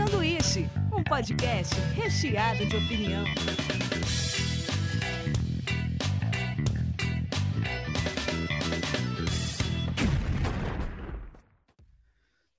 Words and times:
Sanduíche, 0.00 0.66
um 0.96 1.04
podcast 1.04 1.78
recheado 1.94 2.64
de 2.64 2.74
opinião. 2.74 3.22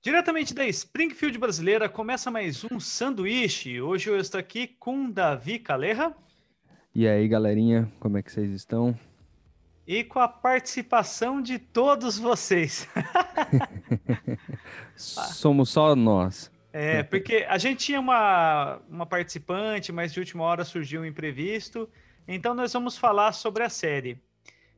Diretamente 0.00 0.54
da 0.54 0.64
Springfield 0.68 1.36
brasileira, 1.36 1.88
começa 1.88 2.30
mais 2.30 2.64
um 2.70 2.78
sanduíche. 2.78 3.80
Hoje 3.80 4.08
eu 4.08 4.16
estou 4.20 4.38
aqui 4.38 4.68
com 4.68 5.10
Davi 5.10 5.58
Calerra. 5.58 6.16
E 6.94 7.08
aí, 7.08 7.26
galerinha, 7.26 7.92
como 7.98 8.18
é 8.18 8.22
que 8.22 8.30
vocês 8.30 8.52
estão? 8.52 8.96
E 9.84 10.04
com 10.04 10.20
a 10.20 10.28
participação 10.28 11.42
de 11.42 11.58
todos 11.58 12.20
vocês. 12.20 12.86
Somos 14.94 15.70
só 15.70 15.96
nós. 15.96 16.51
É, 16.72 17.02
porque 17.02 17.44
a 17.48 17.58
gente 17.58 17.84
tinha 17.84 18.00
uma, 18.00 18.80
uma 18.88 19.04
participante, 19.04 19.92
mas 19.92 20.12
de 20.12 20.20
última 20.20 20.44
hora 20.44 20.64
surgiu 20.64 21.02
um 21.02 21.04
imprevisto. 21.04 21.88
Então 22.26 22.54
nós 22.54 22.72
vamos 22.72 22.96
falar 22.96 23.32
sobre 23.32 23.62
a 23.62 23.68
série. 23.68 24.18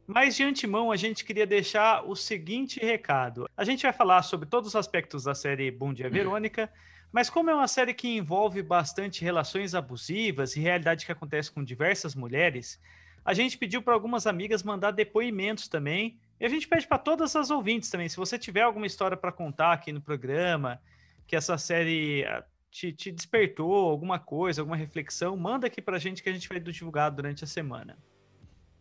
Mas 0.06 0.36
de 0.36 0.42
antemão, 0.42 0.90
a 0.90 0.96
gente 0.96 1.24
queria 1.24 1.46
deixar 1.46 2.04
o 2.04 2.14
seguinte 2.14 2.78
recado. 2.78 3.48
A 3.56 3.64
gente 3.64 3.84
vai 3.84 3.92
falar 3.92 4.22
sobre 4.22 4.46
todos 4.46 4.68
os 4.70 4.76
aspectos 4.76 5.24
da 5.24 5.34
série 5.34 5.70
Bom 5.70 5.94
Dia 5.94 6.10
Verônica, 6.10 6.70
mas 7.10 7.30
como 7.30 7.48
é 7.48 7.54
uma 7.54 7.68
série 7.68 7.94
que 7.94 8.16
envolve 8.16 8.60
bastante 8.62 9.24
relações 9.24 9.74
abusivas 9.74 10.56
e 10.56 10.60
realidade 10.60 11.06
que 11.06 11.12
acontece 11.12 11.50
com 11.50 11.64
diversas 11.64 12.14
mulheres, 12.14 12.78
a 13.24 13.32
gente 13.32 13.56
pediu 13.56 13.80
para 13.80 13.94
algumas 13.94 14.26
amigas 14.26 14.62
mandar 14.62 14.90
depoimentos 14.90 15.68
também. 15.68 16.18
E 16.38 16.44
a 16.44 16.48
gente 16.48 16.68
pede 16.68 16.86
para 16.86 16.98
todas 16.98 17.34
as 17.36 17.50
ouvintes 17.50 17.88
também, 17.88 18.08
se 18.08 18.16
você 18.16 18.36
tiver 18.38 18.62
alguma 18.62 18.86
história 18.86 19.16
para 19.16 19.32
contar 19.32 19.72
aqui 19.72 19.92
no 19.92 20.00
programa, 20.00 20.80
que 21.26 21.36
essa 21.36 21.56
série 21.58 22.24
ah, 22.24 22.44
te, 22.70 22.92
te, 22.92 23.10
despertou 23.10 23.72
alguma 23.72 24.18
coisa, 24.18 24.60
alguma 24.60 24.76
reflexão, 24.76 25.36
manda 25.36 25.66
aqui 25.66 25.80
para 25.80 25.96
a 25.96 26.00
gente 26.00 26.22
que 26.22 26.28
a 26.28 26.32
gente 26.32 26.48
vai 26.48 26.60
divulgar 26.60 27.10
durante 27.10 27.44
a 27.44 27.46
semana. 27.46 27.96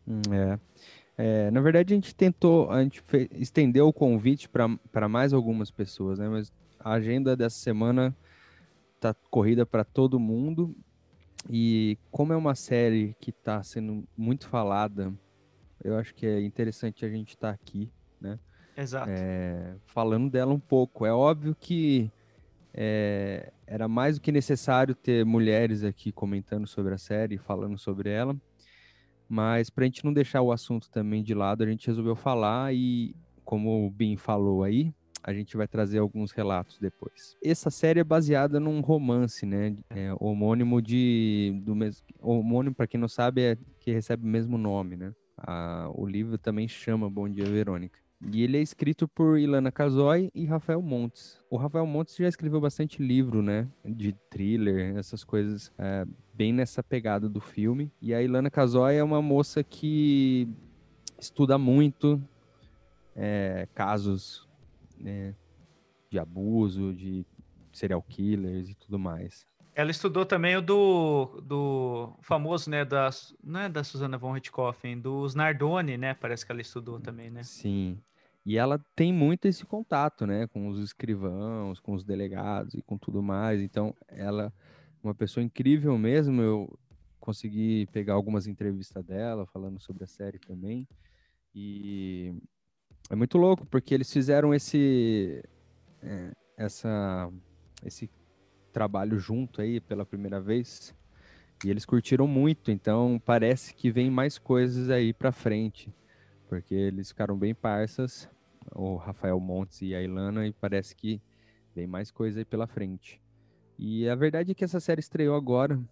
Hum, 0.06 0.20
é. 0.32 0.58
É, 1.16 1.50
na 1.50 1.60
verdade, 1.60 1.94
a 1.94 1.96
gente 1.96 2.14
tentou, 2.14 2.70
a 2.70 2.82
gente 2.82 3.00
fez, 3.00 3.28
estendeu 3.32 3.86
o 3.86 3.92
convite 3.92 4.48
para 4.48 5.08
mais 5.08 5.32
algumas 5.32 5.70
pessoas, 5.70 6.18
né? 6.18 6.28
Mas 6.28 6.52
a 6.80 6.92
agenda 6.92 7.36
dessa 7.36 7.56
semana 7.56 8.14
tá 8.98 9.14
corrida 9.30 9.64
para 9.64 9.84
todo 9.84 10.18
mundo. 10.18 10.74
E 11.48 11.98
como 12.10 12.32
é 12.32 12.36
uma 12.36 12.54
série 12.54 13.14
que 13.20 13.30
está 13.30 13.62
sendo 13.62 14.04
muito 14.16 14.48
falada, 14.48 15.12
eu 15.82 15.96
acho 15.96 16.14
que 16.14 16.26
é 16.26 16.40
interessante 16.40 17.04
a 17.04 17.08
gente 17.08 17.30
estar 17.30 17.48
tá 17.48 17.54
aqui, 17.54 17.92
né? 18.20 18.38
Exato. 18.76 19.08
É, 19.08 19.76
falando 19.86 20.30
dela 20.30 20.52
um 20.52 20.58
pouco. 20.58 21.06
É 21.06 21.12
óbvio 21.12 21.54
que 21.54 22.10
é, 22.74 23.52
era 23.66 23.86
mais 23.86 24.16
do 24.16 24.20
que 24.20 24.32
necessário 24.32 24.94
ter 24.94 25.24
mulheres 25.24 25.84
aqui 25.84 26.10
comentando 26.10 26.66
sobre 26.66 26.92
a 26.92 26.98
série, 26.98 27.38
falando 27.38 27.78
sobre 27.78 28.10
ela. 28.10 28.36
Mas 29.28 29.70
para 29.70 29.84
a 29.84 29.86
gente 29.86 30.04
não 30.04 30.12
deixar 30.12 30.42
o 30.42 30.52
assunto 30.52 30.90
também 30.90 31.22
de 31.22 31.34
lado, 31.34 31.62
a 31.62 31.66
gente 31.66 31.86
resolveu 31.86 32.16
falar 32.16 32.74
e, 32.74 33.14
como 33.44 33.86
o 33.86 33.90
Bin 33.90 34.16
falou 34.16 34.62
aí, 34.64 34.92
a 35.22 35.32
gente 35.32 35.56
vai 35.56 35.66
trazer 35.66 35.98
alguns 35.98 36.32
relatos 36.32 36.78
depois. 36.78 37.34
Essa 37.42 37.70
série 37.70 38.00
é 38.00 38.04
baseada 38.04 38.60
num 38.60 38.80
romance, 38.80 39.46
né? 39.46 39.74
É, 39.88 40.12
homônimo 40.20 40.82
de 40.82 41.58
do 41.64 41.74
mesmo 41.74 42.04
homônimo 42.20 42.74
para 42.74 42.86
quem 42.86 43.00
não 43.00 43.08
sabe 43.08 43.40
é 43.40 43.58
que 43.80 43.90
recebe 43.90 44.24
o 44.24 44.28
mesmo 44.28 44.58
nome, 44.58 44.96
né? 44.96 45.12
A, 45.38 45.90
o 45.94 46.06
livro 46.06 46.36
também 46.36 46.68
chama 46.68 47.08
Bom 47.08 47.28
Dia 47.28 47.46
Verônica. 47.46 48.03
E 48.32 48.42
ele 48.42 48.56
é 48.56 48.62
escrito 48.62 49.06
por 49.06 49.38
Ilana 49.38 49.70
Casoy 49.70 50.30
e 50.34 50.44
Rafael 50.46 50.80
Montes. 50.80 51.42
O 51.50 51.56
Rafael 51.56 51.86
Montes 51.86 52.16
já 52.16 52.28
escreveu 52.28 52.60
bastante 52.60 53.02
livro, 53.02 53.42
né? 53.42 53.68
De 53.84 54.12
thriller, 54.30 54.96
essas 54.96 55.22
coisas, 55.22 55.72
é, 55.78 56.06
bem 56.32 56.52
nessa 56.52 56.82
pegada 56.82 57.28
do 57.28 57.40
filme. 57.40 57.92
E 58.00 58.14
a 58.14 58.22
Ilana 58.22 58.50
Casoy 58.50 58.96
é 58.96 59.04
uma 59.04 59.20
moça 59.20 59.62
que 59.62 60.48
estuda 61.18 61.58
muito 61.58 62.22
é, 63.14 63.68
casos 63.74 64.48
né, 64.98 65.34
de 66.10 66.18
abuso, 66.18 66.92
de 66.92 67.24
serial 67.72 68.02
killers 68.02 68.70
e 68.70 68.74
tudo 68.74 68.98
mais. 68.98 69.46
Ela 69.74 69.90
estudou 69.90 70.24
também 70.24 70.56
o 70.56 70.62
do, 70.62 71.42
do 71.42 72.16
famoso, 72.22 72.70
né, 72.70 72.84
da, 72.84 73.10
não 73.42 73.60
é 73.60 73.68
da 73.68 73.82
Susana 73.82 74.16
von 74.16 74.32
Richthofen, 74.32 75.00
dos 75.00 75.34
Nardoni, 75.34 75.96
né, 75.98 76.14
parece 76.14 76.46
que 76.46 76.52
ela 76.52 76.60
estudou 76.60 77.00
também, 77.00 77.28
né? 77.28 77.42
Sim, 77.42 77.98
e 78.46 78.58
ela 78.58 78.78
tem 78.94 79.12
muito 79.12 79.46
esse 79.46 79.64
contato, 79.64 80.26
né, 80.26 80.46
com 80.48 80.68
os 80.68 80.78
escrivãos, 80.78 81.80
com 81.80 81.94
os 81.94 82.04
delegados 82.04 82.74
e 82.74 82.82
com 82.82 82.98
tudo 82.98 83.22
mais. 83.22 83.62
Então, 83.62 83.94
ela 84.06 84.52
uma 85.02 85.14
pessoa 85.14 85.42
incrível 85.42 85.96
mesmo. 85.96 86.42
Eu 86.42 86.78
consegui 87.18 87.86
pegar 87.92 88.14
algumas 88.14 88.46
entrevistas 88.46 89.02
dela 89.04 89.46
falando 89.46 89.80
sobre 89.80 90.04
a 90.04 90.06
série 90.06 90.38
também. 90.38 90.86
E 91.54 92.34
é 93.08 93.16
muito 93.16 93.38
louco 93.38 93.66
porque 93.66 93.94
eles 93.94 94.12
fizeram 94.12 94.52
esse 94.52 95.42
é, 96.02 96.32
essa 96.56 97.30
esse 97.84 98.10
trabalho 98.72 99.18
junto 99.18 99.60
aí 99.60 99.80
pela 99.80 100.04
primeira 100.04 100.40
vez 100.40 100.94
e 101.64 101.70
eles 101.70 101.86
curtiram 101.86 102.26
muito. 102.26 102.70
Então, 102.70 103.20
parece 103.24 103.74
que 103.74 103.90
vem 103.90 104.10
mais 104.10 104.38
coisas 104.38 104.90
aí 104.90 105.14
para 105.14 105.32
frente 105.32 105.90
porque 106.54 106.74
eles 106.74 107.08
ficaram 107.08 107.36
bem 107.36 107.52
parças 107.52 108.28
o 108.72 108.94
Rafael 108.94 109.40
Montes 109.40 109.82
e 109.82 109.92
a 109.92 110.00
Ilana, 110.00 110.46
e 110.46 110.52
parece 110.52 110.94
que 110.94 111.20
vem 111.74 111.84
mais 111.84 112.12
coisa 112.12 112.38
aí 112.38 112.44
pela 112.44 112.68
frente. 112.68 113.20
E 113.76 114.08
a 114.08 114.14
verdade 114.14 114.52
é 114.52 114.54
que 114.54 114.62
essa 114.62 114.78
série 114.78 115.00
estreou 115.00 115.34
agora, 115.34 115.82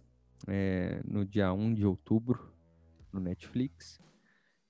é, 0.47 1.01
no 1.05 1.25
dia 1.25 1.51
1 1.51 1.73
de 1.73 1.85
outubro, 1.85 2.49
no 3.11 3.19
Netflix, 3.19 3.99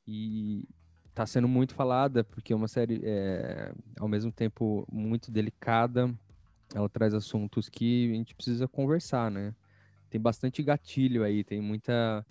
e 0.08 0.68
está 1.10 1.28
sendo 1.28 1.48
muito 1.48 1.76
falada, 1.76 2.24
porque 2.24 2.54
é 2.54 2.56
uma 2.56 2.68
série, 2.68 3.00
é, 3.04 3.72
ao 4.00 4.08
mesmo 4.08 4.32
tempo, 4.32 4.88
muito 4.92 5.32
delicada, 5.32 6.12
ela 6.74 6.90
traz 6.90 7.14
assuntos 7.14 7.70
que 7.70 8.12
a 8.12 8.16
gente 8.16 8.34
precisa 8.34 8.68
conversar, 8.68 9.30
né? 9.30 9.54
Tem 10.10 10.20
bastante 10.20 10.64
gatilho 10.64 11.24
aí, 11.24 11.44
tem 11.44 11.62
muita 11.62 12.26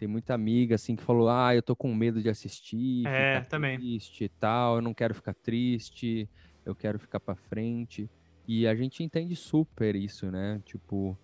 tem 0.00 0.08
muita 0.08 0.34
amiga 0.34 0.76
assim 0.76 0.96
que 0.96 1.02
falou: 1.04 1.28
"Ah, 1.28 1.54
eu 1.54 1.62
tô 1.62 1.76
com 1.76 1.94
medo 1.94 2.22
de 2.22 2.28
assistir, 2.30 3.12
é, 3.12 3.40
também. 3.42 3.84
triste 3.92 4.24
e 4.24 4.28
tal, 4.30 4.76
eu 4.76 4.82
não 4.82 4.94
quero 4.94 5.14
ficar 5.14 5.34
triste, 5.34 6.30
eu 6.64 6.74
quero 6.76 6.98
ficar 6.98 7.20
para 7.20 7.36
frente". 7.36 8.10
E 8.48 8.66
a 8.66 8.74
gente 8.74 9.02
entende 9.04 9.36
super 9.36 9.94
isso, 9.96 10.30
né? 10.30 10.60
Tipo, 10.64 11.20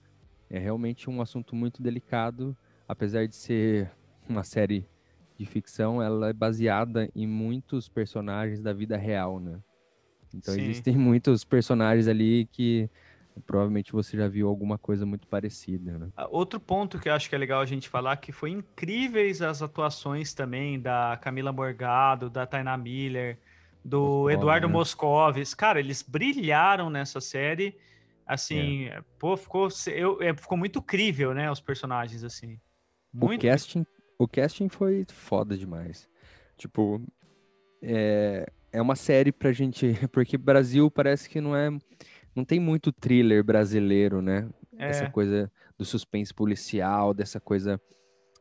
é 0.51 0.59
realmente 0.59 1.11
um 1.11 1.21
assunto 1.23 1.57
muito 1.57 1.83
delicado, 1.83 2.57
apesar 2.89 3.27
de 3.29 3.37
ser 3.37 3.93
uma 4.29 4.45
série 4.45 4.91
de 5.39 5.47
ficção, 5.47 6.03
ela 6.03 6.31
é 6.31 6.33
baseada 6.33 7.11
em 7.15 7.27
muitos 7.27 7.89
personagens 7.89 8.63
da 8.63 8.73
vida 8.73 8.97
real, 8.97 9.41
né? 9.41 9.61
Então 10.33 10.55
Sim. 10.55 10.57
existem 10.57 10.97
muitos 10.99 11.45
personagens 11.45 12.09
ali 12.09 12.47
que 12.49 12.91
Provavelmente 13.45 13.93
você 13.93 14.17
já 14.17 14.29
viu 14.29 14.49
alguma 14.49 14.79
coisa 14.79 15.05
muito 15.05 15.29
parecida, 15.29 15.99
né? 15.99 16.09
Ah, 16.17 16.27
outro 16.31 16.59
ponto 16.59 16.99
que 16.99 17.09
eu 17.09 17.13
acho 17.13 17.29
que 17.29 17.35
é 17.35 17.39
legal 17.39 17.61
a 17.61 17.67
gente 17.67 17.89
falar 17.89 18.17
que 18.17 18.33
foi 18.33 18.51
incríveis 18.51 19.43
as 19.43 19.61
atuações 19.61 20.33
também 20.33 20.81
da 20.81 21.19
Camila 21.21 21.53
Morgado, 21.53 22.31
da 22.31 22.47
Tainá 22.47 22.77
Miller, 22.77 23.39
do 23.85 24.01
Moscov, 24.01 24.33
Eduardo 24.33 24.67
né? 24.67 24.73
Moscovis. 24.73 25.55
Cara, 25.55 25.79
eles 25.79 26.03
brilharam 26.03 26.89
nessa 26.89 27.21
série. 27.21 27.77
Assim, 28.27 28.87
é. 28.87 29.01
pô, 29.19 29.37
ficou, 29.37 29.69
eu, 29.87 30.21
é, 30.21 30.35
ficou 30.35 30.59
muito 30.59 30.83
crível, 30.83 31.33
né? 31.33 31.51
Os 31.51 31.61
personagens, 31.61 32.25
assim. 32.25 32.59
Muito... 33.13 33.41
O, 33.41 33.49
casting, 33.49 33.87
o 34.19 34.27
casting 34.27 34.69
foi 34.69 35.07
foda 35.09 35.57
demais. 35.57 36.09
Tipo, 36.57 37.01
é, 37.81 38.51
é 38.73 38.83
uma 38.83 38.97
série 38.97 39.31
pra 39.31 39.53
gente. 39.53 39.95
Porque 40.11 40.37
Brasil 40.37 40.91
parece 40.91 41.29
que 41.29 41.41
não 41.41 41.55
é 41.55 41.71
não 42.37 42.45
tem 42.45 42.61
muito 42.61 42.93
thriller 42.93 43.43
brasileiro, 43.43 44.21
né? 44.21 44.49
É. 44.77 44.91
Essa 44.91 45.11
coisa 45.11 45.51
do 45.79 45.85
suspense 45.87 46.33
policial, 46.33 47.15
dessa 47.15 47.41
coisa, 47.41 47.81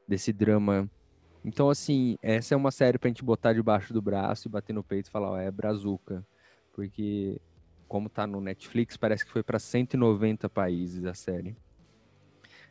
desse 0.05 0.33
drama. 0.33 0.89
Então, 1.43 1.69
assim, 1.69 2.17
essa 2.21 2.53
é 2.53 2.57
uma 2.57 2.71
série 2.71 2.99
pra 2.99 3.07
gente 3.07 3.23
botar 3.23 3.53
debaixo 3.53 3.93
do 3.93 4.01
braço 4.01 4.47
e 4.47 4.51
bater 4.51 4.73
no 4.73 4.83
peito 4.83 5.07
e 5.07 5.11
falar, 5.11 5.31
ó, 5.31 5.37
é 5.37 5.49
Brazuca. 5.49 6.25
Porque, 6.73 7.39
como 7.87 8.09
tá 8.09 8.27
no 8.27 8.41
Netflix, 8.41 8.97
parece 8.97 9.23
que 9.25 9.31
foi 9.31 9.43
para 9.43 9.59
190 9.59 10.49
países 10.49 11.05
a 11.05 11.13
série. 11.13 11.55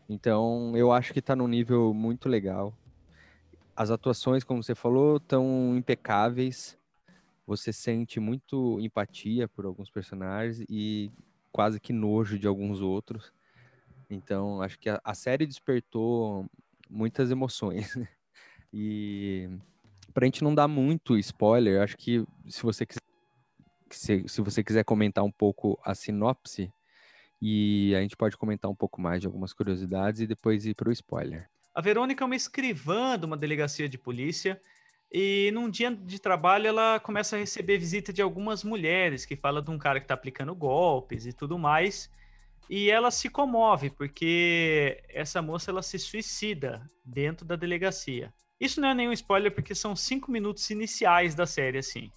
Então, 0.06 0.76
eu 0.76 0.92
acho 0.92 1.14
que 1.14 1.22
tá 1.22 1.34
num 1.34 1.48
nível 1.48 1.94
muito 1.94 2.28
legal. 2.28 2.76
As 3.74 3.90
atuações, 3.90 4.44
como 4.44 4.62
você 4.62 4.74
falou, 4.74 5.16
estão 5.16 5.74
impecáveis 5.74 6.76
você 7.46 7.72
sente 7.72 8.18
muito 8.18 8.80
empatia 8.80 9.48
por 9.48 9.64
alguns 9.66 9.90
personagens 9.90 10.64
e 10.68 11.10
quase 11.52 11.78
que 11.78 11.92
nojo 11.92 12.38
de 12.38 12.46
alguns 12.46 12.80
outros. 12.80 13.32
Então, 14.08 14.60
acho 14.62 14.78
que 14.78 14.88
a, 14.88 15.00
a 15.04 15.14
série 15.14 15.46
despertou 15.46 16.46
muitas 16.88 17.30
emoções. 17.30 17.94
e 18.72 19.48
pra 20.12 20.24
gente 20.24 20.42
não 20.42 20.54
dar 20.54 20.68
muito 20.68 21.18
spoiler, 21.18 21.82
acho 21.82 21.96
que 21.96 22.24
se 22.48 22.62
você 22.62 22.86
quiser 22.86 23.00
se, 23.90 24.24
se 24.26 24.40
você 24.40 24.64
quiser 24.64 24.84
comentar 24.84 25.22
um 25.22 25.30
pouco 25.30 25.78
a 25.84 25.94
sinopse 25.94 26.72
E 27.40 27.94
a 27.94 28.00
gente 28.00 28.16
pode 28.16 28.36
comentar 28.36 28.70
um 28.70 28.74
pouco 28.74 29.00
mais 29.00 29.20
de 29.20 29.26
algumas 29.26 29.52
curiosidades 29.52 30.20
e 30.20 30.26
depois 30.26 30.66
ir 30.66 30.74
para 30.74 30.88
o 30.88 30.92
spoiler. 30.92 31.48
A 31.74 31.80
Verônica 31.80 32.22
é 32.22 32.26
uma 32.26 32.36
escrivã 32.36 33.18
de 33.18 33.26
uma 33.26 33.36
delegacia 33.36 33.88
de 33.88 33.98
polícia 33.98 34.60
e 35.16 35.52
num 35.52 35.70
dia 35.70 35.92
de 35.94 36.18
trabalho 36.18 36.66
ela 36.66 36.98
começa 36.98 37.36
a 37.36 37.38
receber 37.38 37.78
visita 37.78 38.12
de 38.12 38.20
algumas 38.20 38.64
mulheres 38.64 39.24
que 39.24 39.36
falam 39.36 39.62
de 39.62 39.70
um 39.70 39.78
cara 39.78 40.00
que 40.00 40.06
está 40.06 40.14
aplicando 40.14 40.52
golpes 40.56 41.24
e 41.24 41.32
tudo 41.32 41.56
mais. 41.56 42.10
E 42.68 42.90
ela 42.90 43.12
se 43.12 43.28
comove 43.28 43.90
porque 43.90 45.00
essa 45.08 45.40
moça 45.40 45.70
ela 45.70 45.82
se 45.82 46.00
suicida 46.00 46.84
dentro 47.04 47.46
da 47.46 47.54
delegacia. 47.54 48.34
Isso 48.58 48.80
não 48.80 48.88
é 48.88 48.94
nenhum 48.94 49.12
spoiler 49.12 49.54
porque 49.54 49.72
são 49.72 49.94
cinco 49.94 50.32
minutos 50.32 50.68
iniciais 50.70 51.32
da 51.32 51.46
série 51.46 51.78
assim. 51.78 52.10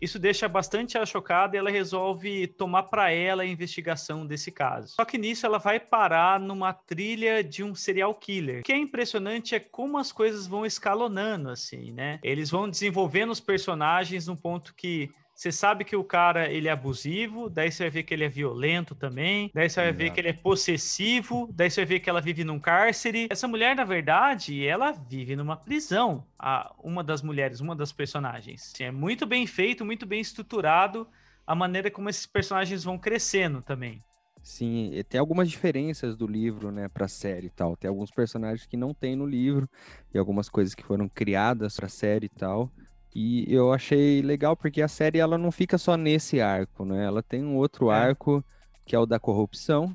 Isso 0.00 0.18
deixa 0.18 0.48
bastante 0.48 0.96
ela 0.96 1.06
chocada 1.06 1.56
e 1.56 1.58
ela 1.58 1.70
resolve 1.70 2.46
tomar 2.46 2.84
para 2.84 3.10
ela 3.10 3.42
a 3.42 3.46
investigação 3.46 4.26
desse 4.26 4.50
caso. 4.50 4.94
Só 4.94 5.04
que 5.04 5.18
nisso 5.18 5.44
ela 5.44 5.58
vai 5.58 5.80
parar 5.80 6.38
numa 6.38 6.72
trilha 6.72 7.42
de 7.42 7.64
um 7.64 7.74
serial 7.74 8.14
killer. 8.14 8.60
O 8.60 8.62
que 8.62 8.72
é 8.72 8.78
impressionante 8.78 9.54
é 9.54 9.60
como 9.60 9.98
as 9.98 10.12
coisas 10.12 10.46
vão 10.46 10.64
escalonando 10.64 11.50
assim, 11.50 11.92
né? 11.92 12.20
Eles 12.22 12.50
vão 12.50 12.68
desenvolvendo 12.68 13.30
os 13.30 13.40
personagens 13.40 14.26
num 14.26 14.36
ponto 14.36 14.74
que 14.74 15.10
você 15.38 15.52
sabe 15.52 15.84
que 15.84 15.94
o 15.94 16.02
cara 16.02 16.50
ele 16.50 16.66
é 16.66 16.72
abusivo, 16.72 17.48
daí 17.48 17.70
você 17.70 17.84
vai 17.84 17.90
ver 17.90 18.02
que 18.02 18.12
ele 18.12 18.24
é 18.24 18.28
violento 18.28 18.92
também, 18.92 19.52
daí 19.54 19.70
você 19.70 19.80
vai 19.80 19.92
ver 19.92 20.10
que 20.10 20.20
ele 20.20 20.30
é 20.30 20.32
possessivo, 20.32 21.48
daí 21.54 21.70
você 21.70 21.82
vai 21.82 21.86
ver 21.86 22.00
que 22.00 22.10
ela 22.10 22.20
vive 22.20 22.42
num 22.42 22.58
cárcere. 22.58 23.28
Essa 23.30 23.46
mulher, 23.46 23.76
na 23.76 23.84
verdade, 23.84 24.66
ela 24.66 24.90
vive 24.90 25.36
numa 25.36 25.56
prisão. 25.56 26.26
A, 26.36 26.74
uma 26.82 27.04
das 27.04 27.22
mulheres, 27.22 27.60
uma 27.60 27.76
das 27.76 27.92
personagens. 27.92 28.72
É 28.80 28.90
muito 28.90 29.26
bem 29.26 29.46
feito, 29.46 29.84
muito 29.84 30.06
bem 30.06 30.20
estruturado 30.20 31.06
a 31.46 31.54
maneira 31.54 31.88
como 31.88 32.10
esses 32.10 32.26
personagens 32.26 32.82
vão 32.82 32.98
crescendo 32.98 33.62
também. 33.62 34.02
Sim, 34.42 34.90
tem 35.08 35.20
algumas 35.20 35.48
diferenças 35.48 36.16
do 36.16 36.26
livro, 36.26 36.72
né, 36.72 36.88
para 36.88 37.06
série 37.06 37.46
e 37.46 37.50
tal. 37.50 37.76
Tem 37.76 37.88
alguns 37.88 38.10
personagens 38.10 38.66
que 38.66 38.76
não 38.76 38.92
tem 38.92 39.14
no 39.14 39.24
livro 39.24 39.70
e 40.12 40.18
algumas 40.18 40.48
coisas 40.48 40.74
que 40.74 40.82
foram 40.82 41.08
criadas 41.08 41.76
para 41.76 41.88
série 41.88 42.26
e 42.26 42.28
tal. 42.28 42.72
E 43.14 43.52
eu 43.52 43.72
achei 43.72 44.22
legal 44.22 44.56
porque 44.56 44.82
a 44.82 44.88
série 44.88 45.18
ela 45.18 45.38
não 45.38 45.50
fica 45.50 45.78
só 45.78 45.96
nesse 45.96 46.40
arco, 46.40 46.84
né? 46.84 47.04
Ela 47.04 47.22
tem 47.22 47.42
um 47.42 47.56
outro 47.56 47.90
é. 47.90 47.94
arco 47.94 48.44
que 48.84 48.96
é 48.96 48.98
o 48.98 49.06
da 49.06 49.18
corrupção, 49.18 49.94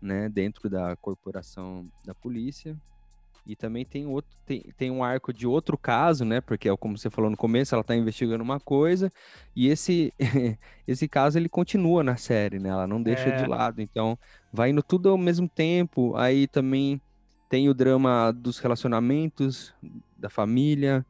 né, 0.00 0.28
dentro 0.28 0.68
da 0.68 0.94
corporação 0.96 1.88
da 2.04 2.14
polícia. 2.14 2.76
E 3.46 3.54
também 3.54 3.84
tem 3.84 4.06
outro 4.06 4.36
tem, 4.44 4.60
tem 4.76 4.90
um 4.90 5.04
arco 5.04 5.32
de 5.32 5.46
outro 5.46 5.78
caso, 5.78 6.24
né? 6.24 6.40
Porque 6.40 6.68
é 6.68 6.76
como 6.76 6.98
você 6.98 7.08
falou 7.08 7.30
no 7.30 7.36
começo, 7.36 7.74
ela 7.74 7.82
está 7.82 7.94
investigando 7.94 8.42
uma 8.42 8.58
coisa 8.58 9.10
e 9.54 9.68
esse 9.68 10.12
esse 10.86 11.06
caso 11.06 11.38
ele 11.38 11.48
continua 11.48 12.02
na 12.02 12.16
série, 12.16 12.58
né? 12.58 12.70
Ela 12.70 12.88
não 12.88 13.00
deixa 13.00 13.28
é. 13.28 13.36
de 13.36 13.48
lado. 13.48 13.80
Então, 13.80 14.18
vai 14.52 14.70
indo 14.70 14.82
tudo 14.82 15.10
ao 15.10 15.16
mesmo 15.16 15.48
tempo. 15.48 16.16
Aí 16.16 16.48
também 16.48 17.00
tem 17.48 17.68
o 17.68 17.74
drama 17.74 18.32
dos 18.32 18.58
relacionamentos 18.58 19.72
da 20.18 20.28
família, 20.28 21.06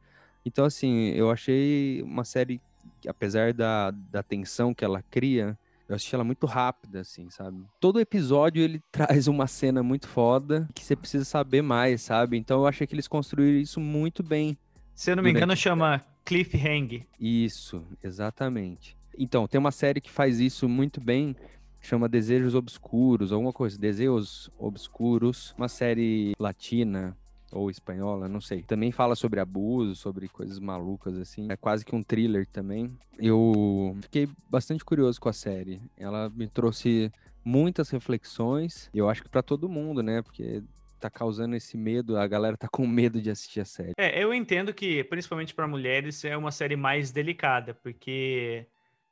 então, 0.47 0.63
assim, 0.65 1.09
eu 1.09 1.29
achei 1.29 2.01
uma 2.01 2.23
série 2.23 2.61
que, 3.01 3.09
apesar 3.09 3.53
da, 3.53 3.91
da 3.91 4.23
tensão 4.23 4.73
que 4.73 4.85
ela 4.85 5.01
cria, 5.01 5.57
eu 5.89 5.95
assisti 5.95 6.15
ela 6.15 6.23
muito 6.23 6.45
rápida, 6.45 7.01
assim, 7.01 7.29
sabe? 7.29 7.65
Todo 7.81 7.99
episódio 7.99 8.63
ele 8.63 8.81
traz 8.91 9.27
uma 9.27 9.45
cena 9.45 9.83
muito 9.83 10.07
foda 10.07 10.67
que 10.73 10.83
você 10.83 10.95
precisa 10.95 11.25
saber 11.25 11.61
mais, 11.61 12.01
sabe? 12.01 12.37
Então 12.37 12.61
eu 12.61 12.65
achei 12.65 12.87
que 12.87 12.95
eles 12.95 13.07
construíram 13.09 13.59
isso 13.59 13.81
muito 13.81 14.23
bem. 14.23 14.57
Se 14.95 15.11
eu 15.11 15.17
não 15.17 15.23
me 15.23 15.31
engano, 15.31 15.55
chama 15.55 16.01
Cliffhanger. 16.23 17.05
Isso, 17.19 17.83
exatamente. 18.01 18.97
Então, 19.17 19.47
tem 19.47 19.59
uma 19.59 19.71
série 19.71 19.99
que 19.99 20.09
faz 20.09 20.39
isso 20.39 20.69
muito 20.69 21.01
bem, 21.01 21.35
chama 21.81 22.07
Desejos 22.07 22.55
Obscuros, 22.55 23.31
alguma 23.31 23.51
coisa, 23.51 23.77
Desejos 23.77 24.49
Obscuros, 24.57 25.53
uma 25.57 25.67
série 25.67 26.33
latina, 26.39 27.17
ou 27.51 27.69
espanhola, 27.69 28.27
não 28.27 28.41
sei. 28.41 28.61
Também 28.63 28.91
fala 28.91 29.15
sobre 29.15 29.39
abuso, 29.39 29.95
sobre 29.95 30.27
coisas 30.27 30.59
malucas 30.59 31.17
assim. 31.17 31.47
É 31.49 31.55
quase 31.55 31.85
que 31.85 31.95
um 31.95 32.03
thriller 32.03 32.45
também. 32.47 32.91
Eu 33.17 33.97
fiquei 34.01 34.29
bastante 34.49 34.83
curioso 34.83 35.19
com 35.19 35.29
a 35.29 35.33
série. 35.33 35.81
Ela 35.97 36.29
me 36.29 36.47
trouxe 36.47 37.11
muitas 37.43 37.89
reflexões. 37.89 38.89
Eu 38.93 39.09
acho 39.09 39.23
que 39.23 39.29
para 39.29 39.41
todo 39.41 39.69
mundo, 39.69 40.03
né? 40.03 40.21
Porque 40.21 40.61
tá 40.99 41.09
causando 41.09 41.55
esse 41.55 41.77
medo, 41.77 42.17
a 42.17 42.27
galera 42.27 42.57
tá 42.57 42.67
com 42.67 42.85
medo 42.85 43.21
de 43.21 43.29
assistir 43.29 43.61
a 43.61 43.65
série. 43.65 43.93
É, 43.97 44.21
eu 44.21 44.33
entendo 44.33 44.73
que, 44.73 45.03
principalmente 45.03 45.53
para 45.53 45.67
mulheres, 45.67 46.25
é 46.25 46.35
uma 46.35 46.51
série 46.51 46.75
mais 46.75 47.11
delicada, 47.11 47.73
porque 47.75 48.65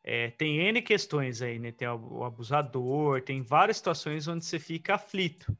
é, 0.03 0.31
tem 0.31 0.59
N 0.59 0.81
questões 0.81 1.41
aí, 1.41 1.59
né? 1.59 1.71
Tem 1.71 1.87
o 1.87 2.23
abusador, 2.23 3.21
tem 3.21 3.41
várias 3.41 3.77
situações 3.77 4.27
onde 4.27 4.43
você 4.43 4.59
fica 4.59 4.95
aflito. 4.95 5.55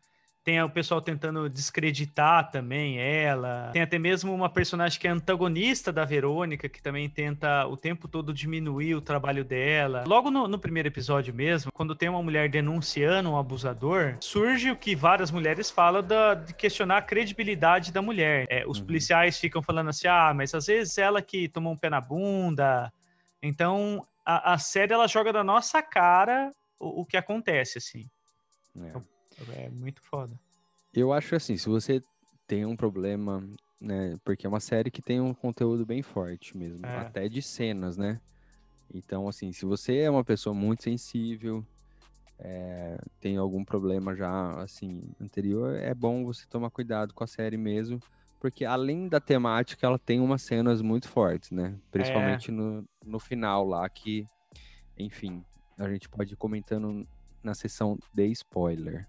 Tem 0.46 0.62
o 0.62 0.70
pessoal 0.70 1.02
tentando 1.02 1.50
descreditar 1.50 2.52
também 2.52 3.00
ela. 3.00 3.72
Tem 3.74 3.82
até 3.82 3.98
mesmo 3.98 4.32
uma 4.32 4.48
personagem 4.48 5.00
que 5.00 5.08
é 5.08 5.10
antagonista 5.10 5.92
da 5.92 6.06
Verônica, 6.06 6.70
que 6.70 6.80
também 6.80 7.10
tenta 7.10 7.66
o 7.66 7.76
tempo 7.76 8.08
todo 8.08 8.32
diminuir 8.32 8.94
o 8.94 9.02
trabalho 9.02 9.44
dela. 9.44 10.04
Logo 10.06 10.30
no, 10.30 10.48
no 10.48 10.60
primeiro 10.60 10.88
episódio 10.88 11.34
mesmo, 11.34 11.72
quando 11.72 11.96
tem 11.96 12.10
uma 12.10 12.22
mulher 12.22 12.48
denunciando 12.48 13.32
um 13.32 13.38
abusador, 13.40 14.18
surge 14.20 14.70
o 14.70 14.76
que 14.76 14.96
várias 14.96 15.32
mulheres 15.32 15.72
falam 15.72 16.04
da, 16.04 16.36
de 16.36 16.54
questionar 16.54 16.98
a 16.98 17.02
credibilidade 17.02 17.92
da 17.92 18.04
mulher. 18.04 18.46
É, 18.48 18.68
os 18.68 18.78
uhum. 18.78 18.86
policiais 18.86 19.40
ficam 19.40 19.64
falando 19.64 19.90
assim: 19.90 20.08
ah, 20.08 20.32
mas 20.32 20.54
às 20.54 20.68
vezes 20.68 20.96
ela 21.00 21.24
que 21.24 21.50
tomou 21.50 21.74
um 21.74 21.78
pé 21.78 21.90
na 21.90 22.00
bunda. 22.00 22.94
Então 23.42 24.06
a, 24.24 24.54
a 24.54 24.58
série 24.60 24.94
ela 24.94 25.08
joga 25.08 25.34
na 25.34 25.44
nossa 25.44 25.82
cara 25.82 26.52
o, 26.80 27.02
o 27.02 27.06
que 27.06 27.18
acontece, 27.18 27.80
assim. 27.80 28.08
É. 28.80 28.90
Então, 28.90 29.04
é 29.56 29.70
muito 29.70 30.02
foda. 30.02 30.40
Eu 30.94 31.12
acho 31.12 31.36
assim, 31.36 31.58
se 31.58 31.68
você 31.68 32.02
tem 32.48 32.66
um 32.66 32.76
problema, 32.76 33.44
né? 33.82 34.18
Porque 34.24 34.46
é 34.46 34.50
uma 34.50 34.60
série 34.60 34.92
que 34.92 35.02
tem 35.02 35.20
um 35.20 35.34
conteúdo 35.34 35.86
bem 35.86 36.02
forte 36.02 36.56
mesmo, 36.56 36.86
é. 36.86 36.98
até 37.00 37.28
de 37.28 37.42
cenas, 37.42 37.98
né? 37.98 38.20
Então, 38.94 39.28
assim, 39.28 39.52
se 39.52 39.66
você 39.66 39.98
é 40.00 40.10
uma 40.10 40.24
pessoa 40.24 40.54
muito 40.54 40.84
sensível, 40.84 41.66
é, 42.40 42.98
tem 43.20 43.38
algum 43.38 43.64
problema 43.64 44.16
já, 44.16 44.62
assim, 44.62 45.04
anterior, 45.20 45.76
é 45.76 45.94
bom 45.94 46.24
você 46.24 46.46
tomar 46.48 46.70
cuidado 46.70 47.14
com 47.14 47.24
a 47.24 47.28
série 47.28 47.58
mesmo, 47.58 48.00
porque 48.40 48.64
além 48.64 49.08
da 49.08 49.20
temática, 49.20 49.86
ela 49.86 49.98
tem 49.98 50.20
umas 50.20 50.44
cenas 50.44 50.82
muito 50.82 51.10
fortes, 51.10 51.52
né? 51.52 51.76
Principalmente 51.92 52.52
é. 52.52 52.54
no, 52.54 52.88
no 53.04 53.20
final 53.20 53.66
lá, 53.66 53.90
que, 53.90 54.26
enfim, 54.98 55.44
a 55.78 55.90
gente 55.90 56.08
pode 56.08 56.34
ir 56.34 56.38
comentando 56.38 57.08
na 57.44 57.54
sessão 57.54 57.98
de 58.14 58.28
spoiler. 58.28 59.08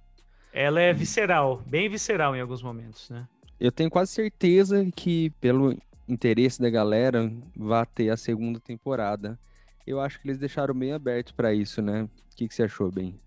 Ela 0.53 0.81
é 0.81 0.93
visceral, 0.93 1.62
bem 1.67 1.88
visceral 1.88 2.35
em 2.35 2.41
alguns 2.41 2.62
momentos, 2.62 3.11
né? 3.11 3.26
Eu 3.59 3.73
tenho 3.73 3.91
quase 3.91 4.12
certeza 4.12 4.87
que, 4.95 5.31
pelo 5.41 5.76
interesse 6.09 6.61
da 6.61 6.71
galera, 6.71 7.31
vai 7.57 7.85
ter 7.87 8.11
a 8.11 8.17
segunda 8.17 8.61
temporada. 8.61 9.38
Eu 9.87 10.00
acho 10.00 10.21
que 10.21 10.29
eles 10.29 10.38
deixaram 10.38 10.75
bem 10.75 10.93
aberto 10.93 11.35
para 11.35 11.53
isso, 11.53 11.81
né? 11.81 12.03
O 12.03 12.37
que, 12.37 12.49
que 12.49 12.55
você 12.55 12.65
achou, 12.65 12.91
bem? 12.91 13.19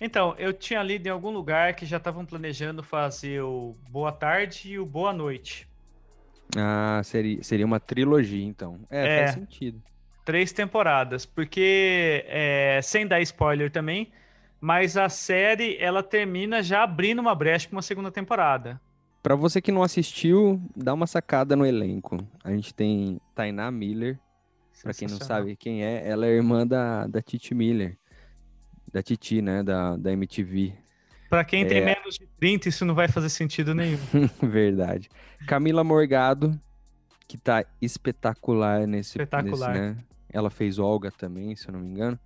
Então, 0.00 0.34
eu 0.38 0.52
tinha 0.52 0.82
lido 0.82 1.06
em 1.06 1.10
algum 1.10 1.30
lugar 1.30 1.74
que 1.74 1.86
já 1.86 1.96
estavam 1.96 2.26
planejando 2.26 2.82
fazer 2.82 3.40
o 3.42 3.76
Boa 3.88 4.12
Tarde 4.12 4.72
e 4.72 4.78
o 4.78 4.84
Boa 4.84 5.12
Noite. 5.12 5.68
Ah, 6.56 7.00
seria, 7.02 7.42
seria 7.42 7.64
uma 7.64 7.80
trilogia, 7.80 8.44
então. 8.44 8.80
É, 8.90 9.06
é 9.06 9.18
faz 9.24 9.34
sentido. 9.34 9.82
Três 10.24 10.52
temporadas, 10.52 11.26
porque, 11.26 12.24
é, 12.28 12.80
sem 12.82 13.06
dar 13.06 13.20
spoiler 13.20 13.70
também, 13.70 14.10
mas 14.64 14.96
a 14.96 15.10
série 15.10 15.76
ela 15.76 16.02
termina 16.02 16.62
já 16.62 16.84
abrindo 16.84 17.18
uma 17.18 17.34
brecha 17.34 17.68
para 17.68 17.76
uma 17.76 17.82
segunda 17.82 18.10
temporada. 18.10 18.80
Para 19.22 19.36
você 19.36 19.60
que 19.60 19.70
não 19.70 19.82
assistiu, 19.82 20.58
dá 20.74 20.94
uma 20.94 21.06
sacada 21.06 21.54
no 21.54 21.66
elenco. 21.66 22.16
A 22.42 22.50
gente 22.50 22.72
tem 22.72 23.20
Tainá 23.34 23.70
Miller. 23.70 24.18
Para 24.82 24.94
quem 24.94 25.06
não 25.06 25.18
sabe 25.18 25.54
quem 25.54 25.84
é, 25.84 26.08
ela 26.08 26.24
é 26.24 26.30
irmã 26.30 26.66
da, 26.66 27.06
da 27.06 27.20
Titi 27.20 27.54
Miller. 27.54 27.98
Da 28.90 29.02
Titi, 29.02 29.42
né? 29.42 29.62
Da, 29.62 29.98
da 29.98 30.10
MTV. 30.12 30.72
Para 31.28 31.44
quem 31.44 31.64
é... 31.64 31.66
tem 31.66 31.84
menos 31.84 32.14
de 32.14 32.26
30, 32.40 32.70
isso 32.70 32.86
não 32.86 32.94
vai 32.94 33.06
fazer 33.06 33.28
sentido 33.28 33.74
nenhum. 33.74 33.98
Verdade. 34.42 35.10
Camila 35.46 35.84
Morgado, 35.84 36.58
que 37.28 37.36
tá 37.36 37.66
espetacular 37.82 38.86
nesse. 38.86 39.10
Espetacular. 39.10 39.74
Nesse, 39.74 39.82
né? 39.82 39.96
Ela 40.32 40.48
fez 40.48 40.78
Olga 40.78 41.10
também, 41.10 41.54
se 41.54 41.68
eu 41.68 41.72
não 41.72 41.80
me 41.80 41.88
engano. 41.90 42.18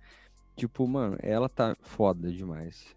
Tipo, 0.59 0.85
mano, 0.85 1.17
ela 1.21 1.47
tá 1.47 1.73
foda 1.79 2.29
demais. 2.31 2.93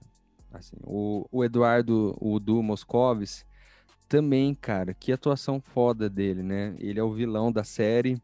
Assim, 0.53 0.77
o, 0.83 1.27
o 1.31 1.45
Eduardo, 1.45 2.17
o 2.21 2.41
Du 2.41 2.61
Moscovis, 2.61 3.47
também, 4.09 4.53
cara, 4.53 4.93
que 4.93 5.13
atuação 5.13 5.61
foda 5.61 6.11
dele, 6.11 6.43
né? 6.43 6.75
Ele 6.79 6.99
é 6.99 7.03
o 7.03 7.13
vilão 7.13 7.53
da 7.53 7.63
série. 7.63 8.21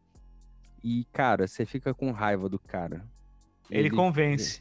E, 0.83 1.07
cara, 1.13 1.47
você 1.47 1.65
fica 1.65 1.95
com 1.95 2.11
raiva 2.11 2.49
do 2.49 2.59
cara. 2.59 3.05
Ele, 3.71 3.87
ele 3.87 3.91
convence. 3.91 4.61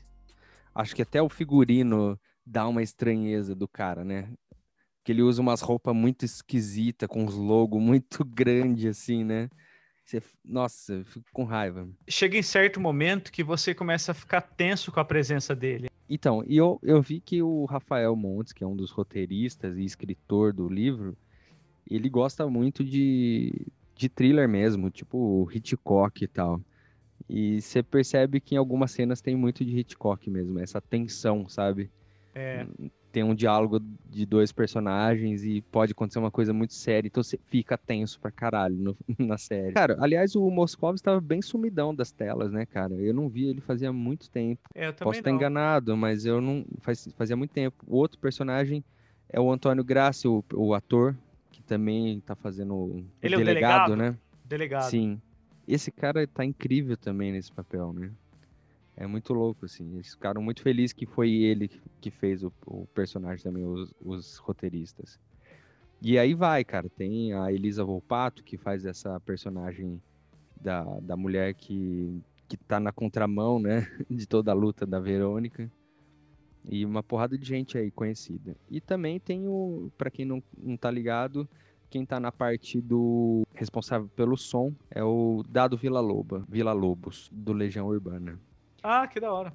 Acho 0.76 0.96
que 0.96 1.02
até 1.02 1.20
o 1.22 1.28
figurino 1.28 2.20
dá 2.46 2.68
uma 2.68 2.84
estranheza 2.84 3.56
do 3.56 3.68
cara, 3.68 4.06
né? 4.06 4.32
Que 5.04 5.12
ele 5.12 5.24
usa 5.24 5.42
umas 5.42 5.62
roupas 5.62 5.96
muito 5.96 6.24
esquisitas, 6.24 7.10
com 7.10 7.26
os 7.26 7.34
logos 7.34 7.82
muito 7.82 8.24
grandes, 8.30 8.86
assim, 8.86 9.24
né? 9.24 9.50
Você, 10.08 10.24
nossa, 10.46 10.94
eu 10.94 11.06
fico 11.06 11.26
com 11.34 11.44
raiva. 11.44 11.86
Chega 12.08 12.38
em 12.38 12.42
certo 12.42 12.80
momento 12.80 13.30
que 13.30 13.44
você 13.44 13.76
começa 13.76 14.14
a 14.14 14.16
ficar 14.16 14.40
tenso 14.40 14.90
com 14.90 15.02
a 15.02 15.06
presença 15.06 15.54
dele. 15.54 15.90
Então, 16.10 16.46
e 16.48 16.56
eu, 16.56 16.80
eu 16.82 17.02
vi 17.02 17.20
que 17.20 17.44
o 17.44 17.66
Rafael 17.66 18.16
Montes, 18.16 18.54
que 18.54 18.64
é 18.64 18.68
um 18.68 18.76
dos 18.76 18.90
roteiristas 18.90 19.78
e 19.78 19.84
escritor 19.84 20.54
do 20.54 20.70
livro, 20.70 21.18
ele 21.86 22.08
gosta 22.08 22.48
muito 22.48 22.86
de, 22.86 23.68
de 23.94 24.08
thriller 24.08 24.48
mesmo, 24.48 24.90
tipo 24.90 25.46
Hitchcock 25.54 26.24
e 26.24 26.28
tal. 26.28 26.62
E 27.28 27.62
você 27.62 27.84
percebe 27.84 28.40
que 28.40 28.56
em 28.56 28.58
algumas 28.58 28.92
cenas 28.92 29.20
tem 29.20 29.36
muito 29.36 29.66
de 29.66 29.78
Hitchcock 29.78 30.30
mesmo, 30.30 30.58
essa 30.58 30.80
tensão, 30.80 31.50
sabe? 31.50 31.92
É. 32.34 32.66
Tem 33.18 33.24
um 33.24 33.34
diálogo 33.34 33.80
de 34.08 34.28
dois 34.28 34.52
personagens 34.52 35.44
e 35.44 35.60
pode 35.60 35.92
acontecer 35.92 36.20
uma 36.20 36.30
coisa 36.30 36.54
muito 36.54 36.76
séria, 36.76 37.08
então 37.08 37.24
você 37.24 37.36
fica 37.48 37.76
tenso 37.76 38.20
pra 38.20 38.30
caralho 38.30 38.76
no, 38.78 38.98
na 39.18 39.40
série. 39.40 39.74
Cara, 39.74 39.98
aliás, 40.00 40.36
o 40.36 40.48
Moscov 40.52 40.94
estava 40.94 41.20
bem 41.20 41.42
sumidão 41.42 41.96
das 41.96 42.12
telas, 42.12 42.52
né, 42.52 42.64
cara? 42.68 42.94
Eu 42.94 43.16
não 43.16 43.28
vi 43.28 43.48
ele 43.48 43.60
fazia 43.60 43.92
muito 43.92 44.30
tempo. 44.30 44.62
É, 44.76 44.86
eu 44.86 44.94
também 44.94 45.06
Posso 45.06 45.18
estar 45.18 45.32
não. 45.32 45.36
enganado, 45.36 45.98
mas 45.98 46.28
eu 46.28 46.40
não. 46.40 46.64
Faz, 46.82 47.10
fazia 47.18 47.36
muito 47.36 47.50
tempo. 47.50 47.84
O 47.88 47.96
outro 47.96 48.20
personagem 48.20 48.84
é 49.28 49.40
o 49.40 49.52
Antônio 49.52 49.84
Graça, 49.84 50.30
o, 50.30 50.46
o 50.54 50.76
ator, 50.76 51.18
que 51.52 51.64
também 51.64 52.20
tá 52.20 52.36
fazendo 52.36 52.76
o 52.76 53.06
Ele 53.24 53.34
é 53.34 53.38
o 53.40 53.44
delegado, 53.44 53.90
delegado? 53.90 53.96
né? 53.96 54.16
Delegado. 54.46 54.92
Sim. 54.92 55.20
Esse 55.68 55.90
cara 55.90 56.28
tá 56.28 56.46
incrível 56.46 56.96
também 56.96 57.32
nesse 57.32 57.52
papel, 57.52 57.92
né? 57.94 58.12
É 58.98 59.06
muito 59.06 59.32
louco, 59.32 59.66
assim. 59.66 59.94
Eles 59.94 60.10
ficaram 60.10 60.42
muito 60.42 60.64
felizes 60.64 60.92
que 60.92 61.06
foi 61.06 61.32
ele 61.32 61.70
que 62.02 62.10
fez 62.10 62.44
o, 62.44 62.52
o 62.66 62.88
personagem 62.88 63.44
também, 63.44 63.64
os, 63.64 63.94
os 64.02 64.38
roteiristas. 64.38 65.20
E 66.02 66.18
aí 66.18 66.34
vai, 66.34 66.66
cara. 66.66 66.90
Tem 66.90 67.32
a 67.34 67.52
Elisa 67.52 67.84
Volpato, 67.84 68.44
que 68.44 68.58
faz 68.58 68.86
essa 68.86 69.20
personagem 69.20 70.02
da, 70.60 70.84
da 71.00 71.16
mulher 71.16 71.54
que, 71.54 72.20
que 72.48 72.58
tá 72.58 72.80
na 72.80 72.92
contramão, 72.92 73.60
né? 73.60 73.88
De 74.10 74.28
toda 74.28 74.52
a 74.52 74.56
luta 74.56 74.86
da 74.86 75.00
Verônica. 75.00 75.72
E 76.70 76.84
uma 76.84 77.04
porrada 77.04 77.38
de 77.38 77.48
gente 77.48 77.78
aí 77.78 77.92
conhecida. 77.92 78.58
E 78.70 78.82
também 78.82 79.20
tem 79.20 79.48
o, 79.48 79.92
pra 79.96 80.10
quem 80.10 80.26
não, 80.26 80.44
não 80.58 80.76
tá 80.76 80.92
ligado, 80.92 81.48
quem 81.90 82.06
tá 82.06 82.20
na 82.20 82.32
parte 82.32 82.82
do 82.82 83.44
responsável 83.54 84.10
pelo 84.16 84.36
som 84.36 84.74
é 84.92 85.02
o 85.02 85.44
Dado 85.48 85.78
Vila 85.78 86.02
Loba, 86.02 86.46
Vila 86.50 86.74
Lobos, 86.74 87.30
do 87.32 87.54
Legião 87.54 87.88
Urbana. 87.88 88.38
Ah, 88.82 89.08
que 89.08 89.20
da 89.20 89.32
hora. 89.32 89.54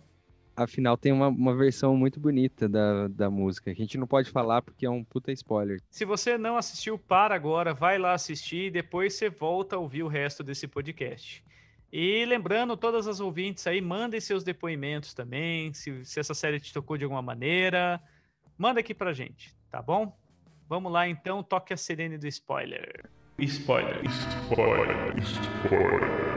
Afinal, 0.55 0.99
tem 0.99 1.12
uma, 1.12 1.29
uma 1.29 1.57
versão 1.57 1.97
muito 1.97 2.21
bonita 2.21 2.69
da, 2.69 3.09
da 3.09 3.31
música, 3.31 3.75
que 3.75 3.81
a 3.81 3.85
gente 3.85 3.97
não 3.97 4.07
pode 4.07 4.31
falar 4.31 4.61
porque 4.61 4.85
é 4.85 4.91
um 4.91 5.02
puta 5.02 5.33
spoiler. 5.33 5.81
Se 5.91 6.05
você 6.05 6.37
não 6.37 6.57
assistiu, 6.57 6.99
para 6.99 7.35
agora, 7.35 7.73
vai 7.73 7.99
lá 7.99 8.12
assistir 8.12 8.67
e 8.67 8.71
depois 8.71 9.14
você 9.14 9.31
volta 9.31 9.76
a 9.76 9.79
ouvir 9.79 10.02
o 10.02 10.09
resto 10.09 10.43
desse 10.43 10.69
podcast. 10.69 11.43
E 11.91 12.25
lembrando, 12.26 12.76
todas 12.76 13.07
as 13.07 13.21
ouvintes 13.21 13.67
aí, 13.67 13.81
mandem 13.81 14.21
seus 14.21 14.45
depoimentos 14.45 15.14
também, 15.14 15.73
se, 15.73 16.05
se 16.05 16.21
essa 16.21 16.35
série 16.35 16.61
te 16.61 16.73
tocou 16.73 16.99
de 16.99 17.05
alguma 17.05 17.23
maneira. 17.23 18.02
Manda 18.57 18.81
aqui 18.81 18.95
pra 18.95 19.12
gente, 19.12 19.55
tá 19.71 19.81
bom? 19.81 20.14
Vamos 20.69 20.93
lá 20.93 21.09
então, 21.09 21.43
toque 21.43 21.73
a 21.73 21.76
sirene 21.76 22.19
do 22.19 22.26
spoiler. 22.26 23.11
Spoiler. 23.38 24.00
Spoiler. 24.05 25.19
Spoiler. 25.19 26.32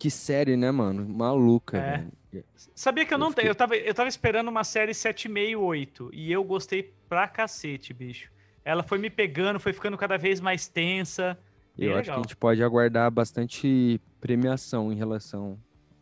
Que 0.00 0.10
série, 0.10 0.56
né, 0.56 0.70
mano? 0.70 1.06
Maluca, 1.06 1.76
É. 1.76 2.04
velho. 2.32 2.44
Sabia 2.74 3.04
que 3.04 3.12
eu 3.12 3.16
Eu 3.16 3.20
não 3.20 3.28
fiquei- 3.28 3.42
tenho. 3.44 3.50
Eu 3.50 3.54
tava, 3.54 3.76
eu 3.76 3.94
tava 3.94 4.08
esperando 4.08 4.48
uma 4.48 4.64
série 4.64 4.94
7,5, 4.94 5.60
8. 5.60 6.10
E 6.12 6.32
eu 6.32 6.42
gostei 6.42 6.92
pra 7.08 7.28
cacete, 7.28 7.92
bicho. 7.92 8.32
Ela 8.64 8.82
foi 8.82 8.96
me 8.98 9.10
pegando, 9.10 9.60
foi 9.60 9.72
ficando 9.74 9.98
cada 9.98 10.16
vez 10.16 10.40
mais 10.40 10.66
tensa. 10.66 11.38
Eu 11.78 11.96
acho 11.96 12.04
que 12.10 12.16
a 12.16 12.22
gente 12.22 12.36
pode 12.36 12.62
aguardar 12.62 13.10
bastante 13.10 14.00
premiação 14.20 14.90
em 14.92 14.96
relação 14.96 15.58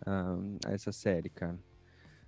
a, 0.06 0.36
a 0.68 0.72
essa 0.72 0.92
série, 0.92 1.28
cara. 1.28 1.58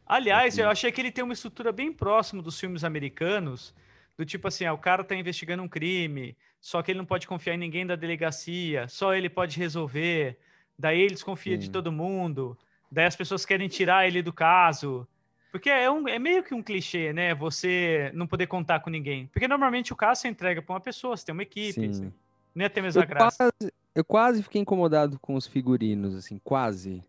Aliás, 0.07 0.59
eu 0.59 0.69
achei 0.69 0.91
que 0.91 1.01
ele 1.01 1.13
tem 1.13 1.23
uma 1.23 1.33
estrutura 1.33 1.71
bem 1.71 1.93
próxima 1.93 2.43
dos 2.43 2.59
filmes 2.59 2.83
americanos, 2.83 3.73
do 4.17 4.25
tipo 4.25 4.49
assim, 4.49 4.65
ah, 4.65 4.73
o 4.73 4.79
cara 4.79 5.05
tá 5.05 5.15
investigando 5.15 5.63
um 5.63 5.69
crime, 5.69 6.37
só 6.61 6.83
que 6.83 6.91
ele 6.91 6.99
não 6.99 7.05
pode 7.07 7.29
confiar 7.29 7.55
em 7.55 7.59
ninguém 7.59 7.87
da 7.87 7.95
delegacia, 7.97 8.89
só 8.89 9.15
ele 9.15 9.29
pode 9.31 9.57
resolver, 9.59 10.37
daí 10.81 11.01
ele 11.01 11.15
desconfia 11.15 11.59
de 11.59 11.67
Sim. 11.67 11.73
todo 11.73 11.93
mundo, 11.93 12.57
daí 12.91 13.05
as 13.05 13.15
pessoas 13.15 13.45
querem 13.45 13.69
tirar 13.69 14.07
ele 14.07 14.23
do 14.23 14.33
caso. 14.33 15.07
Porque 15.53 15.69
é, 15.69 15.91
um, 15.91 16.09
é 16.09 16.19
meio 16.19 16.43
que 16.43 16.55
um 16.55 16.63
clichê, 16.63 17.13
né? 17.13 17.35
Você 17.35 18.11
não 18.15 18.27
poder 18.27 18.47
contar 18.47 18.81
com 18.81 18.89
ninguém. 18.89 19.27
Porque 19.27 19.47
normalmente 19.47 19.93
o 19.93 19.97
caso 19.97 20.23
você 20.23 20.29
entrega 20.29 20.63
pra 20.63 20.75
uma 20.75 20.81
pessoa, 20.81 21.17
você 21.17 21.27
tem 21.27 21.33
uma 21.33 21.43
equipe, 21.43 21.81
Sim. 21.81 21.91
assim, 21.91 22.13
não 22.55 22.63
ia 22.63 22.71
ter 22.71 22.81
a 22.81 22.83
mesma 22.85 23.03
Eu 23.03 23.07
graça. 23.07 23.37
quase, 23.37 23.73
eu 23.95 24.05
quase 24.05 24.43
fiquei 24.43 24.63
incomodado 24.63 25.19
com 25.19 25.35
os 25.35 25.47
figurinos, 25.47 26.15
assim, 26.15 26.39
quase. 26.43 27.05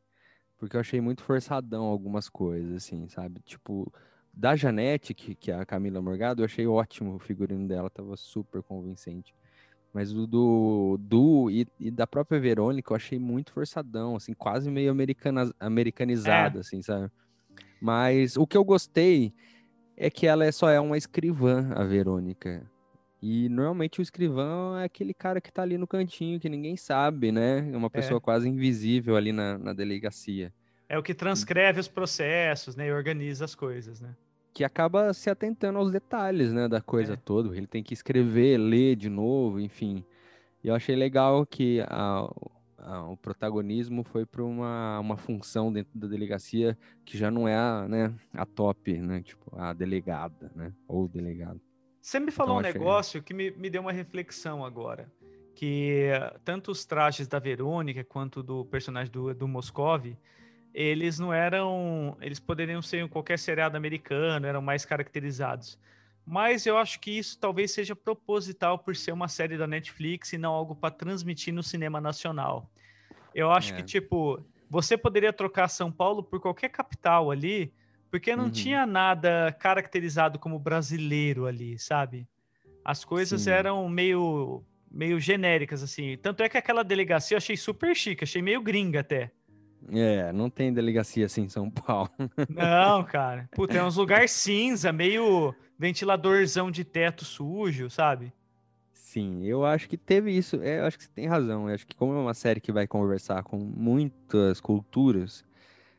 Porque 0.58 0.76
eu 0.76 0.82
achei 0.82 1.00
muito 1.00 1.24
forçadão 1.24 1.86
algumas 1.86 2.28
coisas, 2.28 2.76
assim, 2.76 3.08
sabe? 3.08 3.40
Tipo, 3.42 3.92
da 4.34 4.56
Janete, 4.56 5.14
que, 5.14 5.34
que 5.34 5.52
é 5.52 5.56
a 5.56 5.66
Camila 5.66 6.02
Morgado, 6.02 6.42
eu 6.42 6.46
achei 6.46 6.68
ótimo 6.68 7.16
o 7.16 7.20
figurino 7.20 7.68
dela, 7.68 7.90
tava 7.90 8.18
super 8.18 8.62
convincente. 8.62 9.34
Mas 9.94 10.14
o 10.14 10.26
do 10.26 10.98
Du 11.02 11.50
e, 11.52 11.68
e 11.80 11.92
da 11.92 12.08
própria 12.08 12.40
Verônica 12.40 12.92
eu 12.92 12.96
achei 12.96 13.20
muito 13.20 13.52
forçadão, 13.52 14.16
assim, 14.16 14.34
quase 14.34 14.72
meio 14.72 14.90
americana, 14.90 15.54
americanizado, 15.60 16.60
assim, 16.60 16.82
sabe? 16.82 17.12
Mas 17.82 18.38
o 18.38 18.48
que 18.48 18.56
eu 18.56 18.64
gostei 18.64 19.34
é 19.98 20.10
que 20.10 20.26
ela 20.26 20.46
é, 20.46 20.52
só 20.52 20.70
é 20.70 20.80
uma 20.80 20.98
escrivã, 20.98 21.72
a 21.76 21.84
Verônica. 21.84 22.64
E 23.22 23.50
normalmente 23.50 24.00
o 24.00 24.02
escrivão 24.02 24.78
é 24.78 24.86
aquele 24.86 25.14
cara 25.14 25.40
que 25.40 25.52
tá 25.52 25.62
ali 25.62 25.78
no 25.78 25.86
cantinho, 25.86 26.40
que 26.40 26.50
ninguém 26.50 26.76
sabe, 26.76 27.32
né? 27.32 27.70
É 27.72 27.78
uma 27.78 27.90
pessoa 27.90 28.20
quase 28.20 28.50
invisível 28.50 29.16
ali 29.16 29.32
na, 29.32 29.58
na 29.58 29.74
delegacia. 29.74 30.52
É 30.90 30.98
o 30.98 31.04
que 31.04 31.14
transcreve 31.14 31.80
os 31.80 31.88
processos, 31.88 32.76
né? 32.76 32.88
E 32.88 32.92
organiza 32.92 33.46
as 33.46 33.54
coisas, 33.54 34.02
né? 34.02 34.16
Que 34.54 34.64
acaba 34.64 35.14
se 35.14 35.30
atentando 35.30 35.80
aos 35.80 35.92
detalhes, 35.92 36.52
né? 36.52 36.68
Da 36.68 36.82
coisa 36.82 37.14
É. 37.14 37.16
toda. 37.16 37.56
Ele 37.56 37.68
tem 37.68 37.82
que 37.82 37.94
escrever, 37.94 38.58
ler 38.58 38.96
de 38.96 39.10
novo, 39.10 39.60
enfim. 39.60 40.04
E 40.64 40.68
eu 40.68 40.76
achei 40.76 40.96
legal 40.96 41.46
que 41.46 41.80
a- 41.88 42.30
a- 42.78 43.10
o 43.10 43.16
protagonismo 43.18 44.04
foi 44.04 44.26
para 44.26 44.44
uma, 44.44 45.00
uma 45.00 45.16
função 45.18 45.72
dentro 45.72 45.98
da 45.98 46.08
delegacia 46.08 46.78
que 47.06 47.18
já 47.18 47.32
não 47.32 47.48
é 47.48 47.56
a, 47.56 47.88
né, 47.88 48.14
a 48.34 48.46
top, 48.46 48.98
né? 48.98 49.22
Tipo, 49.22 49.56
a 49.58 49.72
delegada, 49.74 50.52
né? 50.56 50.74
Ou 50.88 51.06
o 51.06 51.08
delegado. 51.08 51.60
Você 52.02 52.20
me 52.20 52.32
falou 52.32 52.60
Então, 52.60 52.70
um 52.72 52.74
negócio 52.74 53.22
que 53.24 53.34
me, 53.34 53.52
me 53.52 53.70
deu 53.70 53.82
uma 53.82 53.92
reflexão 53.92 54.66
agora. 54.66 55.10
Que 55.56 56.08
eh, 56.12 56.36
tanto 56.44 56.72
os 56.72 56.84
trajes 56.86 57.28
da 57.28 57.38
Verônica 57.40 58.04
quanto 58.04 58.42
do 58.42 58.66
personagem 58.66 59.12
do, 59.12 59.34
do 59.34 59.48
Moscov, 59.48 60.06
eles 60.74 61.20
não 61.20 61.34
eram. 61.34 62.18
Eles 62.22 62.40
poderiam 62.40 62.82
ser 62.82 63.04
em 63.04 63.08
qualquer 63.08 63.38
seriado 63.40 63.76
americano, 63.78 64.46
eram 64.48 64.62
mais 64.62 64.86
caracterizados. 64.86 65.78
Mas 66.26 66.66
eu 66.66 66.78
acho 66.78 67.00
que 67.00 67.12
isso 67.18 67.38
talvez 67.40 67.72
seja 67.72 67.96
proposital 67.96 68.78
por 68.78 68.96
ser 68.96 69.12
uma 69.12 69.28
série 69.28 69.58
da 69.58 69.66
Netflix 69.68 70.34
e 70.34 70.38
não 70.38 70.54
algo 70.54 70.76
para 70.76 70.92
transmitir 70.94 71.54
no 71.54 71.64
cinema 71.64 72.00
nacional. 72.00 72.70
Eu 73.34 73.52
acho 73.52 73.74
que, 73.74 73.82
É. 73.82 73.84
tipo, 73.84 74.40
você 74.70 74.96
poderia 74.98 75.34
trocar 75.34 75.68
São 75.68 75.92
Paulo 75.92 76.22
por 76.22 76.40
qualquer 76.40 76.70
capital 76.70 77.32
ali, 77.32 77.74
porque 78.10 78.36
não 78.36 78.46
Uhum. 78.46 78.52
tinha 78.52 78.86
nada 78.86 79.52
caracterizado 79.60 80.38
como 80.38 80.60
brasileiro 80.60 81.46
ali, 81.48 81.78
sabe? 81.80 82.28
As 82.86 83.04
coisas 83.04 83.42
Sim. 83.42 83.50
eram 83.52 83.90
meio, 83.90 84.64
meio 84.92 85.20
genéricas, 85.20 85.82
assim. 85.82 86.18
Tanto 86.18 86.44
é 86.44 86.50
que 86.50 86.58
aquela 86.58 86.84
delegacia 86.84 87.36
eu 87.36 87.38
achei 87.40 87.58
super 87.58 87.96
chique, 87.96 88.24
achei 88.24 88.42
meio 88.42 88.62
gringa 88.62 89.00
até. 89.00 89.32
É, 89.90 90.32
não 90.32 90.50
tem 90.50 90.74
delegacia 90.74 91.26
assim 91.26 91.44
em 91.44 91.50
São 91.50 91.70
Paulo. 91.72 92.12
Não, 92.50 93.04
cara. 93.04 93.50
Puta, 93.54 93.78
é 93.78 93.84
uns 93.84 93.98
lugar 93.98 94.28
cinza, 94.30 94.92
meio 94.92 95.54
ventiladorzão 95.78 96.70
de 96.70 96.84
teto 96.84 97.26
sujo, 97.26 97.90
sabe? 97.90 98.32
Sim, 98.94 99.44
eu 99.46 99.66
acho 99.66 99.90
que 99.90 99.98
teve 99.98 100.32
isso. 100.32 100.62
É, 100.62 100.80
eu 100.80 100.86
acho 100.86 100.98
que 100.98 101.04
você 101.04 101.10
tem 101.14 101.28
razão. 101.28 101.68
Eu 101.68 101.76
acho 101.76 101.86
que 101.86 101.96
como 101.96 102.14
é 102.14 102.18
uma 102.18 102.34
série 102.34 102.62
que 102.62 102.72
vai 102.72 102.88
conversar 102.88 103.44
com 103.44 103.58
muitas 103.58 104.62
culturas, 104.62 105.44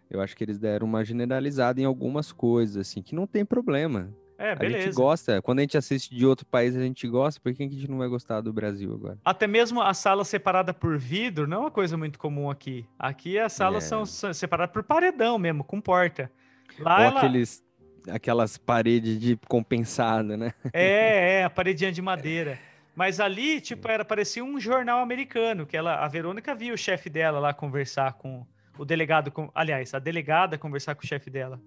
eu 0.09 0.21
acho 0.21 0.37
que 0.37 0.45
eles 0.45 0.59
deram 0.59 0.87
uma 0.87 1.05
generalizada 1.05 1.81
em 1.81 1.85
algumas 1.85 2.33
coisas, 2.33 2.77
assim, 2.77 3.03
que 3.03 3.15
não 3.15 3.27
tem 3.27 3.45
problema. 3.45 4.09
É, 4.43 4.53
A 4.53 4.55
gente 4.55 4.59
beleza. 4.73 5.01
gosta. 5.01 5.41
Quando 5.43 5.61
a 5.61 5.63
gente 5.63 5.77
assiste 5.79 6.15
de 6.15 6.27
outro 6.27 6.45
país, 6.45 6.75
a 6.77 6.81
gente 6.81 7.07
gosta. 7.07 7.41
Por 7.41 7.55
que 7.55 7.63
a 7.63 7.69
gente 7.69 7.89
não 7.89 7.99
vai 7.99 8.09
gostar 8.09 8.41
do 8.41 8.53
Brasil 8.53 8.93
agora? 8.93 9.19
Até 9.25 9.47
mesmo 9.47 9.81
a 9.81 9.95
sala 9.95 10.25
separada 10.25 10.75
por 10.75 10.99
vidro 10.99 11.47
não 11.47 11.59
é 11.59 11.61
uma 11.61 11.71
coisa 11.71 11.97
muito 11.97 12.19
comum 12.19 12.51
aqui. 12.51 12.85
Aqui 12.99 13.39
as 13.39 13.53
salas 13.53 13.85
É. 13.85 13.89
são 13.89 14.05
se- 14.05 14.35
separadas 14.35 14.73
por 14.73 14.83
paredão 14.83 15.39
mesmo, 15.39 15.63
com 15.63 15.81
porta. 15.81 16.31
Lá 16.79 16.97
Ou 16.99 17.05
ela... 17.05 17.19
aqueles, 17.21 17.63
aquelas 18.11 18.59
paredes 18.59 19.21
de 19.21 19.39
compensada, 19.49 20.37
né? 20.37 20.53
É, 20.73 21.41
é, 21.41 21.45
a 21.45 21.51
paredinha 21.51 21.93
de 21.93 22.03
madeira. 22.03 22.59
Mas 22.95 23.21
ali, 23.21 23.61
tipo, 23.61 23.89
era 23.89 24.05
parecia 24.05 24.45
um 24.45 24.61
jornal 24.61 25.01
americano, 25.01 25.65
que 25.65 25.77
ela, 25.77 25.95
a 26.05 26.09
Verônica 26.09 26.55
via 26.55 26.75
o 26.75 26.77
chefe 26.77 27.09
dela 27.09 27.39
lá 27.39 27.55
conversar 27.55 28.13
com 28.15 28.45
o 28.79 28.85
delegado, 28.85 29.31
com, 29.31 29.51
aliás, 29.55 29.95
a 29.95 29.99
delegada 29.99 30.59
conversar 30.59 30.95
com 30.95 31.03
o 31.03 31.07
chefe 31.07 31.31
dela. 31.31 31.59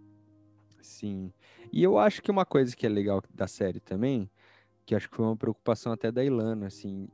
Sim. 0.85 1.33
E 1.71 1.83
eu 1.83 1.97
acho 1.97 2.21
que 2.21 2.31
uma 2.31 2.45
coisa 2.45 2.75
que 2.75 2.85
é 2.85 2.89
legal 2.89 3.21
da 3.33 3.47
série 3.47 3.79
também, 3.79 4.29
que 4.85 4.95
acho 4.95 5.09
que 5.09 5.15
foi 5.15 5.25
uma 5.25 5.35
preocupação 5.35 5.91
até 5.91 6.11
da 6.11 6.23
Ilana, 6.23 6.67
assim, 6.67 7.07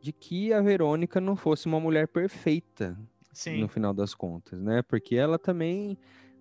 de 0.00 0.12
que 0.12 0.52
a 0.52 0.60
Verônica 0.60 1.20
não 1.20 1.34
fosse 1.34 1.66
uma 1.66 1.80
mulher 1.80 2.06
perfeita 2.08 2.98
Sim. 3.32 3.60
no 3.60 3.68
final 3.68 3.94
das 3.94 4.14
contas, 4.14 4.60
né? 4.60 4.82
Porque 4.82 5.16
ela 5.16 5.38
também 5.38 5.98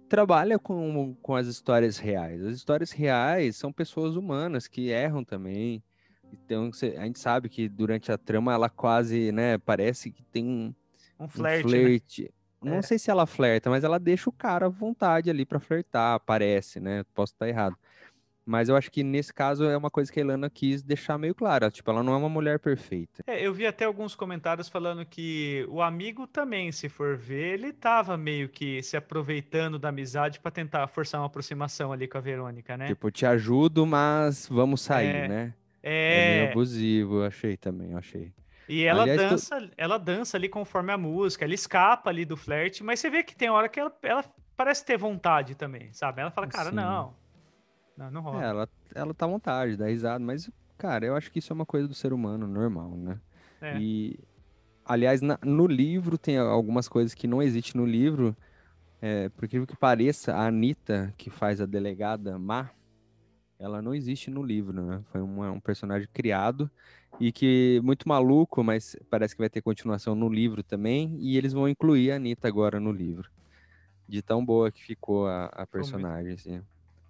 trabalha 0.09 0.59
com, 0.59 1.15
com 1.21 1.35
as 1.35 1.47
histórias 1.47 1.97
reais. 1.97 2.43
As 2.43 2.55
histórias 2.55 2.91
reais 2.91 3.55
são 3.55 3.71
pessoas 3.71 4.15
humanas 4.15 4.67
que 4.67 4.89
erram 4.89 5.23
também. 5.23 5.83
Então 6.31 6.69
a 6.99 7.05
gente 7.05 7.19
sabe 7.19 7.49
que 7.49 7.69
durante 7.69 8.11
a 8.11 8.17
trama 8.17 8.53
ela 8.53 8.69
quase, 8.69 9.31
né, 9.31 9.57
parece 9.57 10.11
que 10.11 10.23
tem 10.23 10.45
um 10.45 10.73
Um 11.19 11.25
um 11.25 11.27
flerte, 11.29 12.23
né? 12.23 12.29
Flerte. 12.59 12.71
Não 12.73 12.79
É. 12.79 12.81
sei 12.81 12.99
se 12.99 13.09
ela 13.11 13.25
flerta, 13.25 13.69
mas 13.69 13.83
ela 13.83 13.99
deixa 13.99 14.29
o 14.29 14.33
cara 14.33 14.65
à 14.67 14.69
vontade 14.69 15.29
ali 15.29 15.45
pra 15.45 15.59
flertar, 15.59 16.19
parece, 16.21 16.79
né? 16.79 17.03
Posso 17.13 17.33
estar 17.33 17.47
errado. 17.47 17.75
Mas 18.49 18.69
eu 18.69 18.77
acho 18.77 18.89
que 18.89 19.03
nesse 19.03 19.33
caso 19.33 19.65
é 19.65 19.75
uma 19.75 19.91
coisa 19.91 20.09
que 20.09 20.19
a 20.19 20.23
Ilana 20.23 20.49
quis 20.49 20.81
deixar 20.81 21.17
meio 21.17 21.35
clara. 21.35 21.69
Tipo, 21.69 21.91
ela 21.91 22.01
não 22.01 22.13
é 22.13 22.17
uma 22.17 22.29
mulher 22.29 22.59
perfeita. 22.59 23.21
É, 23.27 23.45
eu 23.45 23.53
vi 23.53 23.67
até 23.67 23.83
alguns 23.83 24.15
comentários 24.15 24.69
falando 24.69 25.05
que 25.05 25.65
o 25.69 25.81
amigo 25.81 26.25
também, 26.25 26.71
se 26.71 26.87
for 26.87 27.17
ver, 27.17 27.55
ele 27.55 27.73
tava 27.73 28.15
meio 28.15 28.47
que 28.47 28.81
se 28.81 28.95
aproveitando 28.95 29.77
da 29.77 29.89
amizade 29.89 30.39
pra 30.39 30.49
tentar 30.49 30.87
forçar 30.87 31.19
uma 31.19 31.27
aproximação 31.27 31.91
ali 31.91 32.07
com 32.07 32.17
a 32.17 32.21
Verônica, 32.21 32.77
né? 32.77 32.87
Tipo, 32.87 33.11
te 33.11 33.25
ajudo, 33.25 33.85
mas 33.85 34.47
vamos 34.49 34.79
sair, 34.79 35.25
É, 35.25 35.27
né? 35.27 35.53
É 35.83 36.21
meio 36.21 36.43
É, 36.45 36.51
abusivo, 36.51 37.15
eu 37.17 37.25
achei 37.25 37.57
também, 37.57 37.91
eu 37.91 37.97
achei. 37.97 38.31
E 38.67 38.83
ela 38.83 39.03
Aliás, 39.03 39.21
tu- 39.21 39.29
dança, 39.29 39.71
ela 39.77 39.97
dança 39.97 40.37
ali 40.37 40.49
conforme 40.49 40.91
a 40.91 40.97
música, 40.97 41.45
ela 41.45 41.53
escapa 41.53 42.09
ali 42.09 42.25
do 42.25 42.35
flerte, 42.35 42.83
mas 42.83 42.99
você 42.99 43.09
vê 43.09 43.23
que 43.23 43.35
tem 43.35 43.49
hora 43.49 43.69
que 43.69 43.79
ela, 43.79 43.95
ela 44.01 44.23
parece 44.55 44.83
ter 44.85 44.97
vontade 44.97 45.55
também, 45.55 45.93
sabe? 45.93 46.21
Ela 46.21 46.31
fala, 46.31 46.47
cara, 46.47 46.69
Sim. 46.69 46.75
não, 46.75 47.15
não, 47.97 48.11
não 48.11 48.21
rola. 48.21 48.43
É, 48.43 48.49
ela, 48.49 48.69
ela 48.95 49.13
tá 49.13 49.25
à 49.25 49.29
vontade, 49.29 49.77
dá 49.77 49.87
risada, 49.87 50.19
mas, 50.23 50.49
cara, 50.77 51.05
eu 51.05 51.15
acho 51.15 51.31
que 51.31 51.39
isso 51.39 51.53
é 51.53 51.55
uma 51.55 51.65
coisa 51.65 51.87
do 51.87 51.93
ser 51.93 52.11
humano, 52.11 52.47
normal, 52.47 52.91
né? 52.97 53.19
É. 53.61 53.77
E, 53.77 54.19
aliás, 54.85 55.21
na- 55.21 55.39
no 55.43 55.65
livro 55.67 56.17
tem 56.17 56.37
algumas 56.37 56.87
coisas 56.87 57.13
que 57.13 57.27
não 57.27 57.41
existem 57.41 57.79
no 57.79 57.87
livro. 57.87 58.35
É, 58.99 59.29
por 59.29 59.45
incrível 59.45 59.67
que 59.67 59.75
pareça, 59.77 60.33
a 60.35 60.47
Anitta, 60.47 61.13
que 61.17 61.29
faz 61.29 61.61
a 61.61 61.65
delegada 61.67 62.37
Má, 62.39 62.71
ela 63.59 63.81
não 63.81 63.93
existe 63.95 64.29
no 64.29 64.43
livro, 64.43 64.73
né? 64.85 65.03
Foi 65.11 65.21
uma- 65.21 65.51
um 65.51 65.59
personagem 65.59 66.07
criado 66.13 66.71
e 67.19 67.31
que 67.31 67.79
muito 67.83 68.07
maluco, 68.07 68.63
mas 68.63 68.95
parece 69.09 69.35
que 69.35 69.41
vai 69.41 69.49
ter 69.49 69.61
continuação 69.61 70.15
no 70.15 70.29
livro 70.29 70.63
também. 70.63 71.17
E 71.19 71.37
eles 71.37 71.53
vão 71.53 71.67
incluir 71.69 72.11
a 72.11 72.15
Anitta 72.17 72.47
agora 72.47 72.79
no 72.79 72.91
livro. 72.91 73.29
De 74.07 74.21
tão 74.21 74.45
boa 74.45 74.71
que 74.71 74.83
ficou 74.83 75.27
a, 75.27 75.47
a 75.47 75.67
personagem, 75.67 76.33
assim. 76.33 76.61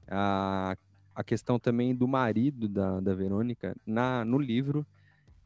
A, 0.10 0.76
a 1.16 1.24
questão 1.24 1.60
também 1.60 1.96
do 1.96 2.08
marido 2.08 2.68
da, 2.70 3.00
da 3.02 3.14
Verônica, 3.16 3.76
na, 3.86 4.26
no 4.26 4.40
livro, 4.40 4.88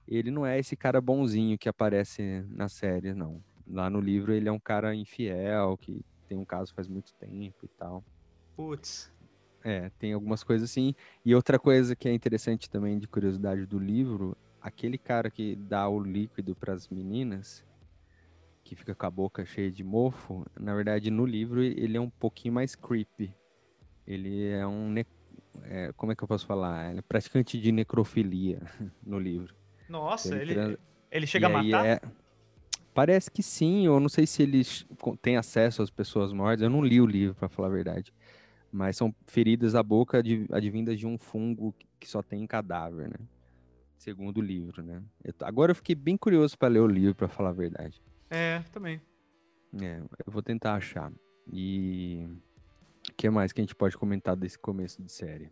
ele 0.08 0.32
não 0.32 0.46
é 0.46 0.60
esse 0.60 0.78
cara 0.78 1.02
bonzinho 1.02 1.58
que 1.58 1.70
aparece 1.70 2.44
na 2.50 2.70
série, 2.70 3.14
não. 3.14 3.44
Lá 3.68 3.90
no 3.90 4.00
livro 4.02 4.34
ele 4.34 4.50
é 4.50 4.52
um 4.52 4.60
cara 4.60 4.96
infiel, 4.96 5.78
que 5.78 6.02
tem 6.28 6.38
um 6.38 6.46
caso 6.46 6.74
faz 6.76 6.88
muito 6.88 7.14
tempo 7.20 7.66
e 7.66 7.70
tal. 7.78 8.04
Putz, 8.56 9.12
É, 9.64 9.90
tem 10.00 10.14
algumas 10.14 10.44
coisas 10.44 10.70
assim. 10.70 10.96
E 11.24 11.36
outra 11.36 11.60
coisa 11.60 11.96
que 11.96 12.10
é 12.10 12.14
interessante 12.14 12.70
também 12.70 12.98
de 12.98 13.08
curiosidade 13.08 13.66
do 13.66 13.78
livro, 13.78 14.36
aquele 14.60 14.98
cara 14.98 15.30
que 15.30 15.56
dá 15.56 15.88
o 15.88 16.00
líquido 16.00 16.56
para 16.56 16.74
as 16.74 16.88
meninas, 16.88 17.64
que 18.64 18.76
fica 18.76 18.96
com 18.96 19.06
a 19.06 19.12
boca 19.12 19.46
cheia 19.46 19.72
de 19.72 19.84
mofo, 19.84 20.46
na 20.60 20.74
verdade 20.74 21.10
no 21.12 21.26
livro 21.26 21.62
ele 21.62 21.98
é 21.98 22.02
um 22.02 22.10
pouquinho 22.10 22.54
mais 22.54 22.76
creepy. 22.76 23.34
Ele 24.08 24.48
é 24.50 24.66
um 24.66 24.90
ne- 24.90 25.06
é, 25.64 25.92
como 25.96 26.12
é 26.12 26.16
que 26.16 26.24
eu 26.24 26.28
posso 26.28 26.46
falar? 26.46 26.90
Ele 26.90 27.00
é 27.00 27.04
praticante 27.04 27.60
de 27.60 27.72
necrofilia 27.72 28.62
no 29.06 29.20
livro. 29.20 29.54
nossa, 29.88 30.36
Ele 30.36 30.42
ele, 30.42 30.54
tran- 30.56 30.78
ele 31.12 31.28
chega 31.28 31.48
a 31.48 31.50
E 31.50 31.54
aí 31.54 31.72
matar? 31.72 31.86
é- 31.86 32.02
Parece 32.94 33.32
que 33.32 33.42
sim, 33.42 33.86
eu 33.86 34.00
não 34.02 34.10
sei 34.10 34.28
se 34.28 34.44
eles 34.44 34.86
co- 35.00 35.16
têm 35.16 35.38
acesso 35.38 35.82
às 35.82 35.90
pessoas 35.90 36.34
mortas. 36.34 36.62
Eu 36.62 36.70
não 36.70 36.84
li 36.84 37.00
o 37.00 37.06
livro, 37.06 37.34
para 37.36 37.48
falar 37.48 37.70
a 37.70 37.72
verdade. 37.72 38.14
Mas 38.72 38.96
são 38.98 39.14
feridas 39.28 39.76
à 39.76 39.84
boca 39.84 40.20
adv- 40.20 40.48
advindas 40.52 40.98
de 40.98 41.06
um 41.06 41.18
fungo 41.18 41.76
que- 42.00 42.08
só 42.08 42.22
tem 42.22 42.44
em 42.44 42.48
cadáver, 42.48 43.10
né? 43.10 43.26
Segundo 43.98 44.38
o 44.38 44.42
livro, 44.42 44.82
né? 44.82 45.04
Eu 45.24 45.34
agora 45.42 45.72
eu 45.72 45.76
fiquei 45.76 45.94
bem 45.94 46.18
curioso 46.18 46.58
para 46.58 46.70
ler 46.70 46.80
o 46.80 46.88
livro, 46.88 47.14
para 47.16 47.28
falar 47.28 47.50
a 47.50 47.54
verdade. 47.54 48.02
É, 48.30 48.64
também. 48.72 49.02
É, 49.80 50.00
eu 50.26 50.32
vou 50.32 50.42
tentar 50.42 50.76
achar. 50.76 51.12
E 51.52 52.26
o 53.10 53.14
que 53.16 53.30
mais 53.30 53.52
que 53.52 53.62
a 53.62 53.64
gente 53.64 53.76
pode 53.76 53.98
comentar 53.98 54.36
desse 54.36 54.58
começo 54.58 55.02
de 55.04 55.12
série? 55.12 55.52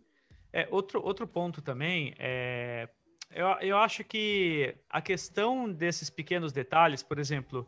É, 0.52 0.66
outro, 0.70 1.00
outro 1.02 1.26
ponto 1.28 1.62
também 1.62 2.14
é. 2.18 2.88
Eu, 3.30 3.46
eu 3.60 3.76
acho 3.76 4.02
que 4.02 4.74
a 4.88 5.00
questão 5.00 5.70
desses 5.72 6.10
pequenos 6.10 6.52
detalhes, 6.52 7.00
por 7.00 7.18
exemplo, 7.20 7.64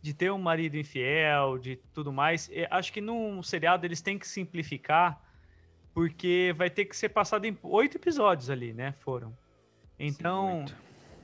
de 0.00 0.14
ter 0.14 0.30
um 0.30 0.38
marido 0.38 0.76
infiel, 0.76 1.58
de 1.58 1.76
tudo 1.92 2.12
mais, 2.12 2.48
eu 2.52 2.66
acho 2.70 2.92
que 2.92 3.00
num 3.00 3.42
seriado 3.42 3.84
eles 3.86 4.00
têm 4.00 4.18
que 4.18 4.28
simplificar, 4.28 5.20
porque 5.92 6.54
vai 6.56 6.70
ter 6.70 6.84
que 6.84 6.96
ser 6.96 7.08
passado 7.08 7.44
em 7.44 7.58
oito 7.62 7.96
episódios 7.96 8.48
ali, 8.50 8.72
né? 8.72 8.92
Foram. 9.00 9.36
Então, 9.98 10.60
oito. 10.60 10.76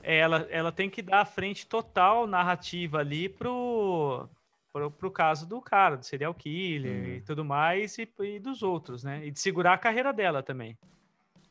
é, 0.03 0.17
ela, 0.17 0.47
ela 0.49 0.71
tem 0.71 0.89
que 0.89 1.01
dar 1.01 1.21
a 1.21 1.25
frente 1.25 1.65
total 1.65 2.27
narrativa 2.27 2.99
ali 2.99 3.29
pro, 3.29 4.27
pro, 4.73 4.91
pro 4.91 5.11
caso 5.11 5.47
do 5.47 5.61
cara, 5.61 5.95
do 5.95 6.03
serial 6.05 6.33
killer 6.33 6.91
Hum. 6.91 7.15
e 7.15 7.21
tudo 7.21 7.45
mais, 7.45 7.97
e, 7.97 8.09
e 8.19 8.39
dos 8.39 8.61
outros, 8.61 9.03
né? 9.03 9.25
E 9.25 9.31
de 9.31 9.39
segurar 9.39 9.73
a 9.73 9.77
carreira 9.77 10.11
dela 10.11 10.43
também. 10.43 10.77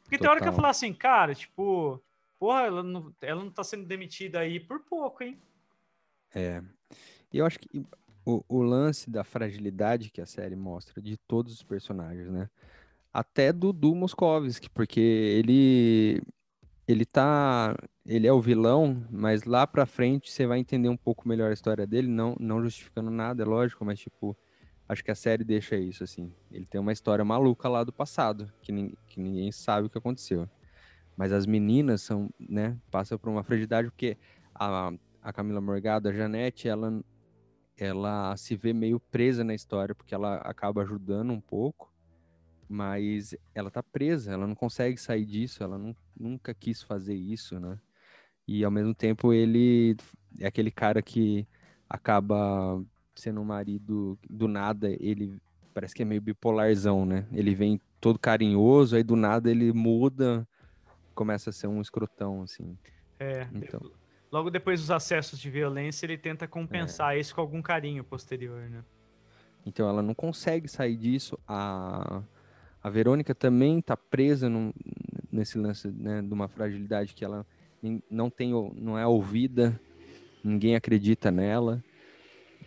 Porque 0.03 0.19
tem 0.19 0.29
hora 0.29 0.39
que 0.39 0.47
eu 0.47 0.53
Total. 0.53 0.57
falar 0.57 0.71
assim, 0.71 0.93
cara, 0.93 1.35
tipo, 1.35 1.99
porra, 2.39 2.65
ela 2.67 2.83
não, 2.83 3.11
ela 3.23 3.43
não 3.43 3.51
tá 3.51 3.65
sendo 3.65 3.87
demitida 3.87 4.41
aí 4.41 4.61
por 4.61 4.81
pouco, 4.81 5.25
hein? 5.25 5.41
É. 6.35 6.63
E 7.35 7.39
eu 7.39 7.45
acho 7.47 7.59
que 7.59 7.69
o, 8.25 8.45
o 8.49 8.63
lance 8.63 9.11
da 9.11 9.25
fragilidade 9.25 10.09
que 10.09 10.21
a 10.21 10.27
série 10.27 10.55
mostra 10.55 11.03
de 11.03 11.17
todos 11.17 11.53
os 11.53 11.65
personagens, 11.65 12.31
né? 12.31 12.49
Até 13.13 13.53
do 13.53 13.73
Du 13.73 13.93
Moskovski, 13.93 14.71
porque 14.71 15.01
ele 15.01 16.23
ele 16.87 17.05
tá, 17.05 17.75
ele 18.07 18.27
é 18.29 18.33
o 18.33 18.41
vilão, 18.41 19.05
mas 19.11 19.43
lá 19.45 19.67
pra 19.67 19.85
frente 19.85 20.31
você 20.31 20.47
vai 20.47 20.61
entender 20.61 20.89
um 20.89 20.97
pouco 20.97 21.29
melhor 21.29 21.51
a 21.51 21.53
história 21.55 21.85
dele, 21.89 22.07
não 22.07 22.37
não 22.39 22.63
justificando 22.63 23.11
nada, 23.11 23.43
é 23.43 23.47
lógico, 23.47 23.85
mas 23.85 23.99
tipo, 23.99 24.37
acho 24.89 25.03
que 25.03 25.11
a 25.11 25.15
série 25.17 25.43
deixa 25.43 25.77
isso 25.77 26.05
assim. 26.05 26.33
Ele 26.53 26.67
tem 26.67 26.81
uma 26.81 26.93
história 26.93 27.25
maluca 27.25 27.69
lá 27.69 27.83
do 27.83 27.93
passado, 27.93 28.49
que, 28.63 28.71
nin- 28.71 28.95
que 29.09 29.19
ninguém 29.19 29.51
sabe 29.51 29.89
o 29.89 29.91
que 29.91 29.99
aconteceu. 29.99 30.49
Mas 31.17 31.33
as 31.33 31.47
meninas 31.47 32.03
são, 32.03 32.31
né, 32.39 32.77
passam 32.93 33.19
por 33.19 33.29
uma 33.29 33.43
fragilidade 33.43 33.89
porque 33.89 34.17
a, 34.55 34.93
a 35.21 35.33
Camila 35.33 35.61
Morgado, 35.61 36.09
a 36.09 36.13
Janete, 36.13 36.69
ela, 36.69 37.03
ela 37.77 38.37
se 38.37 38.57
vê 38.57 38.73
meio 38.73 39.01
presa 39.01 39.43
na 39.45 39.55
história, 39.55 39.95
porque 39.95 40.15
ela 40.15 40.37
acaba 40.37 40.83
ajudando 40.83 41.33
um 41.33 41.41
pouco, 41.41 41.93
mas 42.69 43.35
ela 43.55 43.71
tá 43.71 43.83
presa, 43.83 44.33
ela 44.33 44.47
não 44.47 44.55
consegue 44.55 44.97
sair 44.99 45.25
disso, 45.25 45.63
ela 45.63 45.79
nu- 45.79 45.97
nunca 46.17 46.55
quis 46.55 46.83
fazer 46.83 47.15
isso, 47.15 47.59
né? 47.61 47.79
E 48.47 48.65
ao 48.65 48.71
mesmo 48.71 48.95
tempo 48.95 49.33
ele 49.33 49.97
é 50.39 50.47
aquele 50.47 50.71
cara 50.71 51.03
que 51.03 51.47
acaba 51.89 52.83
sendo 53.15 53.41
um 53.41 53.45
marido 53.45 54.19
do 54.29 54.49
nada, 54.49 54.91
ele 55.01 55.39
parece 55.73 55.95
que 55.95 56.03
é 56.03 56.05
meio 56.05 56.21
bipolarzão, 56.21 57.07
né? 57.07 57.27
Ele 57.33 57.55
vem 57.55 57.81
todo 58.01 58.19
carinhoso, 58.19 58.97
aí 58.97 59.03
do 59.03 59.17
nada 59.17 59.51
ele 59.51 59.73
muda, 59.73 60.47
começa 61.15 61.51
a 61.51 61.53
ser 61.53 61.67
um 61.67 61.81
escrotão, 61.81 62.43
assim. 62.43 62.77
É, 63.19 63.49
Então. 63.53 63.81
Logo 64.35 64.51
depois 64.51 64.81
dos 64.81 64.91
acessos 64.91 65.39
de 65.39 65.49
violência, 65.49 66.05
ele 66.05 66.15
É. 66.15 66.17
tenta 66.17 66.49
compensar 66.49 67.17
isso 67.17 67.33
com 67.33 67.41
algum 67.41 67.63
carinho 67.63 68.03
posterior, 68.03 68.69
né? 68.69 68.83
Então 69.65 69.89
ela 69.89 70.03
não 70.03 70.13
consegue 70.13 70.67
sair 70.67 70.97
disso. 70.97 71.39
A, 71.47 72.21
a 72.83 72.91
Verônica 72.91 73.33
também 73.33 73.81
tá 73.81 73.97
presa 73.97 74.49
num- 74.49 74.73
nesse 75.31 75.57
lance 75.57 75.87
né, 75.87 76.21
de 76.21 76.33
uma 76.35 76.49
fragilidade 76.49 77.15
que 77.15 77.25
ela 77.25 77.47
não 78.11 78.29
tem, 78.29 78.53
ou- 78.53 78.75
não 78.77 78.99
é 78.99 79.07
ouvida, 79.07 79.81
ninguém 80.43 80.75
acredita 80.75 81.31
nela. 81.31 81.81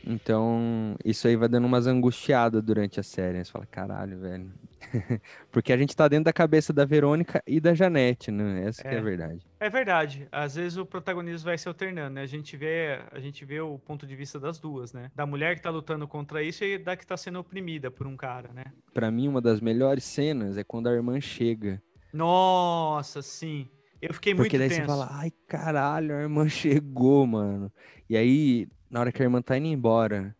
Então, 0.05 0.95
isso 1.03 1.27
aí 1.27 1.35
vai 1.35 1.49
dando 1.49 1.65
umas 1.65 1.85
angustiadas 1.85 2.63
durante 2.63 2.97
a 2.97 3.03
série. 3.03 3.39
né? 3.39 3.43
Você 3.43 3.51
fala, 3.51 3.65
caralho, 3.65 4.17
velho. 4.19 4.49
Porque 5.51 5.73
a 5.73 5.77
gente 5.77 5.95
tá 5.95 6.07
dentro 6.07 6.25
da 6.25 6.33
cabeça 6.33 6.71
da 6.71 6.85
Verônica 6.85 7.41
e 7.47 7.59
da 7.59 7.73
Janete, 7.73 8.31
né? 8.31 8.63
Essa 8.65 8.81
que 8.83 8.87
é 8.89 8.97
a 8.97 8.97
É. 8.99 9.01
verdade. 9.01 9.45
É 9.59 9.69
verdade. 9.69 10.27
Às 10.31 10.55
vezes 10.55 10.77
o 10.77 10.85
protagonismo 10.85 11.45
vai 11.45 11.57
se 11.57 11.67
alternando, 11.67 12.15
né? 12.15 12.21
A 12.21 12.27
gente 12.27 12.55
vê, 12.55 12.99
a 13.11 13.19
gente 13.19 13.43
vê 13.43 13.59
o 13.59 13.79
ponto 13.79 14.05
de 14.05 14.15
vista 14.15 14.39
das 14.39 14.59
duas, 14.59 14.93
né? 14.93 15.11
Da 15.15 15.25
mulher 15.25 15.55
que 15.55 15.61
tá 15.61 15.69
lutando 15.69 16.07
contra 16.07 16.43
isso 16.43 16.63
e 16.63 16.77
da 16.77 16.95
que 16.95 17.05
tá 17.05 17.17
sendo 17.17 17.39
oprimida 17.39 17.89
por 17.89 18.05
um 18.05 18.15
cara, 18.15 18.53
né? 18.53 18.65
Pra 18.93 19.09
mim, 19.09 19.27
uma 19.27 19.41
das 19.41 19.59
melhores 19.59 20.03
cenas 20.03 20.57
é 20.57 20.63
quando 20.63 20.87
a 20.87 20.93
irmã 20.93 21.19
chega. 21.19 21.81
Nossa, 22.13 23.21
sim. 23.21 23.67
Eu 24.01 24.13
fiquei 24.13 24.33
Porque 24.35 24.57
muito 24.57 24.59
daí 24.59 24.69
tenso. 24.69 24.81
você 24.81 24.85
fala, 24.87 25.07
ai 25.11 25.31
caralho, 25.47 26.15
a 26.15 26.21
irmã 26.21 26.47
chegou, 26.49 27.25
mano. 27.25 27.71
E 28.09 28.15
aí, 28.15 28.67
na 28.89 28.99
hora 28.99 29.11
que 29.11 29.21
a 29.21 29.25
irmã 29.25 29.41
tá 29.41 29.57
indo 29.57 29.67
embora, 29.67 30.35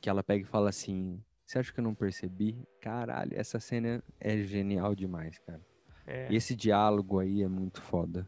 que 0.00 0.10
ela 0.10 0.22
pega 0.22 0.42
e 0.44 0.48
fala 0.48 0.70
assim: 0.70 1.22
Você 1.50 1.58
acha 1.58 1.72
que 1.72 1.80
eu 1.80 1.84
não 1.84 1.96
percebi? 1.96 2.56
Caralho, 2.80 3.32
essa 3.34 3.58
cena 3.58 4.00
é 4.20 4.36
genial 4.44 4.94
demais, 4.94 5.36
cara. 5.40 5.60
É. 6.06 6.28
E 6.30 6.36
esse 6.36 6.54
diálogo 6.54 7.18
aí 7.18 7.42
é 7.42 7.48
muito 7.48 7.82
foda. 7.82 8.24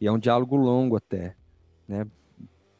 E 0.00 0.08
é 0.08 0.10
um 0.10 0.18
diálogo 0.18 0.56
longo 0.56 0.96
até. 0.96 1.36
né? 1.86 2.04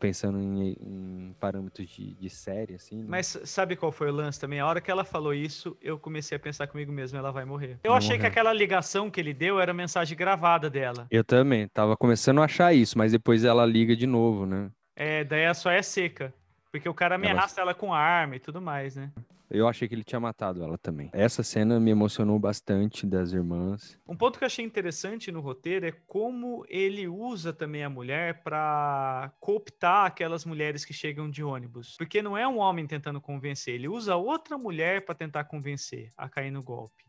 Pensando 0.00 0.40
em, 0.40 0.72
em 0.80 1.36
parâmetros 1.38 1.88
de, 1.88 2.12
de 2.14 2.28
série, 2.28 2.74
assim. 2.74 3.02
né? 3.02 3.04
Mas 3.08 3.38
sabe 3.44 3.76
qual 3.76 3.92
foi 3.92 4.10
o 4.10 4.12
lance 4.12 4.40
também? 4.40 4.58
A 4.58 4.66
hora 4.66 4.80
que 4.80 4.90
ela 4.90 5.04
falou 5.04 5.32
isso, 5.32 5.76
eu 5.80 5.96
comecei 5.96 6.34
a 6.34 6.40
pensar 6.40 6.66
comigo 6.66 6.90
mesmo, 6.90 7.16
ela 7.16 7.30
vai 7.30 7.44
morrer. 7.44 7.78
Eu 7.84 7.92
Vai 7.92 7.98
achei 7.98 8.16
que 8.16 8.22
morrer. 8.24 8.26
aquela 8.32 8.52
ligação 8.52 9.08
que 9.08 9.20
ele 9.20 9.32
deu 9.32 9.60
era 9.60 9.72
mensagem 9.72 10.18
gravada 10.18 10.68
dela. 10.68 11.06
Eu 11.08 11.22
também, 11.22 11.68
tava 11.68 11.96
começando 11.96 12.40
a 12.40 12.46
achar 12.46 12.74
isso, 12.74 12.98
mas 12.98 13.12
depois 13.12 13.44
ela 13.44 13.64
liga 13.64 13.94
de 13.94 14.08
novo, 14.08 14.44
né? 14.44 14.72
É, 14.96 15.22
daí 15.22 15.42
ela 15.42 15.54
só 15.54 15.70
é 15.70 15.80
seca. 15.82 16.34
Porque 16.72 16.88
o 16.88 16.92
cara 16.94 17.14
Ela- 17.14 17.30
ameaça 17.30 17.60
ela 17.60 17.72
com 17.72 17.94
arma 17.94 18.34
e 18.34 18.40
tudo 18.40 18.60
mais, 18.60 18.96
né? 18.96 19.12
Eu 19.54 19.68
achei 19.68 19.86
que 19.86 19.94
ele 19.94 20.02
tinha 20.02 20.18
matado 20.18 20.64
ela 20.64 20.76
também. 20.76 21.10
Essa 21.12 21.44
cena 21.44 21.78
me 21.78 21.92
emocionou 21.92 22.40
bastante 22.40 23.06
das 23.06 23.32
irmãs. 23.32 23.96
Um 24.04 24.16
ponto 24.16 24.36
que 24.36 24.44
eu 24.44 24.46
achei 24.46 24.64
interessante 24.64 25.30
no 25.30 25.40
roteiro 25.40 25.86
é 25.86 25.92
como 25.92 26.66
ele 26.68 27.06
usa 27.06 27.52
também 27.52 27.84
a 27.84 27.88
mulher 27.88 28.42
pra 28.42 29.32
cooptar 29.38 30.06
aquelas 30.06 30.44
mulheres 30.44 30.84
que 30.84 30.92
chegam 30.92 31.30
de 31.30 31.44
ônibus. 31.44 31.96
Porque 31.96 32.20
não 32.20 32.36
é 32.36 32.48
um 32.48 32.58
homem 32.58 32.84
tentando 32.84 33.20
convencer, 33.20 33.74
ele 33.74 33.86
usa 33.86 34.16
outra 34.16 34.58
mulher 34.58 35.04
pra 35.04 35.14
tentar 35.14 35.44
convencer 35.44 36.10
a 36.16 36.28
cair 36.28 36.50
no 36.50 36.62
golpe. 36.62 37.04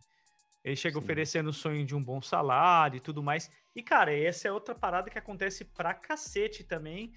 Ele 0.64 0.76
chega 0.76 1.00
Sim. 1.00 1.04
oferecendo 1.04 1.50
o 1.50 1.54
sonho 1.54 1.84
de 1.84 1.96
um 1.96 2.04
bom 2.04 2.22
salário 2.22 2.98
e 2.98 3.00
tudo 3.00 3.24
mais. 3.24 3.50
E, 3.76 3.82
cara, 3.82 4.16
essa 4.16 4.48
é 4.48 4.52
outra 4.52 4.76
parada 4.76 5.10
que 5.10 5.18
acontece 5.18 5.66
pra 5.66 5.96
cacete 5.96 6.64
também. 6.64 7.12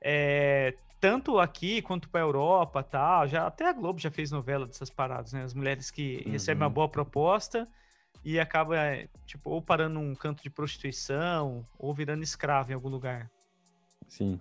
É, 0.00 0.74
tanto 1.04 1.38
aqui 1.38 1.82
quanto 1.82 2.08
pra 2.08 2.22
Europa 2.22 2.82
tal. 2.82 3.28
Já, 3.28 3.46
até 3.46 3.68
a 3.68 3.74
Globo 3.74 4.00
já 4.00 4.10
fez 4.10 4.30
novela 4.30 4.66
dessas 4.66 4.88
paradas, 4.88 5.34
né? 5.34 5.42
As 5.44 5.52
mulheres 5.52 5.90
que 5.90 6.26
recebem 6.30 6.62
uma 6.62 6.68
Uhum. 6.68 6.72
boa 6.72 6.88
proposta 6.88 7.68
e 8.24 8.40
acaba, 8.40 8.74
é, 8.78 9.06
tipo, 9.26 9.50
ou 9.50 9.60
parando 9.60 10.00
num 10.00 10.14
canto 10.16 10.42
de 10.42 10.48
prostituição, 10.48 11.68
ou 11.78 11.92
virando 11.94 12.22
escravo 12.22 12.70
em 12.70 12.74
algum 12.74 12.88
lugar. 12.88 13.30
Sim. 14.08 14.38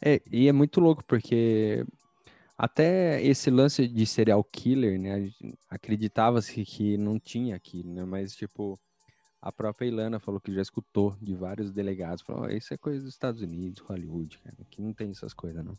É, 0.00 0.20
e 0.30 0.48
é 0.48 0.52
muito 0.52 0.80
louco, 0.80 1.04
porque 1.04 1.84
até 2.58 3.22
esse 3.22 3.50
lance 3.50 3.88
de 3.88 4.06
serial 4.06 4.44
killer, 4.44 5.00
né? 5.00 5.30
a 5.70 5.76
Acreditava-se 5.76 6.64
que 6.64 6.98
não 6.98 7.18
tinha 7.20 7.56
aqui, 7.56 7.84
né? 7.84 8.04
Mas, 8.04 8.34
tipo, 8.36 8.78
a 9.40 9.52
própria 9.52 9.86
Ilana 9.86 10.18
falou 10.18 10.40
que 10.40 10.52
já 10.52 10.60
escutou 10.62 11.16
de 11.20 11.34
vários 11.34 11.70
delegados. 11.70 12.22
Falou, 12.22 12.42
"Ó, 12.44 12.48
isso 12.48 12.74
é 12.74 12.76
coisa 12.76 13.00
dos 13.04 13.12
Estados 13.14 13.40
Unidos, 13.40 13.78
Hollywood, 13.80 14.38
cara. 14.38 14.56
Aqui 14.60 14.82
não 14.82 14.92
tem 14.92 15.10
essas 15.10 15.32
coisas, 15.32 15.64
não. 15.64 15.74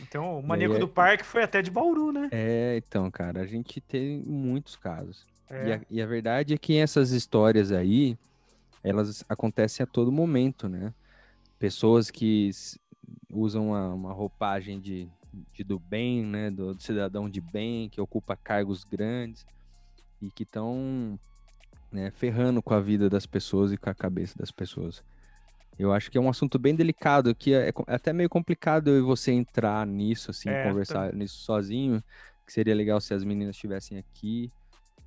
Então, 0.00 0.38
o 0.38 0.42
Maníaco 0.42 0.78
do 0.78 0.88
Parque 0.88 1.22
foi 1.24 1.42
até 1.42 1.60
de 1.60 1.70
Bauru, 1.70 2.10
né? 2.12 2.28
É, 2.32 2.76
então, 2.78 3.10
cara, 3.10 3.42
a 3.42 3.46
gente 3.46 3.80
tem 3.80 4.18
muitos 4.26 4.74
casos. 4.76 5.26
E, 5.50 5.54
É. 5.54 5.74
a, 5.74 5.80
e 5.90 6.00
a 6.02 6.06
verdade 6.06 6.54
é 6.54 6.58
que 6.58 6.76
essas 6.78 7.10
histórias 7.10 7.70
aí, 7.70 8.16
elas 8.82 9.22
acontecem 9.28 9.84
a 9.84 9.86
todo 9.86 10.10
momento, 10.10 10.66
né? 10.68 10.94
Pessoas 11.58 12.10
que 12.10 12.50
usam 13.30 13.68
uma, 13.68 13.88
uma 13.92 14.12
roupagem 14.14 14.80
de, 14.80 15.06
de 15.52 15.62
do 15.62 15.78
bem, 15.78 16.24
né? 16.24 16.50
Do, 16.50 16.74
do 16.74 16.82
cidadão 16.82 17.28
de 17.28 17.40
bem, 17.42 17.90
que 17.90 18.00
ocupa 18.00 18.34
cargos 18.34 18.84
grandes 18.84 19.44
e 20.22 20.30
que 20.30 20.42
estão 20.44 21.18
né, 21.92 22.10
ferrando 22.10 22.62
com 22.62 22.74
a 22.74 22.80
vida 22.80 23.08
das 23.10 23.26
pessoas 23.26 23.72
e 23.72 23.76
com 23.76 23.90
a 23.90 23.94
cabeça 23.94 24.36
das 24.38 24.50
pessoas. 24.50 25.02
Eu 25.78 25.92
acho 25.92 26.10
que 26.10 26.18
é 26.18 26.20
um 26.20 26.28
assunto 26.28 26.58
bem 26.58 26.74
delicado, 26.74 27.34
que 27.34 27.54
é, 27.54 27.68
é 27.68 27.72
até 27.94 28.12
meio 28.12 28.28
complicado 28.28 28.88
eu 28.88 28.98
e 28.98 29.02
você 29.02 29.32
entrar 29.32 29.86
nisso, 29.86 30.30
assim, 30.30 30.48
É, 30.48 30.68
conversar 30.68 31.12
nisso 31.12 31.38
sozinho, 31.38 32.02
que 32.46 32.52
seria 32.52 32.74
legal 32.74 33.00
se 33.00 33.14
as 33.14 33.24
meninas 33.24 33.56
estivessem 33.56 33.98
aqui, 33.98 34.50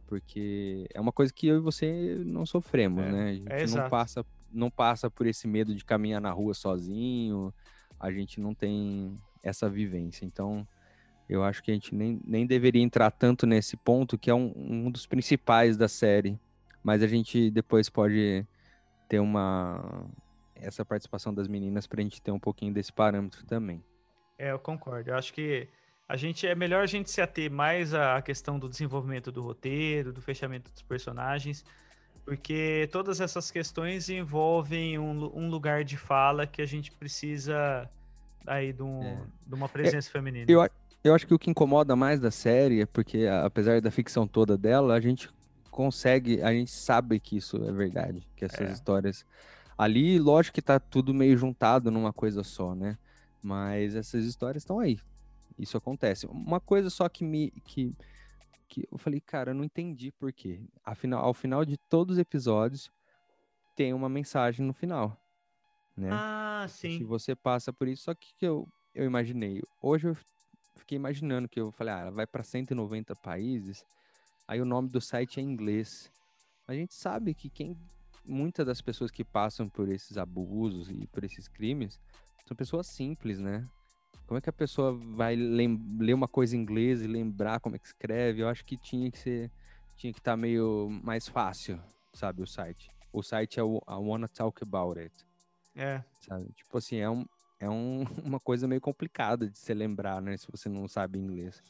porque 0.07 0.87
é 0.93 0.99
uma 0.99 1.11
coisa 1.11 1.33
que 1.33 1.47
eu 1.47 1.57
e 1.57 1.59
você 1.59 2.21
não 2.25 2.45
sofremos, 2.45 3.03
É, 3.03 3.11
né? 3.11 3.29
A 3.29 3.33
gente 3.33 3.47
é 3.47 3.57
não 3.57 3.63
exato. 3.63 3.89
passa, 3.89 4.25
não 4.51 4.69
passa 4.71 5.09
por 5.09 5.25
esse 5.27 5.47
medo 5.47 5.73
de 5.75 5.83
caminhar 5.83 6.21
na 6.21 6.31
rua 6.31 6.53
sozinho, 6.53 7.53
a 7.99 8.11
gente 8.11 8.39
não 8.39 8.53
tem 8.53 9.17
essa 9.43 9.69
vivência. 9.69 10.25
Então, 10.25 10.67
eu 11.29 11.43
acho 11.43 11.63
que 11.63 11.71
a 11.71 11.73
gente 11.73 11.93
nem, 11.93 12.19
nem 12.25 12.45
deveria 12.45 12.81
entrar 12.81 13.11
tanto 13.11 13.45
nesse 13.45 13.77
ponto, 13.77 14.17
que 14.17 14.29
é 14.29 14.33
um, 14.35 14.51
um 14.55 14.91
dos 14.91 15.05
principais 15.05 15.77
da 15.77 15.87
série. 15.87 16.39
Mas 16.85 17.01
a 17.01 17.07
gente 17.07 17.49
depois 17.49 17.89
pode 17.89 18.45
ter 19.09 19.19
uma. 19.19 20.05
Essa 20.55 20.85
participação 20.85 21.33
das 21.33 21.47
meninas 21.47 21.87
pra 21.87 21.99
gente 22.03 22.21
ter 22.21 22.29
um 22.29 22.39
pouquinho 22.39 22.71
desse 22.71 22.93
parâmetro 22.93 23.43
também. 23.45 23.83
É, 24.37 24.51
eu 24.51 24.59
concordo. 24.59 25.09
Eu 25.09 25.15
acho 25.15 25.33
que 25.33 25.67
a 26.07 26.15
gente 26.15 26.45
é 26.45 26.53
melhor 26.53 26.83
a 26.83 26.85
gente 26.85 27.09
se 27.09 27.19
ater 27.21 27.49
mais 27.51 27.91
à 27.95 28.21
questão 28.21 28.59
do 28.59 28.69
desenvolvimento 28.69 29.31
do 29.31 29.41
roteiro, 29.41 30.13
do 30.13 30.21
fechamento 30.21 30.71
dos 30.71 30.83
personagens, 30.83 31.65
porque 32.23 32.87
todas 32.91 33.19
essas 33.19 33.49
questões 33.49 34.07
envolvem 34.09 34.99
um, 34.99 35.35
um 35.35 35.49
lugar 35.49 35.83
de 35.83 35.97
fala 35.97 36.45
que 36.45 36.61
a 36.61 36.65
gente 36.67 36.91
precisa 36.91 37.89
aí 38.45 38.71
de, 38.71 38.83
um- 38.83 39.03
É. 39.03 39.17
de 39.47 39.55
uma 39.55 39.67
presença 39.67 40.11
feminina. 40.11 40.45
Eu, 40.47 40.61
a- 40.61 40.69
eu 41.03 41.15
acho 41.15 41.25
que 41.25 41.33
o 41.33 41.39
que 41.39 41.49
incomoda 41.49 41.95
mais 41.95 42.19
da 42.19 42.29
série 42.29 42.81
é 42.81 42.85
porque, 42.85 43.25
a- 43.25 43.43
apesar 43.45 43.81
da 43.81 43.89
ficção 43.89 44.27
toda 44.27 44.55
dela, 44.55 44.93
a 44.93 44.99
gente 45.01 45.29
consegue, 45.75 46.41
a 46.41 46.53
gente 46.53 46.71
sabe 46.71 47.19
que 47.19 47.35
isso 47.35 47.57
é 47.57 47.71
verdade, 47.73 48.25
que 48.33 48.45
essas 48.45 48.69
É. 48.69 48.71
histórias. 48.71 49.25
Ali, 49.77 50.17
lógico 50.17 50.55
que 50.55 50.61
tá 50.61 50.79
tudo 50.79 51.13
meio 51.13 51.35
juntado 51.37 51.91
numa 51.91 52.13
coisa 52.13 52.43
só, 52.45 52.73
né? 52.73 52.97
Mas 53.43 53.93
essas 53.93 54.23
histórias 54.23 54.63
estão 54.63 54.79
aí. 54.79 54.97
Isso 55.59 55.75
acontece. 55.75 56.27
Uma 56.27 56.61
coisa 56.61 56.89
só 56.89 57.09
que 57.09 57.25
me. 57.25 57.51
Que, 57.65 57.93
que 58.69 58.87
eu 58.89 58.97
falei, 58.97 59.19
cara, 59.19 59.51
eu 59.51 59.55
não 59.55 59.65
entendi 59.65 60.13
por 60.13 60.31
quê. 60.31 60.61
Afinal, 60.83 61.25
ao 61.25 61.33
final 61.33 61.65
de 61.65 61.75
todos 61.77 62.13
os 62.15 62.19
episódios, 62.19 62.89
tem 63.75 63.93
uma 63.93 64.07
mensagem 64.07 64.65
no 64.65 64.73
final. 64.73 65.17
Né? 65.97 66.09
Ah, 66.09 66.65
Se 66.69 66.87
sim. 66.99 67.03
você 67.03 67.35
passa 67.35 67.73
por 67.73 67.89
isso, 67.89 68.03
só 68.03 68.15
que 68.15 68.33
que 68.37 68.47
eu, 68.47 68.65
eu 68.93 69.03
imaginei. 69.03 69.61
Hoje 69.81 70.07
eu 70.07 70.17
fiquei 70.77 70.95
imaginando 70.95 71.49
que 71.49 71.59
eu 71.59 71.69
falei, 71.73 71.93
ah, 71.93 71.99
ela 71.99 72.11
vai 72.11 72.25
para 72.25 72.43
190 72.43 73.13
países, 73.17 73.85
aí 74.47 74.61
o 74.61 74.65
nome 74.65 74.89
do 74.89 75.01
site 75.01 75.39
é 75.39 75.43
em 75.43 75.49
inglês. 75.51 76.11
A 76.67 76.73
gente 76.73 76.93
sabe 76.93 77.33
que 77.33 77.49
quem 77.49 77.77
muitas 78.23 78.65
das 78.65 78.81
pessoas 78.81 79.11
que 79.11 79.23
passam 79.23 79.69
por 79.69 79.87
esses 79.87 80.17
abusos 80.17 80.89
e 80.89 81.07
por 81.07 81.23
esses 81.23 81.47
crimes 81.47 81.99
são 82.47 82.55
pessoas 82.55 82.87
simples, 82.87 83.39
né? 83.39 83.67
Como 84.27 84.37
é 84.37 84.41
que 84.41 84.49
a 84.49 84.53
pessoa 84.53 84.93
vai 84.93 85.35
ler 85.35 86.13
uma 86.13 86.27
coisa 86.27 86.55
em 86.55 86.59
inglês 86.59 87.01
e 87.01 87.07
lembrar 87.07 87.59
como 87.59 87.75
é 87.75 87.79
que 87.79 87.85
escreve? 87.85 88.41
Eu 88.41 88.49
acho 88.49 88.65
que 88.65 88.75
tinha 88.75 89.11
que 89.11 89.19
ser, 89.19 89.51
tinha 89.95 90.11
que 90.11 90.19
estar 90.19 90.35
meio 90.35 90.89
mais 91.03 91.27
fácil, 91.27 91.79
sabe, 92.13 92.41
o 92.41 92.47
site. 92.47 92.89
O 93.13 93.21
site 93.21 93.59
é 93.59 93.63
o 93.63 93.77
I 93.87 93.93
Wanna 93.93 94.27
Talk 94.27 94.63
About 94.63 94.99
It 94.99 95.13
É. 95.75 96.03
sabe? 96.19 96.51
Tipo 96.53 96.77
assim, 96.79 96.97
é, 96.97 97.09
um, 97.09 97.25
é 97.59 97.69
um, 97.69 98.03
uma 98.25 98.39
coisa 98.39 98.67
meio 98.67 98.81
complicada 98.81 99.47
de 99.47 99.57
se 99.57 99.73
lembrar, 99.73 100.21
né? 100.21 100.35
Se 100.37 100.47
você 100.51 100.67
não 100.67 100.87
sabe 100.87 101.19
inglês. 101.19 101.61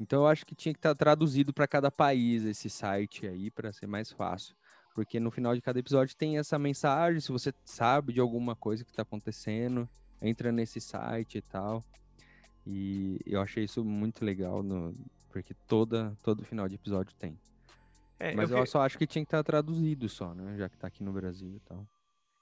Então 0.00 0.22
eu 0.22 0.26
acho 0.26 0.46
que 0.46 0.54
tinha 0.54 0.72
que 0.72 0.78
estar 0.78 0.94
traduzido 0.94 1.52
para 1.52 1.68
cada 1.68 1.90
país 1.90 2.42
esse 2.44 2.70
site 2.70 3.26
aí 3.26 3.50
para 3.50 3.70
ser 3.70 3.86
mais 3.86 4.10
fácil. 4.10 4.56
Porque 4.94 5.20
no 5.20 5.30
final 5.30 5.54
de 5.54 5.60
cada 5.60 5.78
episódio 5.78 6.16
tem 6.16 6.38
essa 6.38 6.58
mensagem, 6.58 7.20
se 7.20 7.30
você 7.30 7.52
sabe 7.64 8.14
de 8.14 8.20
alguma 8.20 8.56
coisa 8.56 8.82
que 8.82 8.92
tá 8.92 9.02
acontecendo, 9.02 9.86
entra 10.20 10.50
nesse 10.50 10.80
site 10.80 11.38
e 11.38 11.42
tal. 11.42 11.84
E 12.66 13.20
eu 13.26 13.40
achei 13.40 13.64
isso 13.64 13.84
muito 13.84 14.24
legal, 14.24 14.62
no, 14.62 14.94
porque 15.30 15.54
toda, 15.68 16.16
todo 16.22 16.44
final 16.44 16.66
de 16.68 16.76
episódio 16.76 17.14
tem. 17.18 17.38
É, 18.18 18.34
Mas 18.34 18.50
eu 18.50 18.58
eu, 18.58 18.66
só 18.66 18.82
acho 18.82 18.98
que 18.98 19.06
tinha 19.06 19.24
que 19.24 19.28
estar 19.28 19.42
traduzido 19.44 20.08
só, 20.08 20.34
né? 20.34 20.56
Já 20.56 20.68
que 20.68 20.76
tá 20.76 20.86
aqui 20.86 21.02
no 21.02 21.12
Brasil 21.12 21.56
e 21.56 21.60
tal. 21.60 21.86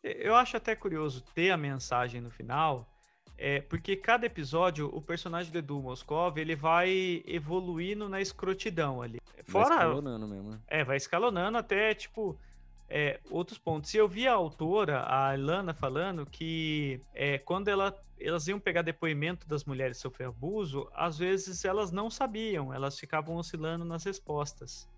Eu 0.02 0.34
acho 0.34 0.56
até 0.56 0.74
curioso 0.74 1.22
ter 1.34 1.50
a 1.50 1.56
mensagem 1.56 2.20
no 2.20 2.30
final, 2.30 2.88
é, 3.38 3.60
porque 3.60 3.94
cada 3.94 4.26
episódio, 4.26 4.90
o 4.92 5.00
personagem 5.00 5.52
do 5.52 5.58
Edu 5.58 5.80
Moscov, 5.80 6.36
ele 6.38 6.56
vai 6.56 7.22
evoluindo 7.24 8.08
na 8.08 8.20
escrotidão 8.20 9.00
ali. 9.00 9.20
Vai 9.36 9.44
Fora, 9.44 9.74
escalonando 9.76 10.26
mesmo, 10.26 10.50
né? 10.50 10.60
é, 10.66 10.82
vai 10.82 10.96
escalonando 10.96 11.56
até, 11.56 11.94
tipo, 11.94 12.36
é, 12.88 13.20
outros 13.30 13.56
pontos. 13.56 13.94
E 13.94 13.96
eu 13.96 14.08
vi 14.08 14.26
a 14.26 14.32
autora, 14.32 15.04
a 15.08 15.36
Ilana, 15.36 15.72
falando 15.72 16.26
que 16.26 17.00
é, 17.14 17.38
quando 17.38 17.68
ela, 17.68 17.96
elas 18.20 18.48
iam 18.48 18.58
pegar 18.58 18.82
depoimento 18.82 19.46
das 19.46 19.64
mulheres 19.64 19.98
que 19.98 20.02
sofreram 20.02 20.32
abuso, 20.32 20.90
às 20.92 21.16
vezes 21.16 21.64
elas 21.64 21.92
não 21.92 22.10
sabiam, 22.10 22.74
elas 22.74 22.98
ficavam 22.98 23.36
oscilando 23.36 23.84
nas 23.84 24.02
respostas. 24.02 24.88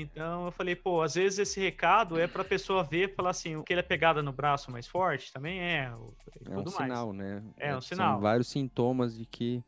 Então 0.00 0.46
eu 0.46 0.52
falei, 0.52 0.76
pô, 0.76 1.00
às 1.02 1.14
vezes 1.14 1.38
esse 1.38 1.60
recado 1.60 2.18
é 2.18 2.26
pra 2.26 2.44
pessoa 2.44 2.82
ver 2.84 3.08
e 3.10 3.14
falar 3.14 3.30
assim, 3.30 3.62
que 3.62 3.72
ele 3.72 3.80
é 3.80 3.82
pegada 3.82 4.22
no 4.22 4.32
braço 4.32 4.70
mais 4.70 4.86
forte, 4.86 5.32
também 5.32 5.60
é. 5.60 5.90
o- 5.94 6.14
É 6.50 6.56
um 6.58 6.64
mais. 6.64 6.72
sinal, 6.72 7.12
né? 7.12 7.42
É 7.56 7.70
um 7.76 7.80
São 7.80 7.96
sinal. 7.96 8.20
vários 8.20 8.48
sintomas 8.48 9.16
de 9.16 9.24
que 9.26 9.62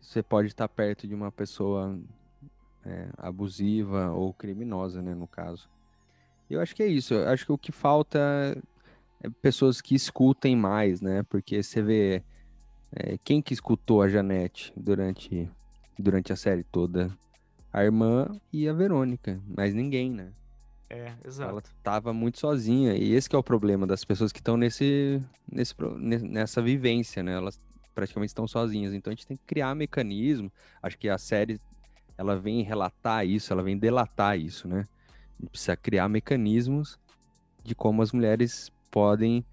você 0.00 0.22
pode 0.22 0.48
estar 0.48 0.68
perto 0.68 1.06
de 1.06 1.14
uma 1.14 1.30
pessoa 1.30 1.98
é, 2.84 3.08
abusiva 3.18 4.10
ou 4.12 4.32
criminosa, 4.32 5.02
né? 5.02 5.14
No 5.14 5.28
caso. 5.28 5.68
Eu 6.48 6.60
acho 6.60 6.74
que 6.74 6.82
é 6.82 6.86
isso. 6.86 7.14
Eu 7.14 7.28
acho 7.28 7.44
que 7.46 7.52
o 7.52 7.58
que 7.58 7.70
falta 7.70 8.18
é 9.22 9.28
pessoas 9.42 9.80
que 9.80 9.94
escutem 9.94 10.56
mais, 10.56 11.00
né? 11.00 11.22
Porque 11.24 11.62
você 11.62 11.82
vê 11.82 12.24
é, 12.92 13.16
quem 13.18 13.40
que 13.40 13.52
escutou 13.52 14.02
a 14.02 14.08
Janete 14.08 14.72
durante, 14.76 15.48
durante 15.98 16.32
a 16.32 16.36
série 16.36 16.64
toda? 16.64 17.16
A 17.72 17.84
irmã 17.84 18.26
e 18.52 18.68
a 18.68 18.72
Verônica, 18.72 19.40
mas 19.46 19.74
ninguém, 19.74 20.10
né? 20.10 20.32
É, 20.88 21.06
Ela 21.06 21.22
exato. 21.24 21.70
tava 21.82 22.12
muito 22.12 22.38
sozinha. 22.38 22.94
E 22.96 23.12
esse 23.12 23.28
que 23.28 23.36
é 23.36 23.38
o 23.38 23.42
problema 23.44 23.86
das 23.86 24.04
pessoas 24.04 24.32
que 24.32 24.40
estão 24.40 24.56
nesse, 24.56 25.22
nesse, 25.50 25.74
nessa 26.00 26.60
vivência, 26.60 27.22
né? 27.22 27.34
Elas 27.34 27.60
praticamente 27.94 28.30
estão 28.30 28.48
sozinhas. 28.48 28.92
Então 28.92 29.12
a 29.12 29.14
gente 29.14 29.26
tem 29.26 29.36
que 29.36 29.44
criar 29.46 29.74
mecanismo. 29.74 30.52
Acho 30.82 30.98
que 30.98 31.08
a 31.08 31.16
série 31.16 31.60
ela 32.18 32.36
vem 32.38 32.62
relatar 32.62 33.24
isso, 33.26 33.52
ela 33.52 33.62
vem 33.62 33.78
delatar 33.78 34.38
isso, 34.38 34.66
né? 34.68 34.86
A 35.38 35.42
gente 35.42 35.50
precisa 35.50 35.76
criar 35.76 36.08
mecanismos 36.08 36.98
de 37.62 37.74
como 37.74 38.02
as 38.02 38.12
mulheres 38.12 38.70
podem 38.90 39.44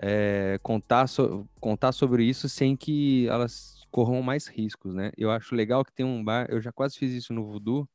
é, 0.00 0.58
contar, 0.62 1.06
so- 1.06 1.46
contar 1.60 1.92
sobre 1.92 2.24
isso 2.24 2.48
sem 2.48 2.76
que 2.76 3.28
elas 3.28 3.77
corram 3.90 4.22
mais 4.22 4.46
riscos, 4.46 4.94
né? 4.94 5.10
Eu 5.16 5.30
acho 5.30 5.54
legal 5.54 5.84
que 5.84 5.92
tem 5.92 6.04
um 6.04 6.22
bar, 6.22 6.46
eu 6.50 6.60
já 6.60 6.72
quase 6.72 6.98
fiz 6.98 7.12
isso 7.12 7.32
no 7.32 7.44
Voodoo, 7.44 7.88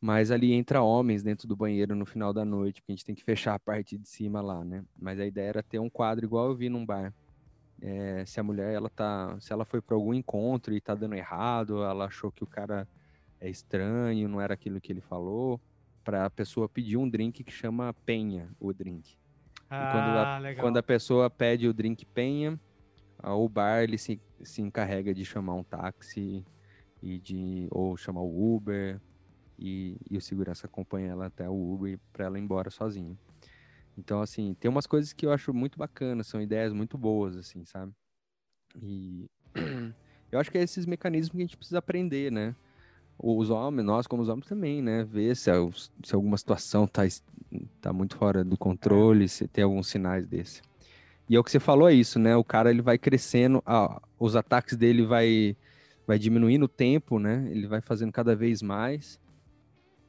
mas 0.00 0.30
ali 0.30 0.52
entra 0.52 0.82
homens 0.82 1.22
dentro 1.22 1.46
do 1.46 1.54
banheiro 1.54 1.94
no 1.94 2.06
final 2.06 2.32
da 2.32 2.44
noite, 2.44 2.80
porque 2.80 2.92
a 2.92 2.96
gente 2.96 3.04
tem 3.04 3.14
que 3.14 3.22
fechar 3.22 3.54
a 3.54 3.58
parte 3.58 3.98
de 3.98 4.08
cima 4.08 4.40
lá, 4.40 4.64
né? 4.64 4.82
Mas 4.98 5.20
a 5.20 5.26
ideia 5.26 5.48
era 5.48 5.62
ter 5.62 5.78
um 5.78 5.90
quadro 5.90 6.24
igual 6.24 6.48
eu 6.48 6.56
vi 6.56 6.68
num 6.68 6.86
bar. 6.86 7.12
É, 7.82 8.24
se 8.26 8.40
a 8.40 8.42
mulher, 8.42 8.72
ela 8.74 8.88
tá, 8.88 9.36
se 9.40 9.52
ela 9.52 9.64
foi 9.64 9.80
para 9.80 9.94
algum 9.94 10.14
encontro 10.14 10.74
e 10.74 10.80
tá 10.80 10.94
dando 10.94 11.14
errado, 11.14 11.82
ela 11.82 12.06
achou 12.06 12.30
que 12.30 12.42
o 12.42 12.46
cara 12.46 12.88
é 13.40 13.48
estranho, 13.48 14.28
não 14.28 14.40
era 14.40 14.54
aquilo 14.54 14.80
que 14.80 14.92
ele 14.92 15.00
falou, 15.00 15.60
para 16.04 16.26
a 16.26 16.30
pessoa 16.30 16.68
pedir 16.68 16.96
um 16.96 17.08
drink 17.08 17.42
que 17.42 17.52
chama 17.52 17.94
penha, 18.04 18.50
o 18.58 18.72
drink. 18.72 19.16
Ah, 19.68 19.90
quando 19.92 20.18
a-. 20.18 20.54
Quando 20.60 20.76
a 20.78 20.82
pessoa 20.82 21.30
pede 21.30 21.68
o 21.68 21.72
drink 21.72 22.04
penha, 22.04 22.58
o 23.24 23.48
bar 23.48 23.82
ele 23.82 23.98
se, 23.98 24.20
se 24.42 24.62
encarrega 24.62 25.14
de 25.14 25.24
chamar 25.24 25.54
um 25.54 25.64
táxi 25.64 26.44
e 27.02 27.18
de 27.18 27.68
ou 27.70 27.96
chamar 27.96 28.22
o 28.22 28.56
Uber 28.56 29.00
e, 29.58 29.96
e 30.10 30.16
o 30.18 30.20
segurança 30.20 30.66
acompanha 30.66 31.10
ela 31.12 31.26
até 31.26 31.48
o 31.48 31.54
Uber 31.74 31.98
para 32.12 32.26
ela 32.26 32.38
ir 32.38 32.42
embora 32.42 32.70
sozinha. 32.70 33.16
Então 33.96 34.20
assim, 34.22 34.54
tem 34.54 34.70
umas 34.70 34.86
coisas 34.86 35.12
que 35.12 35.26
eu 35.26 35.32
acho 35.32 35.52
muito 35.54 35.78
bacanas, 35.78 36.26
são 36.28 36.40
ideias 36.40 36.72
muito 36.72 36.98
boas 36.98 37.36
assim, 37.36 37.64
sabe? 37.64 37.92
E 38.82 39.28
eu 40.32 40.38
acho 40.38 40.50
que 40.50 40.58
é 40.58 40.62
esses 40.62 40.86
mecanismos 40.86 41.32
que 41.32 41.38
a 41.38 41.46
gente 41.46 41.56
precisa 41.56 41.78
aprender, 41.78 42.30
né? 42.32 42.54
Os 43.18 43.50
homens, 43.50 43.84
nós 43.86 44.06
como 44.06 44.22
os 44.22 44.28
homens 44.28 44.46
também, 44.46 44.82
né? 44.82 45.04
Ver 45.04 45.36
se, 45.36 45.50
al- 45.50 45.72
se 45.72 46.14
alguma 46.14 46.38
situação 46.38 46.86
tá, 46.86 47.02
tá 47.80 47.92
muito 47.92 48.16
fora 48.16 48.44
do 48.44 48.56
controle, 48.58 49.28
se 49.28 49.46
tem 49.48 49.64
alguns 49.64 49.88
sinais 49.88 50.26
desse. 50.26 50.62
E 51.30 51.36
é 51.36 51.38
o 51.38 51.44
que 51.44 51.50
você 51.52 51.60
falou 51.60 51.88
é 51.88 51.94
isso, 51.94 52.18
né? 52.18 52.34
O 52.34 52.42
cara 52.42 52.70
ele 52.70 52.82
vai 52.82 52.98
crescendo, 52.98 53.62
ah, 53.64 54.02
os 54.18 54.34
ataques 54.34 54.76
dele 54.76 55.06
vai 55.06 55.56
vai 56.04 56.18
diminuindo 56.18 56.64
o 56.64 56.68
tempo, 56.68 57.20
né? 57.20 57.46
Ele 57.52 57.68
vai 57.68 57.80
fazendo 57.80 58.10
cada 58.10 58.34
vez 58.34 58.60
mais. 58.60 59.20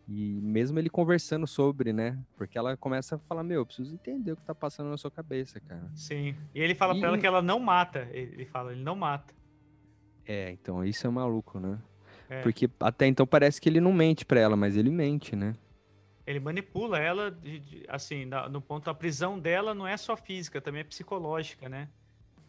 E 0.10 0.40
mesmo 0.42 0.80
ele 0.80 0.90
conversando 0.90 1.46
sobre, 1.46 1.94
né? 1.94 2.18
Porque 2.36 2.58
ela 2.58 2.76
começa 2.76 3.18
a 3.18 3.20
falar, 3.20 3.44
meu, 3.44 3.62
eu 3.62 3.66
preciso 3.68 3.94
entender 3.94 4.32
o 4.32 4.36
que 4.36 4.42
tá 4.42 4.56
passando 4.56 4.90
na 4.90 4.98
sua 4.98 5.12
cabeça, 5.12 5.60
cara. 5.60 5.88
Sim. 5.94 6.36
E 6.56 6.60
ele 6.60 6.74
fala 6.74 6.96
E- 6.96 7.00
pra 7.00 7.10
ela 7.10 7.18
que 7.20 7.28
ela 7.28 7.42
não 7.42 7.60
mata. 7.60 8.08
Ele 8.12 8.44
fala, 8.46 8.72
ele 8.74 8.82
não 8.82 8.96
mata. 8.96 9.32
É, 10.26 10.50
então 10.52 10.84
isso 10.84 11.06
é 11.06 11.10
maluco, 11.12 11.60
né? 11.60 11.78
É. 12.28 12.42
Porque 12.42 12.68
até 12.80 13.06
então 13.06 13.28
parece 13.28 13.62
que 13.62 13.70
ele 13.70 13.80
não 13.80 13.94
mente 13.94 14.26
pra 14.26 14.40
ela, 14.40 14.56
mas 14.56 14.76
ele 14.76 14.90
mente, 14.90 15.36
né? 15.36 15.54
Ele 16.32 16.40
manipula 16.40 16.98
ela, 16.98 17.30
de- 17.30 17.60
de- 17.60 17.86
assim, 17.88 18.26
na- 18.26 18.48
no 18.48 18.62
ponto, 18.62 18.90
a 18.90 18.94
prisão 18.94 19.38
dela 19.38 19.74
não 19.76 19.86
é 19.86 19.98
só 19.98 20.16
física, 20.16 20.62
também 20.62 20.82
é 20.82 20.84
psicológica, 20.84 21.68
né? 21.68 21.90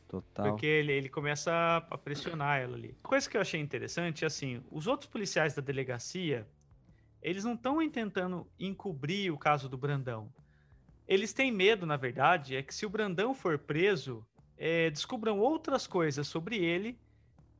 Total. 0.09 0.47
Porque 0.51 0.66
ele, 0.66 0.92
ele 0.92 1.09
começa 1.09 1.53
a- 1.90 1.99
pressionar 1.99 2.61
ela 2.61 2.77
ali. 2.77 2.97
Coisa 3.03 3.29
que 3.29 3.37
eu 3.37 3.40
achei 3.40 3.61
interessante, 3.61 4.25
assim, 4.25 4.62
os 4.71 4.87
outros 4.87 5.11
policiais 5.11 5.55
da 5.55 5.61
delegacia, 5.62 6.47
eles 7.21 7.45
não 7.45 7.55
estão 7.55 7.88
tentando 7.90 8.47
encobrir 8.59 9.33
o 9.33 9.38
caso 9.38 9.68
do 9.68 9.77
Brandão. 9.77 10.33
Eles 11.09 11.33
têm 11.33 11.51
medo, 11.51 11.85
na 11.85 11.97
verdade, 11.97 12.55
é 12.57 12.62
que 12.62 12.75
se 12.75 12.87
o 12.87 12.90
Brandão 12.90 13.35
for 13.35 13.59
preso, 13.59 14.25
é, 14.57 14.90
descubram 14.90 15.40
outras 15.40 15.87
coisas 15.87 16.27
sobre 16.29 16.57
ele 16.57 16.97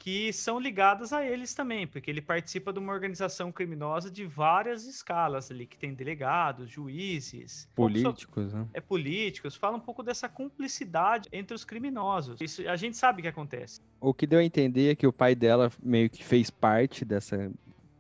que 0.03 0.33
são 0.33 0.59
ligadas 0.59 1.13
a 1.13 1.25
eles 1.25 1.55
também, 1.55 1.87
porque 1.87 2.11
ele 2.11 2.21
participa 2.21 2.73
de 2.73 2.81
uma 2.81 2.93
organização 2.93 3.53
criminosa 3.53 4.11
de 4.11 4.27
várias 4.27 4.85
escalas 4.85 5.49
ali, 5.49 5.65
que 5.65 5.79
tem 5.79 5.95
delegados, 5.95 6.69
juízes, 6.69 7.69
Políticos, 7.73 8.53
né? 8.53 8.67
é 8.75 8.81
políticos, 8.81 9.55
fala 9.55 9.77
um 9.77 9.81
pouco 9.81 10.03
dessa 10.03 10.29
cumplicidade 10.29 11.29
entre 11.31 11.55
os 11.55 11.63
criminosos. 11.65 12.41
Isso 12.41 12.69
a 12.69 12.75
gente 12.75 12.97
sabe 12.97 13.23
que 13.23 13.29
acontece. 13.29 13.81
O 14.01 14.13
que 14.13 14.27
deu 14.27 14.41
a 14.41 14.45
entender 14.45 14.91
é 14.91 14.97
que 14.97 15.07
o 15.07 15.13
pai 15.13 15.37
dela 15.37 15.71
meio 15.81 16.11
que 16.11 16.25
fez 16.25 16.51
parte 16.51 17.05
dessa 17.05 17.53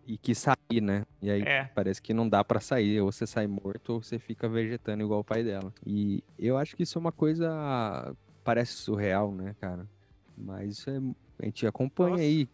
e 0.04 0.18
quis 0.18 0.38
sair, 0.38 0.80
né? 0.80 1.04
E 1.22 1.30
aí 1.30 1.42
É. 1.42 1.70
parece 1.72 2.02
que 2.02 2.12
não 2.12 2.28
dá 2.28 2.42
pra 2.42 2.58
sair, 2.58 3.00
ou 3.00 3.12
você 3.12 3.28
sai 3.28 3.46
morto 3.46 3.90
ou 3.90 4.02
você 4.02 4.18
fica 4.18 4.48
vegetando 4.48 5.04
igual 5.04 5.20
o 5.20 5.24
pai 5.24 5.44
dela. 5.44 5.72
E 5.86 6.24
eu 6.36 6.58
acho 6.58 6.74
que 6.74 6.82
isso 6.82 6.98
é 6.98 7.00
uma 7.00 7.12
coisa 7.12 8.12
parece 8.42 8.72
surreal, 8.72 9.30
né, 9.32 9.54
cara? 9.60 9.88
Mas 10.36 10.78
isso 10.78 10.90
é 10.90 11.00
a 11.38 11.44
gente 11.44 11.66
acompanha 11.66 12.12
Nossa. 12.12 12.22
aí, 12.22 12.48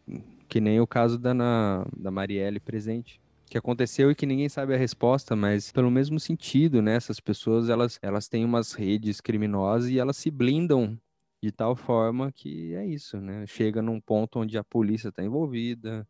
que 0.49 0.61
nem 0.61 0.81
o 0.81 0.87
caso 0.87 1.19
da 1.19 1.35
na, 1.35 1.87
da 1.97 2.11
Marielle 2.11 2.61
presente. 2.61 3.21
Que 3.47 3.57
aconteceu 3.57 4.11
e 4.11 4.15
que 4.15 4.27
ninguém 4.27 4.49
sabe 4.49 4.75
a 4.75 4.79
resposta, 4.79 5.35
mas 5.35 5.73
pelo 5.73 5.91
mesmo 5.91 6.21
sentido, 6.21 6.83
né? 6.83 6.95
Essas 6.95 7.19
pessoas, 7.19 7.69
elas, 7.69 7.99
elas 8.03 8.29
têm 8.29 8.45
umas 8.45 8.73
redes 8.73 9.21
criminosas 9.21 9.91
e 9.91 9.99
elas 9.99 10.17
se 10.17 10.31
blindam 10.31 10.99
de 11.43 11.53
tal 11.53 11.75
forma 11.75 12.33
que 12.33 12.75
é 12.75 12.85
isso, 12.87 13.19
né? 13.21 13.47
Chega 13.47 13.81
num 13.81 14.01
ponto 14.01 14.41
onde 14.41 14.59
a 14.59 14.65
polícia 14.65 15.09
está 15.09 15.23
envolvida, 15.23 16.07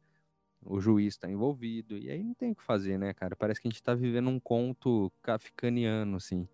o 0.62 0.80
juiz 0.80 1.14
está 1.14 1.30
envolvido, 1.30 1.96
e 1.96 2.10
aí 2.10 2.22
não 2.22 2.34
tem 2.34 2.52
o 2.52 2.56
que 2.56 2.62
fazer, 2.62 2.98
né, 2.98 3.12
cara? 3.14 3.36
Parece 3.36 3.60
que 3.60 3.68
a 3.68 3.70
gente 3.70 3.82
tá 3.82 3.94
vivendo 3.94 4.28
um 4.28 4.40
conto 4.40 5.12
kafkaniano, 5.22 6.16
assim. 6.16 6.48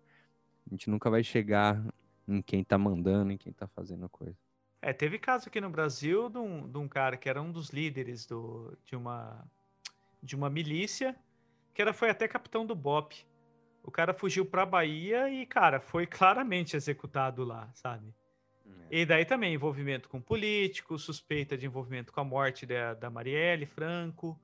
A 0.67 0.69
gente 0.71 0.89
nunca 0.89 1.09
vai 1.09 1.23
chegar 1.23 1.83
em 2.27 2.41
quem 2.41 2.63
tá 2.63 2.77
mandando, 2.77 3.31
em 3.31 3.37
quem 3.37 3.53
tá 3.53 3.67
fazendo 3.67 4.05
a 4.05 4.09
coisa. 4.09 4.37
É, 4.85 4.93
teve 4.93 5.17
caso 5.17 5.47
aqui 5.47 5.59
no 5.59 5.67
Brasil 5.67 6.29
de 6.29 6.37
um, 6.37 6.69
de 6.69 6.77
um 6.77 6.87
cara 6.87 7.17
que 7.17 7.27
era 7.27 7.41
um 7.41 7.51
dos 7.51 7.71
líderes 7.71 8.27
do, 8.27 8.77
de, 8.85 8.95
uma, 8.95 9.43
de 10.21 10.35
uma 10.35 10.47
milícia, 10.47 11.15
que 11.73 11.81
era, 11.81 11.91
foi 11.91 12.11
até 12.11 12.27
capitão 12.27 12.63
do 12.63 12.75
BOP. 12.75 13.15
O 13.81 13.89
cara 13.89 14.13
fugiu 14.13 14.45
pra 14.45 14.63
Bahia 14.63 15.27
e, 15.27 15.43
cara, 15.47 15.79
foi 15.79 16.05
claramente 16.05 16.75
executado 16.75 17.43
lá, 17.43 17.67
sabe? 17.73 18.13
E 18.91 19.07
daí 19.07 19.25
também 19.25 19.55
envolvimento 19.55 20.07
com 20.07 20.21
políticos, 20.21 21.01
suspeita 21.01 21.57
de 21.57 21.65
envolvimento 21.65 22.13
com 22.13 22.21
a 22.21 22.23
morte 22.23 22.67
da, 22.67 22.93
da 22.93 23.09
Marielle 23.09 23.65
Franco. 23.65 24.39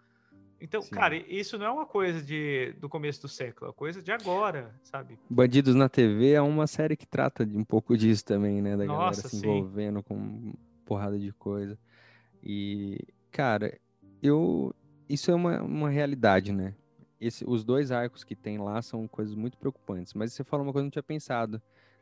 Então, 0.61 0.81
Sim. 0.81 0.91
cara, 0.91 1.15
isso 1.15 1.57
não 1.57 1.65
é 1.65 1.71
uma 1.71 1.85
coisa 1.87 2.21
de, 2.21 2.73
do 2.79 2.87
começo 2.87 3.23
do 3.23 3.27
século, 3.27 3.65
é 3.65 3.69
uma 3.69 3.73
coisa 3.73 3.99
de 3.99 4.11
agora, 4.11 4.71
sabe? 4.83 5.17
Bandidos 5.27 5.73
na 5.73 5.89
TV 5.89 6.33
é 6.33 6.41
uma 6.41 6.67
série 6.67 6.95
que 6.95 7.07
trata 7.07 7.43
de 7.43 7.57
um 7.57 7.63
pouco 7.63 7.97
disso 7.97 8.23
também, 8.23 8.61
né? 8.61 8.77
Da 8.77 8.85
Nossa, 8.85 8.99
galera 8.99 9.15
se 9.15 9.29
sim. 9.29 9.37
envolvendo 9.37 10.03
com 10.03 10.53
porrada 10.85 11.17
de 11.17 11.33
coisa. 11.33 11.77
E, 12.43 12.99
cara, 13.31 13.75
eu. 14.21 14.73
Isso 15.09 15.31
é 15.31 15.35
uma, 15.35 15.61
uma 15.61 15.89
realidade, 15.89 16.51
né? 16.53 16.75
Esse, 17.19 17.43
os 17.45 17.63
dois 17.63 17.91
arcos 17.91 18.23
que 18.23 18.35
tem 18.35 18.57
lá 18.57 18.81
são 18.81 19.07
coisas 19.07 19.35
muito 19.35 19.57
preocupantes. 19.57 20.13
Mas 20.13 20.31
você 20.31 20.43
falou 20.43 20.65
uma 20.65 20.71
coisa 20.71 20.83
que 20.83 20.85
eu 20.85 20.87
não 20.87 20.91
tinha 20.91 21.03
pensado. 21.03 21.61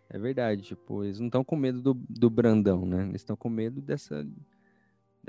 É 0.10 0.18
verdade, 0.18 0.64
tipo, 0.64 1.04
eles 1.04 1.20
não 1.20 1.28
estão 1.28 1.44
com 1.44 1.56
medo 1.56 1.82
do, 1.82 1.94
do 1.94 2.30
Brandão, 2.30 2.86
né? 2.86 3.04
Eles 3.04 3.22
estão 3.22 3.36
com 3.36 3.50
medo 3.50 3.80
dessa, 3.80 4.26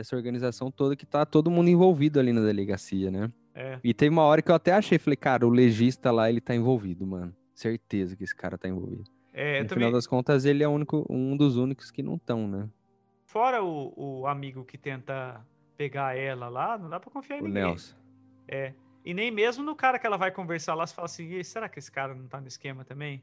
dessa 0.01 0.17
organização 0.17 0.71
toda 0.71 0.97
que 0.97 1.05
tá 1.05 1.27
todo 1.27 1.51
mundo 1.51 1.69
envolvido 1.69 2.19
ali 2.19 2.33
na 2.33 2.41
delegacia, 2.41 3.11
né? 3.11 3.31
É. 3.55 3.79
E 3.85 3.93
teve 3.93 4.11
uma 4.11 4.23
hora 4.23 4.41
que 4.41 4.51
eu 4.51 4.55
até 4.55 4.73
achei, 4.73 4.99
falei, 4.99 5.17
cara, 5.17 5.47
o 5.47 5.51
legista 5.51 6.11
lá, 6.11 6.31
ele 6.31 6.41
tá 6.41 6.55
envolvido, 6.55 7.07
mano. 7.07 7.35
Certeza 7.55 8.17
que 8.17 8.25
esse 8.25 8.35
cara 8.35 8.57
tá 8.57 8.67
envolvido. 8.67 9.05
É, 9.33 9.63
no 9.63 9.69
também, 9.69 9.85
final 9.85 9.93
das 9.93 10.07
contas, 10.07 10.45
ele 10.47 10.63
é 10.65 10.69
o 10.69 10.71
único, 10.71 11.07
um 11.11 11.37
dos 11.37 11.57
únicos 11.57 11.91
que 11.91 12.03
não 12.03 12.15
estão, 12.15 12.49
né? 12.49 12.69
fora 13.27 13.63
o, 13.63 13.93
o 13.97 14.27
amigo 14.27 14.65
que 14.65 14.77
tenta 14.77 15.47
pegar 15.77 16.17
ela 16.19 16.49
lá, 16.49 16.77
não 16.77 16.89
dá 16.91 16.99
pra 16.99 17.11
confiar 17.13 17.39
em 17.39 17.43
O 17.43 17.47
ninguém. 17.47 17.63
Nelson. 17.63 17.95
É. 18.49 18.73
E 19.05 19.15
nem 19.15 19.31
mesmo 19.31 19.63
no 19.63 19.77
cara 19.77 20.01
que 20.01 20.07
ela 20.07 20.17
vai 20.17 20.33
conversar 20.33 20.75
lá, 20.75 20.85
você 20.85 20.93
fala 20.95 21.07
assim, 21.07 21.27
"Ih, 21.29 21.45
será 21.45 21.69
que 21.69 21.79
esse 21.79 21.93
cara 21.93 22.13
não 22.13 22.27
tá 22.27 22.41
no 22.41 22.49
esquema 22.49 22.85
também? 22.85 23.23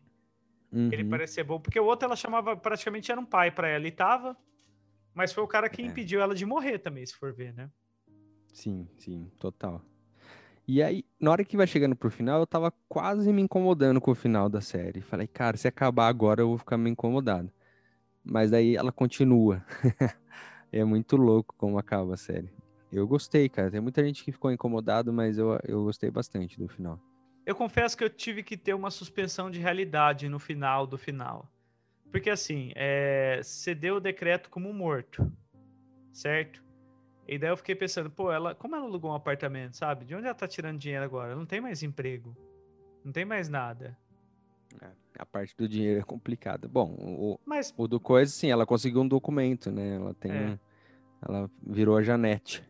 Ele 0.72 1.04
Uhum. 1.04 1.10
parece 1.10 1.34
ser 1.34 1.44
bom, 1.44 1.60
porque 1.60 1.78
o 1.80 1.84
outro 1.86 2.06
ela 2.06 2.16
chamava, 2.16 2.56
praticamente 2.56 3.12
era 3.12 3.20
um 3.20 3.26
pai 3.26 3.52
pra 3.52 3.68
ela 3.68 3.86
e 3.86 3.92
tava, 3.92 4.38
mas 5.18 5.34
foi 5.34 5.44
o 5.44 5.48
cara 5.48 5.68
que 5.68 5.82
É. 5.82 5.86
impediu 5.86 6.22
ela 6.22 6.36
de 6.36 6.46
morrer 6.46 6.78
também, 6.78 7.04
se 7.04 7.16
for 7.16 7.34
ver, 7.34 7.52
né? 7.52 7.72
Sim, 8.54 8.88
sim, 9.00 9.32
total. 9.40 9.82
E 10.68 10.84
aí, 10.84 11.04
na 11.20 11.32
hora 11.32 11.44
que 11.44 11.58
vai 11.58 11.66
chegando 11.66 11.96
pro 11.96 12.12
final, 12.12 12.40
eu 12.40 12.46
tava 12.46 12.72
quase 12.88 13.34
me 13.34 13.42
incomodando 13.42 14.00
com 14.00 14.12
o 14.12 14.16
final 14.16 14.48
da 14.48 14.62
série. 14.62 15.02
Falei, 15.02 15.26
cara, 15.26 15.58
se 15.58 15.68
acabar 15.68 16.08
agora 16.08 16.42
eu 16.42 16.50
vou 16.50 16.58
ficar 16.60 16.78
meio 16.78 16.92
incomodado. 16.92 17.52
Mas 18.24 18.52
daí 18.52 18.76
ela 18.76 18.92
continua. 18.92 19.66
é 20.72 20.84
muito 20.84 21.18
louco 21.18 21.56
como 21.58 21.80
acaba 21.80 22.14
a 22.14 22.18
série. 22.18 22.54
Eu 22.92 23.08
gostei, 23.08 23.50
cara. 23.50 23.72
Tem 23.72 23.82
muita 23.82 24.04
gente 24.04 24.24
que 24.24 24.32
ficou 24.32 24.52
incomodado, 24.52 25.12
mas 25.12 25.40
eu, 25.40 25.58
eu 25.64 25.84
gostei 25.84 26.12
bastante 26.12 26.60
do 26.60 26.68
final. 26.68 27.00
Eu 27.44 27.56
confesso 27.56 27.98
que 27.98 28.04
eu 28.04 28.10
tive 28.10 28.44
que 28.44 28.56
ter 28.56 28.76
uma 28.76 28.92
suspensão 28.92 29.50
de 29.50 29.60
realidade 29.60 30.30
no 30.30 30.38
final 30.38 30.86
do 30.86 30.98
final. 30.98 31.50
Porque 32.12 32.30
assim, 32.30 32.72
é, 32.76 33.40
você 33.44 33.76
deu 33.76 33.96
o 33.98 34.00
decreto 34.00 34.50
como 34.50 34.74
morto, 34.74 35.32
certo? 36.12 36.64
E 37.28 37.38
daí 37.38 37.50
eu 37.50 37.58
fiquei 37.58 37.76
pensando, 37.76 38.10
pô, 38.10 38.32
ela, 38.32 38.56
como 38.56 38.76
ela 38.76 38.86
alugou 38.86 39.12
um 39.12 39.16
apartamento, 39.16 39.76
sabe? 39.76 40.06
De 40.06 40.16
onde 40.16 40.26
ela 40.26 40.34
tá 40.34 40.48
tirando 40.48 40.80
dinheiro 40.80 41.04
agora? 41.04 41.32
Ela 41.32 41.40
não 41.40 41.46
tem 41.46 41.60
mais 41.60 41.84
emprego, 41.84 42.36
Não 43.04 43.12
tem 43.12 43.26
mais 43.26 43.50
nada. 43.50 43.98
É, 44.82 44.88
a 45.20 45.26
parte 45.26 45.56
do 45.56 45.68
dinheiro 45.68 46.00
é 46.00 46.04
complicada. 46.04 46.68
Bom, 46.68 46.94
o, 47.00 47.40
Mas 47.46 47.74
o 47.78 47.88
do 47.88 48.00
Coisa, 48.00 48.32
sim, 48.32 48.50
ela 48.52 48.66
conseguiu 48.66 49.02
um 49.02 49.08
documento, 49.08 49.72
né? 49.72 49.96
Ela 49.96 50.14
tem. 50.14 50.32
É. 50.32 50.36
um- 50.50 50.60
ela 51.22 51.50
virou 51.66 51.98
a 51.98 52.04
Janete. 52.04 52.64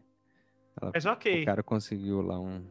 Mas 0.94 1.06
O 1.06 1.10
ok. 1.12 1.44
cara 1.46 1.62
conseguiu 1.64 2.22
lá 2.22 2.40
um. 2.40 2.64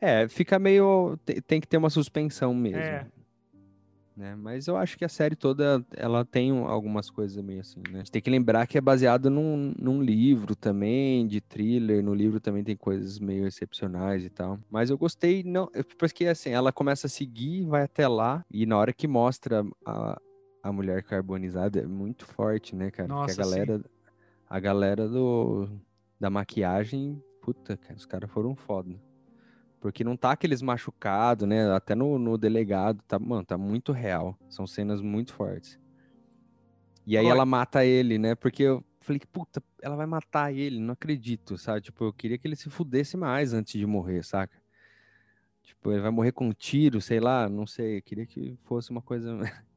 É, 0.00 0.26
fica 0.28 0.58
meio. 0.58 1.16
te- 1.24 1.40
Tem 1.42 1.60
que 1.60 1.68
ter 1.68 1.76
uma 1.76 1.90
suspensão 1.90 2.54
mesmo. 2.54 2.78
É. 2.80 3.06
Né? 4.16 4.34
Mas 4.36 4.68
eu 4.68 4.76
acho 4.76 4.98
que 4.98 5.04
a 5.04 5.08
série 5.08 5.34
toda 5.34 5.84
ela 5.96 6.24
tem 6.24 6.52
um- 6.52 6.66
algumas 6.66 7.08
coisas 7.08 7.42
meio 7.42 7.60
assim, 7.60 7.80
né? 7.88 7.94
A 7.94 7.98
gente 7.98 8.10
tem 8.12 8.20
que 8.20 8.28
lembrar 8.30 8.66
que 8.66 8.76
é 8.76 8.80
baseado 8.80 9.30
num, 9.30 9.72
num 9.78 10.02
livro 10.02 10.54
também, 10.54 11.26
de 11.26 11.40
thriller. 11.40 12.02
No 12.02 12.14
livro 12.14 12.38
também 12.38 12.62
tem 12.62 12.76
coisas 12.76 13.18
meio 13.18 13.46
excepcionais 13.46 14.24
e 14.24 14.28
tal. 14.30 14.58
Mas 14.70 14.90
eu 14.90 14.98
gostei, 14.98 15.42
não, 15.42 15.68
porque 15.98 16.26
assim, 16.26 16.50
ela 16.50 16.70
começa 16.72 17.06
a 17.06 17.10
seguir, 17.10 17.64
vai 17.64 17.82
até 17.84 18.06
lá, 18.06 18.44
e 18.50 18.66
na 18.66 18.76
hora 18.76 18.92
que 18.92 19.08
mostra 19.08 19.64
a, 19.84 20.20
a 20.62 20.72
mulher 20.72 21.02
carbonizada 21.02 21.80
é 21.80 21.86
muito 21.86 22.26
forte, 22.26 22.76
né, 22.76 22.90
cara? 22.90 23.08
Porque 23.08 23.20
Nossa, 23.20 23.32
a 23.40 23.44
sim. 23.44 23.50
galera, 23.50 23.84
a 24.48 24.60
galera 24.60 25.08
do, 25.08 25.68
da 26.20 26.28
maquiagem, 26.28 27.18
puta, 27.40 27.78
cara, 27.78 27.96
os 27.96 28.04
caras 28.06 28.30
foram 28.30 28.54
foda. 28.54 28.94
Porque 29.82 30.04
não 30.04 30.16
tá 30.16 30.30
aqueles 30.30 30.62
machucados, 30.62 31.46
né? 31.46 31.68
Até 31.72 31.92
no, 31.96 32.16
no 32.16 32.38
delegado, 32.38 33.02
tá, 33.02 33.18
mano, 33.18 33.44
tá 33.44 33.58
muito 33.58 33.90
real. 33.90 34.38
São 34.48 34.64
cenas 34.64 35.00
muito 35.02 35.34
fortes. 35.34 35.76
E 37.04 37.18
aí 37.18 37.24
Olha- 37.24 37.32
ela 37.32 37.44
mata 37.44 37.84
ele, 37.84 38.16
né? 38.16 38.36
Porque 38.36 38.62
eu 38.62 38.84
falei, 39.00 39.20
puta, 39.32 39.60
ela 39.82 39.96
vai 39.96 40.06
matar 40.06 40.54
ele, 40.54 40.78
não 40.78 40.92
acredito, 40.92 41.58
sabe? 41.58 41.80
Tipo, 41.80 42.04
eu 42.04 42.12
queria 42.12 42.38
que 42.38 42.46
ele 42.46 42.54
se 42.54 42.70
fudesse 42.70 43.16
mais 43.16 43.52
antes 43.52 43.72
de 43.78 43.84
morrer, 43.84 44.22
saca? 44.24 44.56
Tipo, 45.64 45.90
ele 45.90 46.00
vai 46.00 46.12
morrer 46.12 46.30
com 46.30 46.46
um 46.46 46.52
tiro, 46.52 47.00
sei 47.00 47.18
lá, 47.18 47.48
não 47.48 47.66
sei. 47.66 47.98
Eu 47.98 48.02
queria 48.02 48.24
que 48.24 48.56
fosse 48.64 48.90
uma 48.90 49.02
coisa. 49.02 49.36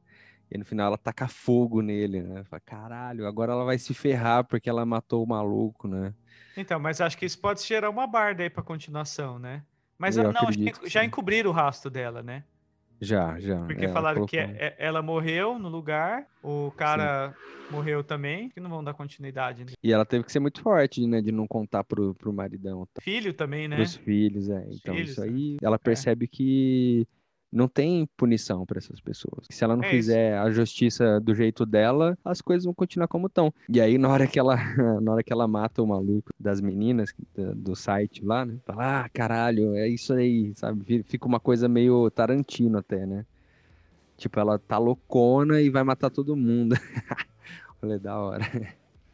E 0.48 0.56
no 0.56 0.64
final 0.64 0.86
ela 0.86 0.96
taca 0.96 1.26
fogo 1.26 1.82
nele, 1.82 2.22
né? 2.22 2.44
Fala, 2.44 2.60
caralho, 2.60 3.26
agora 3.26 3.50
ela 3.50 3.64
vai 3.64 3.78
se 3.78 3.92
ferrar 3.92 4.44
porque 4.44 4.70
ela 4.70 4.86
matou 4.86 5.24
o 5.24 5.26
maluco, 5.26 5.88
né? 5.88 6.14
Então, 6.56 6.78
mas 6.78 7.00
acho 7.00 7.18
que 7.18 7.26
isso 7.26 7.40
pode 7.40 7.64
gerar 7.64 7.90
uma 7.90 8.06
barda 8.06 8.44
aí 8.44 8.48
pra 8.48 8.62
continuação, 8.62 9.40
né? 9.40 9.64
Mas 9.98 10.16
Eu 10.16 10.32
não, 10.32 10.52
já, 10.52 10.72
já 10.86 11.00
sim. 11.02 11.06
encobriram 11.06 11.50
o 11.50 11.52
rastro 11.52 11.90
dela, 11.90 12.22
né? 12.22 12.44
Já, 13.00 13.38
já. 13.38 13.60
Porque 13.66 13.84
é, 13.84 13.88
falaram 13.88 14.26
que 14.26 14.36
é- 14.36 14.56
é- 14.58 14.76
ela 14.78 15.02
morreu 15.02 15.58
no 15.58 15.68
lugar, 15.68 16.26
o 16.42 16.70
cara 16.72 17.34
morreu 17.70 18.02
também, 18.02 18.48
que 18.48 18.60
não 18.60 18.70
vão 18.70 18.82
dar 18.82 18.94
continuidade. 18.94 19.64
Né? 19.64 19.72
E 19.82 19.92
ela 19.92 20.04
teve 20.06 20.24
que 20.24 20.32
ser 20.32 20.40
muito 20.40 20.60
forte, 20.62 21.06
né? 21.06 21.20
De 21.20 21.32
não 21.32 21.46
contar 21.46 21.84
pro, 21.84 22.14
pro 22.14 22.32
maridão, 22.32 22.86
tá? 22.92 23.02
Filho 23.02 23.34
também, 23.34 23.68
né? 23.68 23.76
pros 23.76 23.96
filhos, 23.96 24.48
é. 24.48 24.66
Então 24.70 24.94
filhos, 24.94 25.10
isso 25.10 25.20
né? 25.20 25.28
aí, 25.28 25.56
ela 25.62 25.78
percebe 25.78 26.26
que 26.26 27.06
não 27.52 27.68
tem 27.68 28.06
punição 28.16 28.66
para 28.66 28.78
essas 28.78 29.00
pessoas. 29.00 29.46
Se 29.50 29.62
ela 29.64 29.76
não 29.76 29.84
É 29.84 29.88
isso. 29.88 29.96
fizer 29.96 30.36
a 30.38 30.50
justiça 30.50 31.20
do 31.20 31.34
jeito 31.34 31.64
dela, 31.64 32.18
as 32.24 32.40
coisas 32.40 32.64
vão 32.64 32.74
continuar 32.74 33.08
como 33.08 33.28
estão. 33.28 33.52
E 33.68 33.80
aí 33.80 33.96
na 33.98 34.08
hora 34.08 34.26
que 34.26 34.38
ela, 34.38 34.56
na 35.00 35.12
hora 35.12 35.22
que 35.22 35.32
ela 35.32 35.46
mata 35.48 35.82
o 35.82 35.86
maluco 35.86 36.30
das 36.38 36.60
meninas 36.60 37.14
do 37.54 37.74
site 37.76 38.24
lá, 38.24 38.44
né? 38.44 38.58
Fala, 38.66 39.04
ah, 39.04 39.08
caralho, 39.08 39.74
é 39.76 39.88
isso 39.88 40.12
aí, 40.12 40.52
sabe? 40.54 40.84
Fi- 40.84 41.02
Fica 41.04 41.26
uma 41.26 41.40
coisa 41.40 41.68
meio 41.68 42.10
Tarantino 42.10 42.78
até, 42.78 43.06
né? 43.06 43.24
Tipo, 44.16 44.40
ela 44.40 44.58
tá 44.58 44.78
loucona 44.78 45.60
e 45.60 45.68
vai 45.70 45.82
matar 45.84 46.10
todo 46.10 46.34
mundo. 46.36 46.74
Falei, 47.80 47.98
da 47.98 48.18
hora. 48.18 48.44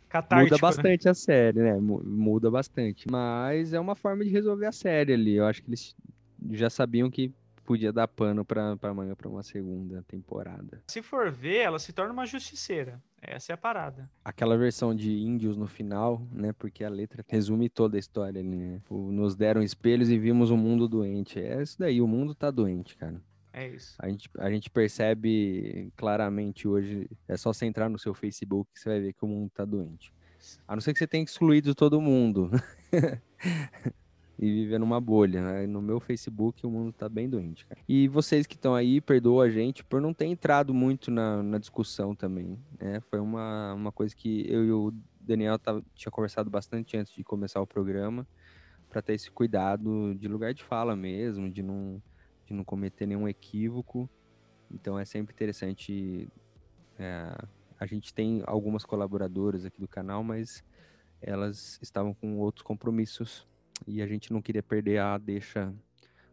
Catártico, 0.08 0.44
Muda 0.44 0.56
né? 0.56 0.60
bastante 0.60 1.08
a 1.08 1.14
série, 1.14 1.58
né? 1.60 1.74
Mu- 1.78 2.02
Muda 2.04 2.50
bastante. 2.50 3.06
Mas 3.10 3.72
é 3.72 3.80
uma 3.80 3.94
forma 3.96 4.24
de 4.24 4.30
resolver 4.30 4.66
a 4.66 4.72
série 4.72 5.12
ali. 5.12 5.34
Eu 5.34 5.46
acho 5.46 5.62
que 5.62 5.70
eles 5.70 5.94
já 6.52 6.70
sabiam 6.70 7.10
que 7.10 7.32
podia 7.64 7.92
dar 7.92 8.08
pano 8.08 8.44
pra, 8.44 8.76
pra 8.76 8.90
amanhã 8.90 9.14
pra 9.14 9.28
uma 9.28 9.42
segunda 9.42 10.02
temporada. 10.02 10.82
Se 10.88 11.02
for 11.02 11.30
ver, 11.30 11.58
ela 11.58 11.78
se 11.78 11.92
torna 11.92 12.12
uma 12.12 12.26
justiceira. 12.26 13.02
Essa 13.20 13.52
é 13.52 13.54
a 13.54 13.56
parada. 13.56 14.10
Aquela 14.24 14.56
versão 14.56 14.94
de 14.94 15.12
índios 15.12 15.56
no 15.56 15.66
final, 15.66 16.26
né? 16.32 16.52
Porque 16.52 16.84
a 16.84 16.88
letra 16.88 17.24
resume 17.28 17.68
toda 17.68 17.96
a 17.96 18.00
história 18.00 18.40
ali, 18.40 18.56
né? 18.56 18.80
O 18.88 19.12
nos 19.12 19.36
deram 19.36 19.62
espelhos 19.62 20.10
e 20.10 20.18
vimos 20.18 20.50
um 20.50 20.56
mundo 20.56 20.88
doente. 20.88 21.38
É 21.38 21.62
isso 21.62 21.78
daí, 21.78 22.00
o 22.00 22.06
mundo 22.06 22.34
tá 22.34 22.50
doente, 22.50 22.96
cara. 22.96 23.20
É 23.52 23.68
isso. 23.68 23.94
A 23.98 24.08
gente, 24.08 24.30
a 24.38 24.50
gente 24.50 24.70
percebe 24.70 25.92
claramente 25.96 26.66
hoje, 26.66 27.08
é 27.28 27.36
só 27.36 27.52
você 27.52 27.66
entrar 27.66 27.88
no 27.88 27.98
seu 27.98 28.14
Facebook 28.14 28.70
que 28.72 28.80
você 28.80 28.88
vai 28.88 29.00
ver 29.00 29.12
que 29.12 29.24
o 29.24 29.28
mundo 29.28 29.50
tá 29.50 29.64
doente. 29.64 30.12
A 30.66 30.74
não 30.74 30.80
ser 30.80 30.92
que 30.92 30.98
você 30.98 31.06
tenha 31.06 31.22
excluído 31.22 31.74
todo 31.74 32.00
mundo 32.00 32.50
e 34.38 34.50
viver 34.50 34.78
numa 34.78 35.00
bolha. 35.00 35.42
né? 35.42 35.66
No 35.66 35.80
meu 35.80 36.00
Facebook 36.00 36.66
o 36.66 36.70
mundo 36.70 36.92
tá 36.92 37.08
bem 37.08 37.28
doente, 37.28 37.66
cara. 37.66 37.80
E 37.88 38.08
vocês 38.08 38.46
que 38.46 38.54
estão 38.54 38.74
aí, 38.74 39.00
perdoa 39.00 39.44
a 39.44 39.50
gente 39.50 39.84
por 39.84 40.00
não 40.00 40.12
ter 40.12 40.26
entrado 40.26 40.72
muito 40.74 41.10
na, 41.10 41.42
na 41.42 41.58
discussão 41.58 42.14
também. 42.14 42.58
né? 42.80 43.00
Foi 43.10 43.20
uma, 43.20 43.74
uma 43.74 43.92
coisa 43.92 44.14
que 44.14 44.44
eu 44.48 44.64
e 44.64 44.72
o 44.72 44.92
Daniel 45.20 45.58
tava, 45.58 45.82
tinha 45.94 46.10
conversado 46.10 46.50
bastante 46.50 46.96
antes 46.96 47.12
de 47.12 47.22
começar 47.22 47.60
o 47.60 47.66
programa, 47.66 48.26
para 48.88 49.00
ter 49.00 49.14
esse 49.14 49.30
cuidado 49.30 50.14
de 50.14 50.28
lugar 50.28 50.52
de 50.52 50.62
fala 50.62 50.94
mesmo, 50.94 51.50
de 51.50 51.62
não 51.62 52.02
de 52.44 52.52
não 52.52 52.64
cometer 52.64 53.06
nenhum 53.06 53.28
equívoco. 53.28 54.08
Então 54.70 54.98
é 54.98 55.04
sempre 55.04 55.32
interessante. 55.32 56.28
é, 56.98 57.36
a 57.78 57.86
gente 57.86 58.12
tem 58.14 58.42
algumas 58.46 58.84
colaboradoras 58.84 59.64
aqui 59.64 59.80
do 59.80 59.88
canal, 59.88 60.22
mas 60.22 60.62
elas 61.20 61.78
estavam 61.82 62.14
com 62.14 62.38
outros 62.38 62.62
compromissos 62.62 63.46
e 63.86 64.02
a 64.02 64.06
gente 64.06 64.32
não 64.32 64.42
queria 64.42 64.62
perder 64.62 64.98
a 64.98 65.18
deixa 65.18 65.72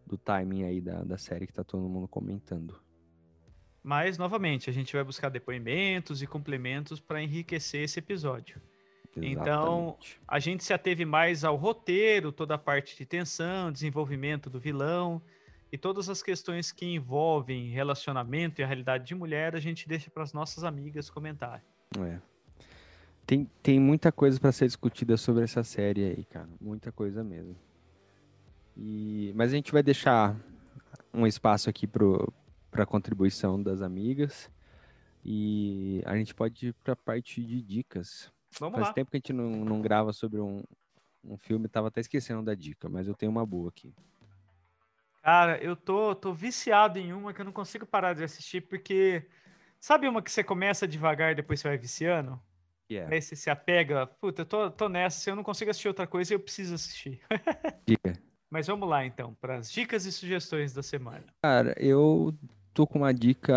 do 0.05 0.17
timing 0.17 0.63
aí 0.63 0.81
da, 0.81 1.03
da 1.03 1.17
série 1.17 1.45
que 1.45 1.53
tá 1.53 1.63
todo 1.63 1.87
mundo 1.87 2.07
comentando. 2.07 2.79
Mas, 3.83 4.17
novamente, 4.17 4.69
a 4.69 4.73
gente 4.73 4.93
vai 4.93 5.03
buscar 5.03 5.29
depoimentos 5.29 6.21
e 6.21 6.27
complementos 6.27 6.99
para 6.99 7.21
enriquecer 7.21 7.83
esse 7.83 7.99
episódio. 7.99 8.61
Então, 9.15 9.97
Exatamente. 9.99 10.21
A 10.27 10.39
gente 10.39 10.63
se 10.63 10.73
ateve 10.73 11.05
mais 11.05 11.43
ao 11.43 11.55
roteiro, 11.55 12.31
toda 12.31 12.55
a 12.55 12.57
parte 12.57 12.95
de 12.97 13.05
tensão, 13.05 13.71
desenvolvimento 13.71 14.49
do 14.49 14.59
vilão 14.59 15.21
e 15.71 15.77
todas 15.77 16.09
as 16.09 16.21
questões 16.21 16.71
que 16.71 16.85
envolvem 16.85 17.69
relacionamento 17.69 18.61
e 18.61 18.63
a 18.63 18.67
realidade 18.67 19.05
de 19.05 19.15
mulher, 19.15 19.55
a 19.55 19.59
gente 19.59 19.87
deixa 19.87 20.09
para 20.09 20.23
as 20.23 20.33
nossas 20.33 20.63
amigas 20.63 21.09
comentarem. 21.09 21.65
É. 21.99 22.19
Tem, 23.29 23.45
tem 23.61 23.79
muita 23.79 24.11
coisa 24.11 24.39
para 24.39 24.51
ser 24.51 24.65
discutida 24.65 25.15
sobre 25.15 25.43
essa 25.43 25.63
série 25.63 26.03
aí, 26.03 26.25
cara. 26.25 26.49
Muita 26.59 26.91
coisa 26.91 27.23
mesmo. 27.23 27.55
E, 28.75 29.31
mas 29.35 29.53
a 29.53 29.55
gente 29.55 29.71
vai 29.71 29.83
deixar 29.83 30.35
um 31.13 31.27
espaço 31.27 31.69
aqui 31.69 31.85
para 31.85 32.87
contribuição 32.87 33.61
das 33.61 33.83
amigas. 33.83 34.49
E 35.23 36.01
a 36.07 36.17
gente 36.17 36.33
pode 36.33 36.69
ir 36.69 36.73
para 36.83 36.93
a 36.93 36.95
parte 36.95 37.43
de 37.43 37.61
dicas. 37.61 38.33
Vamos 38.59 38.77
Faz 38.77 38.87
lá. 38.87 38.93
tempo 38.93 39.11
que 39.11 39.17
a 39.17 39.19
gente 39.19 39.31
não, 39.31 39.63
não 39.63 39.79
grava 39.79 40.11
sobre 40.11 40.39
um, 40.39 40.63
um 41.23 41.37
filme, 41.37 41.67
tava 41.67 41.89
até 41.89 42.01
esquecendo 42.01 42.41
da 42.41 42.55
dica, 42.55 42.89
mas 42.89 43.07
eu 43.07 43.13
tenho 43.13 43.31
uma 43.31 43.45
boa 43.45 43.69
aqui. 43.69 43.93
Cara, 45.21 45.63
eu 45.63 45.75
tô, 45.75 46.15
tô 46.15 46.33
viciado 46.33 46.97
em 46.97 47.13
uma 47.13 47.31
que 47.31 47.41
eu 47.41 47.45
não 47.45 47.51
consigo 47.51 47.85
parar 47.85 48.15
de 48.15 48.23
assistir, 48.23 48.61
porque 48.61 49.27
sabe 49.79 50.07
uma 50.07 50.19
que 50.19 50.31
você 50.31 50.43
começa 50.43 50.87
devagar 50.87 51.31
e 51.31 51.35
depois 51.35 51.59
você 51.59 51.67
vai 51.67 51.77
viciando? 51.77 52.41
Que 52.89 52.97
é, 52.97 53.05
Aí 53.05 53.21
você 53.21 53.35
se 53.35 53.51
apega, 53.51 54.07
puta, 54.07 54.41
eu 54.41 54.45
tô, 54.47 54.71
tô 54.71 54.89
nessa, 54.89 55.19
se 55.19 55.29
eu 55.29 55.35
não 55.35 55.43
consigo 55.43 55.69
assistir 55.69 55.87
outra 55.87 56.07
coisa, 56.07 56.33
eu 56.33 56.39
preciso 56.39 56.73
assistir. 56.73 57.21
dica. 57.85 58.13
Mas 58.49 58.65
vamos 58.65 58.89
lá 58.89 59.05
então, 59.05 59.35
para 59.39 59.57
as 59.57 59.71
dicas 59.71 60.05
e 60.05 60.11
sugestões 60.11 60.73
da 60.73 60.81
semana. 60.81 61.23
Cara, 61.39 61.75
eu 61.77 62.33
tô 62.73 62.87
com 62.87 62.97
uma 62.97 63.13
dica 63.13 63.53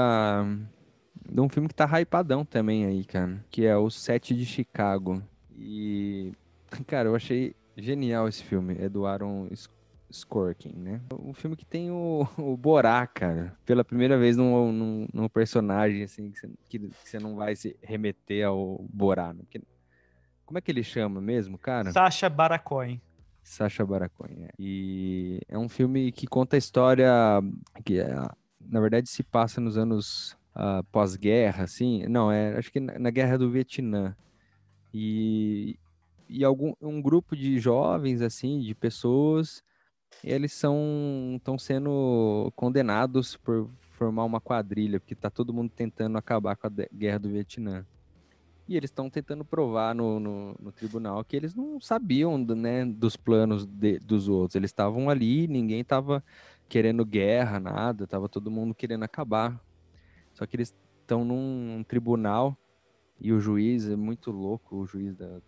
de 1.31 1.40
um 1.40 1.49
filme 1.49 1.66
que 1.66 1.75
tá 1.75 1.87
hypadão 1.99 2.45
também 2.45 2.85
aí, 2.85 3.05
cara. 3.07 3.42
Que 3.51 3.64
é 3.64 3.75
o 3.75 3.88
Sete 3.88 4.35
de 4.35 4.45
Chicago. 4.45 5.23
E, 5.57 6.33
cara, 6.87 7.09
eu 7.09 7.16
achei 7.16 7.55
genial 7.75 8.29
esse 8.29 8.42
filme. 8.45 8.77
É 8.79 8.87
do 8.87 9.07
Aaron 9.07 9.49
S- 9.51 9.66
Sorkin, 10.12 10.72
né? 10.75 11.01
Um 11.19 11.33
filme 11.33 11.56
que 11.56 11.65
tem 11.65 11.90
o, 11.90 12.27
o 12.38 12.56
Borá, 12.56 13.06
cara. 13.06 13.56
Pela 13.65 13.85
primeira 13.85 14.19
vez 14.19 14.37
num, 14.37 14.73
num, 14.73 15.08
num 15.13 15.29
personagem, 15.29 16.02
assim, 16.02 16.33
que 16.69 16.79
você, 16.79 17.19
não 17.19 17.37
vai 17.37 17.56
se 17.56 17.77
remeter 17.83 18.46
ao 18.46 18.85
Borá, 18.92 19.33
né? 19.33 19.40
Porque, 19.42 19.60
como 20.44 20.58
é 20.58 20.60
que 20.60 20.71
ele 20.71 20.85
chama 20.85 21.21
mesmo, 21.21 21.58
cara? 21.58 21.90
Sasha 21.92 22.29
Baron 22.29 22.58
Sacha 23.42 23.85
Baron 23.85 24.08
Cohen. 24.17 24.44
é. 24.44 24.50
E 24.58 25.40
é 25.48 25.58
um 25.58 25.69
filme 25.69 26.13
que 26.13 26.27
conta 26.27 26.56
a 26.56 26.58
história 26.58 27.10
que 27.85 27.98
é, 27.98 28.15
na 28.60 28.81
verdade 28.81 29.08
se 29.08 29.23
passa 29.23 29.60
nos 29.60 29.77
anos 29.77 30.37
ah, 30.54 30.83
pós-guerra, 30.92 31.65
assim. 31.65 32.06
Não, 32.06 32.31
é 32.31 32.56
acho 32.56 32.71
que 32.71 32.81
na, 32.81 32.98
na 32.98 33.10
guerra 33.10 33.38
do 33.38 33.50
Vietnã. 33.50 34.17
E, 34.94 35.79
e 36.29 36.44
algum 36.44 36.75
um 36.81 37.00
grupo 37.00 37.37
de 37.37 37.58
jovens 37.58 38.21
assim, 38.21 38.60
de 38.60 38.75
pessoas, 38.75 39.63
eles 40.23 40.52
são 40.52 41.35
estão 41.37 41.58
sendo 41.58 42.52
condenados 42.56 43.37
por 43.37 43.69
formar 43.90 44.25
uma 44.25 44.40
quadrilha, 44.40 45.00
porque 45.00 45.15
tá 45.15 45.31
todo 45.31 45.52
mundo 45.52 45.71
tentando 45.75 46.17
acabar 46.19 46.56
com 46.56 46.67
a 46.67 46.71
guerra 46.92 47.19
do 47.19 47.29
Vietnã. 47.29 47.87
E 48.69 48.77
eles 48.77 48.90
estão 48.90 49.10
tentando 49.10 49.44
provar 49.44 49.94
no, 49.94 50.21
no, 50.21 50.54
no 50.58 50.73
tribunal 50.73 51.25
que 51.25 51.37
eles 51.37 51.54
não 51.54 51.81
sabiam 51.81 52.38
né, 52.38 52.85
dos 52.85 53.17
planos 53.17 53.67
de- 53.67 53.98
dos 53.98 54.29
outros. 54.29 54.54
Eles 54.54 54.71
estavam 54.71 55.10
ali, 55.10 55.48
ninguém 55.48 55.81
estava 55.81 56.25
querendo 56.69 57.04
guerra, 57.04 57.58
nada, 57.60 58.06
tava 58.06 58.29
todo 58.29 58.50
mundo 58.50 58.75
querendo 58.75 59.02
acabar. 59.02 59.60
Só 60.33 60.46
que 60.46 60.56
eles 60.56 60.73
estão 61.02 61.25
num 61.25 61.85
tribunal 61.87 62.56
e 63.21 63.33
o 63.33 63.40
juiz 63.40 63.88
é 63.88 63.96
muito 63.96 64.31
louco, 64.31 64.77
o 64.77 64.87
juiz 64.87 65.15
da, 65.17 65.40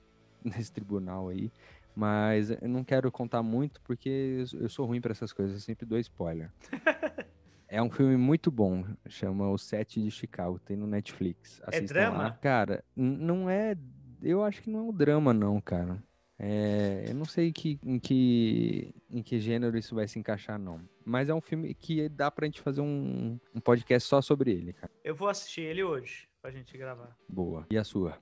desse 0.45 0.73
tribunal 0.73 1.29
aí. 1.29 1.51
Mas 1.95 2.51
eu 2.51 2.69
não 2.69 2.83
quero 2.83 3.11
contar 3.13 3.43
muito 3.43 3.81
porque 3.83 4.45
eu 4.53 4.69
sou 4.69 4.87
ruim 4.87 5.01
para 5.01 5.13
essas 5.13 5.33
coisas, 5.33 5.55
eu 5.55 5.61
sempre 5.61 5.87
dou 5.87 5.99
spoiler. 5.99 6.51
é 7.69 7.81
um 7.81 7.91
filme 7.91 8.17
muito 8.17 8.51
bom, 8.51 8.85
chama 9.09 9.49
O 9.49 9.57
Sete 9.57 10.03
de 10.03 10.11
Chicago, 10.11 10.59
tem 10.59 10.77
no 10.77 10.87
Netflix. 10.87 11.61
É 11.61 11.77
Assistam 11.77 11.95
drama? 11.95 12.19
Lá. 12.19 12.31
Cara, 12.33 12.85
não 12.97 13.49
é. 13.49 13.77
Eu 14.21 14.43
acho 14.43 14.63
que 14.63 14.71
não 14.71 14.81
é 14.81 14.83
um 14.83 14.93
drama, 14.93 15.33
não, 15.33 15.61
cara. 15.61 16.03
É, 16.39 17.05
eu 17.09 17.15
não 17.15 17.25
sei 17.25 17.53
que, 17.53 17.79
em, 17.85 17.99
que, 17.99 18.93
em 19.09 19.23
que 19.23 19.39
gênero 19.39 19.79
isso 19.79 19.95
vai 19.95 20.09
se 20.09 20.19
encaixar, 20.19 20.59
não. 20.59 20.81
Mas 21.05 21.29
é 21.29 21.35
um 21.35 21.41
filme 21.41 21.73
que 21.75 22.09
dá 22.09 22.31
pra 22.31 22.47
gente 22.47 22.61
fazer 22.61 22.81
um, 22.81 23.39
um 23.55 23.61
podcast 23.61 24.09
só 24.09 24.21
sobre 24.21 24.51
ele, 24.51 24.73
cara. 24.73 24.93
Eu 25.05 25.15
vou 25.15 25.29
assistir 25.29 25.61
ele 25.61 25.85
hoje, 25.85 26.29
pra 26.43 26.51
gente 26.51 26.77
gravar. 26.77 27.17
Boa. 27.29 27.67
E 27.71 27.79
a 27.79 27.85
sua? 27.85 28.19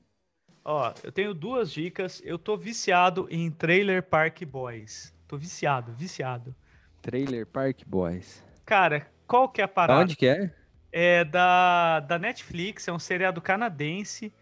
Ó, 0.65 0.93
eu 1.03 1.11
tenho 1.13 1.35
duas 1.35 1.73
dicas. 1.73 2.21
Eu 2.25 2.39
tô 2.39 2.57
viciado 2.57 3.27
em 3.31 3.51
Trailer 3.51 4.03
Park 4.03 4.43
Boys. 4.45 5.13
Tô 5.27 5.37
viciado, 5.37 5.93
viciado. 5.93 6.55
Trailer 7.01 7.47
Park 7.47 7.81
Boys. 7.87 8.45
Cara, 8.65 9.07
qual 9.27 9.49
que 9.49 9.61
é 9.61 9.65
a 9.65 9.67
Da 9.67 9.73
parada? 9.73 10.01
onde 10.03 10.17
que 10.17 10.27
é? 10.27 10.55
É 10.93 11.25
da, 11.25 12.01
da 12.01 12.19
Netflix, 12.19 12.87
é 12.87 12.93
um 12.93 12.99
seriado 12.99 13.41
canadense. 13.41 14.33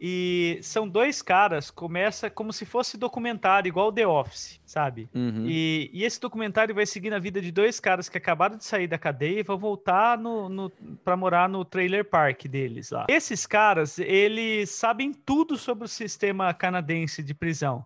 E 0.00 0.58
são 0.62 0.86
dois 0.86 1.22
caras, 1.22 1.70
começa 1.70 2.28
como 2.28 2.52
se 2.52 2.66
fosse 2.66 2.98
documentário, 2.98 3.68
igual 3.68 3.90
The 3.90 4.06
Office, 4.06 4.60
sabe? 4.66 5.08
Uhum. 5.14 5.46
E, 5.48 5.90
e 5.92 6.04
esse 6.04 6.20
documentário 6.20 6.74
vai 6.74 6.84
seguir 6.84 7.08
na 7.10 7.18
vida 7.18 7.40
de 7.40 7.50
dois 7.50 7.80
caras 7.80 8.08
que 8.08 8.18
acabaram 8.18 8.56
de 8.56 8.64
sair 8.64 8.86
da 8.86 8.98
cadeia 8.98 9.40
e 9.40 9.42
vão 9.42 9.56
voltar 9.56 10.18
no, 10.18 10.48
no, 10.48 10.70
para 11.02 11.16
morar 11.16 11.48
no 11.48 11.64
trailer 11.64 12.04
park 12.04 12.44
deles 12.44 12.90
lá. 12.90 13.06
Esses 13.08 13.46
caras, 13.46 13.98
eles 13.98 14.70
sabem 14.70 15.12
tudo 15.12 15.56
sobre 15.56 15.86
o 15.86 15.88
sistema 15.88 16.52
canadense 16.52 17.22
de 17.22 17.32
prisão. 17.32 17.84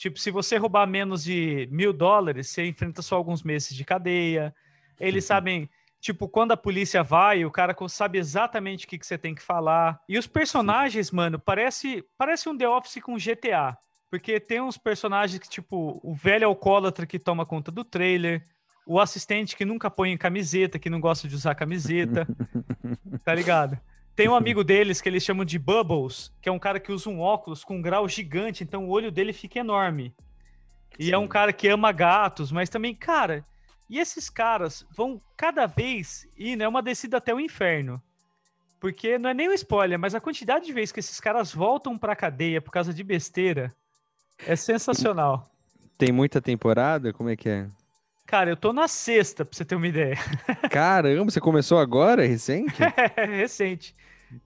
Tipo, 0.00 0.18
se 0.18 0.30
você 0.30 0.56
roubar 0.56 0.86
menos 0.86 1.22
de 1.22 1.68
mil 1.70 1.92
dólares, 1.92 2.48
você 2.48 2.66
enfrenta 2.66 3.02
só 3.02 3.16
alguns 3.16 3.42
meses 3.42 3.76
de 3.76 3.84
cadeia. 3.84 4.54
Eles 4.98 5.26
sabem, 5.26 5.68
tipo, 6.00 6.28
quando 6.28 6.52
a 6.52 6.56
polícia 6.56 7.02
vai, 7.02 7.44
o 7.44 7.50
cara 7.50 7.76
sabe 7.88 8.18
exatamente 8.18 8.86
o 8.86 8.88
que, 8.88 8.98
que 8.98 9.06
você 9.06 9.18
tem 9.18 9.34
que 9.34 9.42
falar. 9.42 10.00
E 10.08 10.18
os 10.18 10.26
personagens, 10.26 11.10
mano, 11.10 11.38
parece, 11.38 12.04
parece 12.16 12.48
um 12.48 12.56
The 12.56 12.68
Office 12.68 13.02
com 13.02 13.16
GTA. 13.16 13.76
Porque 14.10 14.40
tem 14.40 14.60
uns 14.60 14.76
personagens 14.76 15.38
que, 15.38 15.48
tipo, 15.48 16.00
o 16.02 16.14
velho 16.14 16.48
alcoólatra 16.48 17.06
que 17.06 17.18
toma 17.18 17.46
conta 17.46 17.70
do 17.70 17.84
trailer, 17.84 18.42
o 18.84 18.98
assistente 18.98 19.54
que 19.54 19.64
nunca 19.64 19.88
põe 19.88 20.16
camiseta, 20.16 20.78
que 20.78 20.90
não 20.90 21.00
gosta 21.00 21.28
de 21.28 21.34
usar 21.34 21.54
camiseta, 21.54 22.26
tá 23.24 23.32
ligado? 23.32 23.78
Tem 24.16 24.28
um 24.28 24.34
amigo 24.34 24.64
deles 24.64 25.00
que 25.00 25.08
eles 25.08 25.22
chamam 25.22 25.44
de 25.44 25.58
Bubbles, 25.58 26.32
que 26.42 26.48
é 26.48 26.52
um 26.52 26.58
cara 26.58 26.80
que 26.80 26.90
usa 26.90 27.08
um 27.08 27.20
óculos 27.20 27.62
com 27.62 27.76
um 27.76 27.82
grau 27.82 28.08
gigante, 28.08 28.64
então 28.64 28.86
o 28.86 28.90
olho 28.90 29.12
dele 29.12 29.32
fica 29.32 29.60
enorme. 29.60 30.12
E 30.98 31.12
é 31.12 31.16
um 31.16 31.22
Sim. 31.22 31.28
cara 31.28 31.52
que 31.52 31.68
ama 31.68 31.92
gatos, 31.92 32.50
mas 32.50 32.68
também, 32.68 32.94
cara, 32.94 33.44
e 33.90 33.98
esses 33.98 34.30
caras 34.30 34.86
vão 34.96 35.20
cada 35.36 35.66
vez 35.66 36.26
ir, 36.36 36.54
né, 36.54 36.68
uma 36.68 36.80
descida 36.80 37.16
até 37.16 37.34
o 37.34 37.40
inferno. 37.40 38.00
Porque 38.78 39.18
não 39.18 39.28
é 39.28 39.34
nem 39.34 39.48
um 39.50 39.52
spoiler, 39.52 39.98
mas 39.98 40.14
a 40.14 40.20
quantidade 40.20 40.64
de 40.64 40.72
vezes 40.72 40.92
que 40.92 41.00
esses 41.00 41.20
caras 41.20 41.52
voltam 41.52 41.98
pra 41.98 42.14
cadeia 42.14 42.62
por 42.62 42.70
causa 42.70 42.94
de 42.94 43.02
besteira 43.02 43.74
é 44.46 44.54
sensacional. 44.54 45.50
Tem 45.98 46.12
muita 46.12 46.40
temporada? 46.40 47.12
Como 47.12 47.28
é 47.28 47.36
que 47.36 47.48
é? 47.48 47.66
Cara, 48.24 48.48
eu 48.48 48.56
tô 48.56 48.72
na 48.72 48.86
sexta, 48.86 49.44
pra 49.44 49.54
você 49.54 49.64
ter 49.64 49.74
uma 49.74 49.88
ideia. 49.88 50.16
Caramba, 50.70 51.30
você 51.30 51.40
começou 51.40 51.78
agora, 51.78 52.24
recente? 52.24 52.72
É 53.16 53.24
recente. 53.24 53.94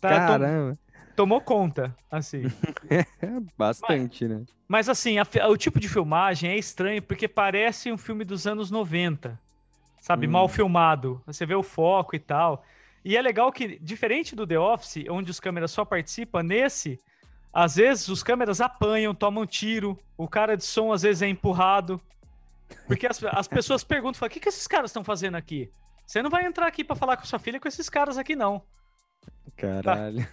Tá, 0.00 0.08
Caramba. 0.08 0.78
Tomou 1.14 1.40
conta, 1.40 1.94
assim. 2.10 2.42
É 2.90 3.40
bastante, 3.56 4.26
né? 4.28 4.42
Mas 4.68 4.88
assim, 4.88 5.16
a 5.18 5.26
o 5.48 5.56
tipo 5.56 5.80
de 5.80 5.88
filmagem 5.88 6.50
é 6.50 6.56
estranho 6.58 7.00
porque 7.02 7.26
parece 7.26 7.90
um 7.90 7.96
filme 7.98 8.24
dos 8.24 8.46
anos 8.46 8.70
90. 8.70 9.38
Sabe, 10.00 10.26
Hum. 10.26 10.30
mal 10.32 10.48
filmado. 10.48 11.22
Você 11.26 11.46
vê 11.46 11.54
o 11.54 11.62
foco 11.62 12.14
e 12.14 12.18
tal. 12.18 12.62
E 13.04 13.16
é 13.16 13.22
legal 13.22 13.50
que, 13.52 13.78
diferente 13.80 14.36
do 14.36 14.46
The 14.46 14.58
Office, 14.58 15.04
onde 15.10 15.30
os 15.30 15.40
câmeras 15.40 15.70
só 15.70 15.84
participam, 15.84 16.42
nesse, 16.42 16.98
às 17.52 17.76
vezes 17.76 18.08
os 18.08 18.22
câmeras 18.22 18.60
apanham, 18.60 19.14
tomam 19.14 19.46
tiro, 19.46 19.98
o 20.16 20.28
cara 20.28 20.56
de 20.56 20.64
som 20.64 20.92
às 20.92 21.02
vezes 21.02 21.22
é 21.22 21.28
empurrado. 21.28 22.00
Porque 22.86 23.06
as, 23.06 23.22
as 23.24 23.48
pessoas 23.48 23.82
perguntam, 23.84 24.18
falam, 24.18 24.30
o 24.30 24.32
que, 24.32 24.40
que 24.40 24.48
esses 24.48 24.66
caras 24.66 24.90
estão 24.90 25.04
fazendo 25.04 25.36
aqui? 25.36 25.70
Você 26.06 26.22
não 26.22 26.30
vai 26.30 26.44
entrar 26.46 26.66
aqui 26.66 26.84
pra 26.84 26.96
falar 26.96 27.16
com 27.16 27.24
sua 27.24 27.38
filha 27.38 27.58
com 27.60 27.68
esses 27.68 27.88
caras 27.88 28.18
aqui, 28.18 28.34
não. 28.36 28.62
Caralho. 29.56 30.26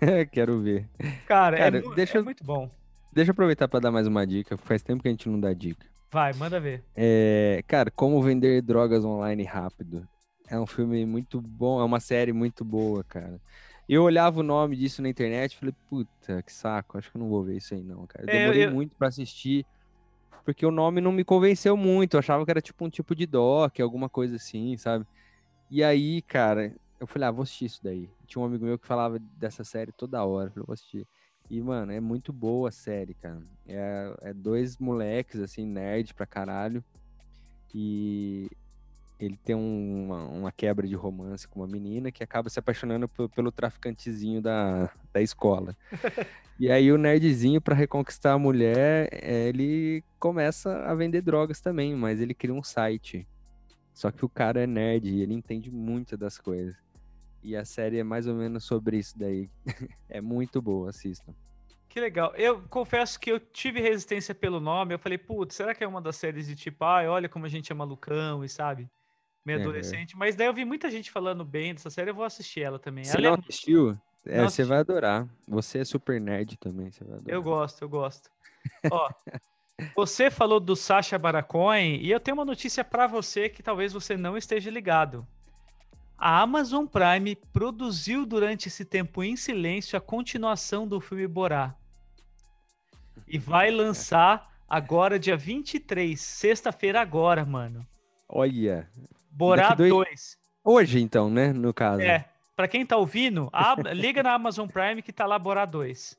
Quero 0.32 0.60
ver. 0.62 0.88
Cara, 1.24 1.56
Cara, 1.58 1.78
é, 1.78 1.82
deixa 1.94 2.18
é 2.18 2.22
muito 2.22 2.44
bom. 2.44 2.70
Deixa 3.12 3.30
eu 3.30 3.32
aproveitar 3.32 3.68
para 3.68 3.80
dar 3.80 3.90
mais 3.92 4.06
uma 4.06 4.26
dica. 4.26 4.56
Faz 4.58 4.82
tempo 4.82 5.02
que 5.02 5.08
a 5.08 5.10
gente 5.10 5.28
não 5.28 5.40
dá 5.40 5.52
dica. 5.52 5.86
Vai, 6.12 6.32
manda 6.32 6.58
ver. 6.60 6.84
É, 6.94 7.62
cara, 7.66 7.90
como 7.90 8.22
vender 8.22 8.62
drogas 8.62 9.04
online 9.04 9.44
rápido. 9.44 10.08
É 10.48 10.58
um 10.58 10.66
filme 10.66 11.04
muito 11.04 11.40
bom, 11.42 11.80
é 11.80 11.84
uma 11.84 11.98
série 12.00 12.32
muito 12.32 12.64
boa, 12.64 13.02
cara. 13.04 13.40
Eu 13.88 14.04
olhava 14.04 14.40
o 14.40 14.42
nome 14.42 14.76
disso 14.76 15.02
na 15.02 15.08
internet 15.08 15.52
e 15.54 15.56
falei, 15.58 15.74
puta, 15.88 16.42
que 16.42 16.52
saco, 16.52 16.96
acho 16.98 17.10
que 17.10 17.16
eu 17.16 17.20
não 17.20 17.28
vou 17.28 17.42
ver 17.44 17.56
isso 17.56 17.74
aí 17.74 17.82
não, 17.82 18.06
cara. 18.06 18.24
Eu 18.26 18.28
É, 18.28 18.36
demorei 18.42 18.64
eu- 18.64 18.72
muito 18.72 18.96
pra 18.96 19.08
assistir, 19.08 19.66
porque 20.44 20.66
o 20.66 20.70
nome 20.72 21.00
não 21.00 21.12
me 21.12 21.24
convenceu 21.24 21.76
muito. 21.76 22.14
Eu 22.14 22.20
achava 22.20 22.44
que 22.44 22.50
era 22.50 22.62
tipo 22.62 22.84
um 22.86 22.90
tipo 22.90 23.14
de 23.16 23.26
doc, 23.26 23.80
alguma 23.80 24.08
coisa 24.10 24.36
assim, 24.36 24.76
sabe? 24.78 25.06
E 25.70 25.82
aí, 25.84 26.22
cara, 26.22 26.74
eu 27.00 27.06
falei, 27.06 27.28
ah, 27.28 27.30
vou 27.32 27.42
assistir 27.42 27.66
isso 27.66 27.80
daí. 27.82 28.10
Tinha 28.26 28.42
um 28.42 28.46
amigo 28.46 28.64
meu 28.64 28.78
que 28.78 28.86
falava 28.86 29.18
dessa 29.18 29.64
série 29.64 29.92
toda 29.92 30.24
hora, 30.24 30.48
eu 30.48 30.52
falei, 30.52 30.66
vou 30.66 30.74
assistir. 30.74 31.06
E, 31.50 31.60
mano, 31.60 31.92
é 31.92 32.00
muito 32.00 32.32
boa 32.32 32.68
a 32.70 32.72
série, 32.72 33.14
cara. 33.14 33.40
É, 33.66 34.16
é 34.22 34.34
dois 34.34 34.78
moleques, 34.78 35.40
assim, 35.40 35.64
nerd 35.66 36.14
pra 36.14 36.26
caralho. 36.26 36.84
E 37.74 38.48
ele 39.18 39.36
tem 39.38 39.54
um- 39.56 40.06
uma, 40.06 40.24
uma 40.28 40.52
quebra 40.52 40.86
de 40.86 40.94
romance 40.94 41.48
com 41.48 41.60
uma 41.60 41.66
menina 41.66 42.12
que 42.12 42.22
acaba 42.24 42.48
se 42.50 42.58
apaixonando 42.58 43.08
pe- 43.08 43.28
pelo 43.30 43.52
traficantezinho 43.52 44.42
da, 44.42 44.90
da 45.12 45.20
escola. 45.22 45.76
E 46.58 46.70
aí 46.70 46.90
o 46.90 46.96
nerdzinho, 46.96 47.60
pra 47.60 47.74
reconquistar 47.74 48.32
a 48.32 48.38
mulher, 48.38 49.10
eh, 49.12 49.48
ele 49.50 50.02
começa 50.18 50.84
a 50.86 50.94
vender 50.94 51.20
drogas 51.20 51.60
também, 51.60 51.94
mas 51.94 52.18
ele 52.18 52.34
cria 52.34 52.54
um 52.54 52.62
site. 52.62 53.28
Só 53.94 54.10
que 54.10 54.24
o 54.24 54.28
cara 54.30 54.62
é 54.62 54.66
nerd 54.66 55.06
e 55.08 55.20
ele 55.22 55.34
entende 55.34 55.70
muito 55.70 56.16
das 56.16 56.38
coisas. 56.38 56.74
E 57.46 57.54
a 57.54 57.64
série 57.64 57.98
é 58.00 58.02
mais 58.02 58.26
ou 58.26 58.34
menos 58.34 58.64
sobre 58.64 58.98
isso 58.98 59.16
daí. 59.16 59.48
é 60.08 60.20
muito 60.20 60.60
boa, 60.60 60.90
assistam. 60.90 61.32
Que 61.88 62.00
legal. 62.00 62.34
Eu 62.34 62.62
confesso 62.68 63.20
que 63.20 63.30
eu 63.30 63.38
tive 63.38 63.80
resistência 63.80 64.34
pelo 64.34 64.58
nome. 64.58 64.92
Eu 64.92 64.98
falei, 64.98 65.16
putz, 65.16 65.54
será 65.54 65.72
que 65.72 65.84
é 65.84 65.86
uma 65.86 66.00
das 66.02 66.16
séries 66.16 66.48
de 66.48 66.56
tipo, 66.56 66.84
ai, 66.84 67.06
olha 67.06 67.28
como 67.28 67.46
a 67.46 67.48
gente 67.48 67.70
é 67.70 67.74
malucão 67.74 68.42
e 68.44 68.48
sabe? 68.48 68.90
Meio 69.44 69.58
Uhum. 69.60 69.64
adolescente. 69.66 70.16
Mas 70.16 70.34
daí 70.34 70.48
eu 70.48 70.52
vi 70.52 70.64
muita 70.64 70.90
gente 70.90 71.08
falando 71.08 71.44
bem 71.44 71.72
dessa 71.72 71.88
série, 71.88 72.10
eu 72.10 72.14
vou 72.16 72.24
assistir 72.24 72.62
ela 72.62 72.80
também. 72.80 73.04
Você 73.04 73.16
Ela 73.16 73.28
não 73.28 73.36
é- 73.36 73.38
assistiu? 73.38 73.96
É, 74.26 74.38
Não 74.42 74.50
você 74.50 74.64
vai 74.64 74.78
adorar. 74.78 75.28
Você 75.46 75.78
é 75.78 75.84
super 75.84 76.20
nerd 76.20 76.56
também, 76.58 76.90
você 76.90 77.04
vai 77.04 77.14
adorar. 77.18 77.32
Eu 77.32 77.42
gosto, 77.44 77.80
eu 77.82 77.88
gosto. 77.88 78.28
Ó, 78.92 79.08
você 79.94 80.32
falou 80.32 80.58
do 80.58 80.74
Sacha 80.74 81.16
Baron 81.16 81.44
Cohen 81.44 82.00
e 82.02 82.10
eu 82.10 82.18
tenho 82.18 82.36
uma 82.36 82.44
notícia 82.44 82.82
pra 82.84 83.06
você 83.06 83.48
que 83.48 83.62
talvez 83.62 83.92
você 83.92 84.16
não 84.16 84.36
esteja 84.36 84.68
ligado. 84.68 85.24
A 86.18 86.40
Amazon 86.40 86.86
Prime 86.86 87.36
produziu 87.52 88.24
durante 88.24 88.68
esse 88.68 88.84
tempo 88.84 89.22
em 89.22 89.36
silêncio 89.36 89.96
a 89.96 90.00
continuação 90.00 90.86
do 90.88 91.00
filme 91.00 91.26
Borá. 91.26 91.74
E 93.28 93.38
vai 93.38 93.70
lançar 93.70 94.50
agora, 94.68 95.18
dia 95.18 95.36
23, 95.36 96.18
sexta-feira 96.20 97.00
agora, 97.00 97.44
mano. 97.44 97.86
Olha, 98.28 98.88
Borá 99.30 99.74
dois- 99.74 99.90
2. 99.90 100.38
hoje 100.64 101.00
então, 101.00 101.28
né, 101.28 101.52
no 101.52 101.72
caso. 101.74 102.00
É, 102.02 102.24
pra 102.56 102.66
quem 102.66 102.84
tá 102.86 102.96
ouvindo, 102.96 103.48
ab- 103.52 103.82
liga 103.92 104.22
na 104.22 104.32
Amazon 104.32 104.66
Prime 104.68 105.02
que 105.02 105.12
tá 105.12 105.26
lá 105.26 105.38
Borá 105.38 105.64
2. 105.64 106.16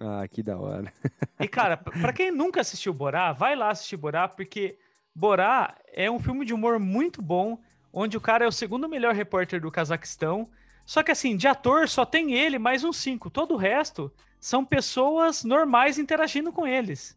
Ah, 0.00 0.26
que 0.28 0.42
da 0.42 0.56
hora. 0.56 0.90
E, 1.38 1.46
cara, 1.48 1.76
pra 1.76 2.12
quem 2.12 2.30
nunca 2.30 2.60
assistiu 2.60 2.94
Borá, 2.94 3.32
vai 3.32 3.54
lá 3.56 3.70
assistir 3.70 3.96
Borá, 3.96 4.26
porque 4.28 4.78
Borá 5.14 5.76
é 5.92 6.10
um 6.10 6.18
filme 6.20 6.46
de 6.46 6.54
humor 6.54 6.78
muito 6.78 7.20
bom, 7.20 7.58
onde 7.92 8.16
o 8.16 8.20
cara 8.20 8.44
é 8.44 8.48
o 8.48 8.52
segundo 8.52 8.88
melhor 8.88 9.14
repórter 9.14 9.60
do 9.60 9.70
Cazaquistão. 9.70 10.48
Só 10.84 11.02
que, 11.02 11.12
assim, 11.12 11.36
de 11.36 11.46
ator 11.46 11.88
só 11.88 12.04
tem 12.04 12.34
ele 12.34 12.58
mais 12.58 12.82
uns 12.84 12.96
cinco. 12.96 13.30
Todo 13.30 13.54
o 13.54 13.58
resto 13.58 14.12
são 14.40 14.64
pessoas 14.64 15.44
normais 15.44 15.98
interagindo 15.98 16.52
com 16.52 16.66
eles. 16.66 17.16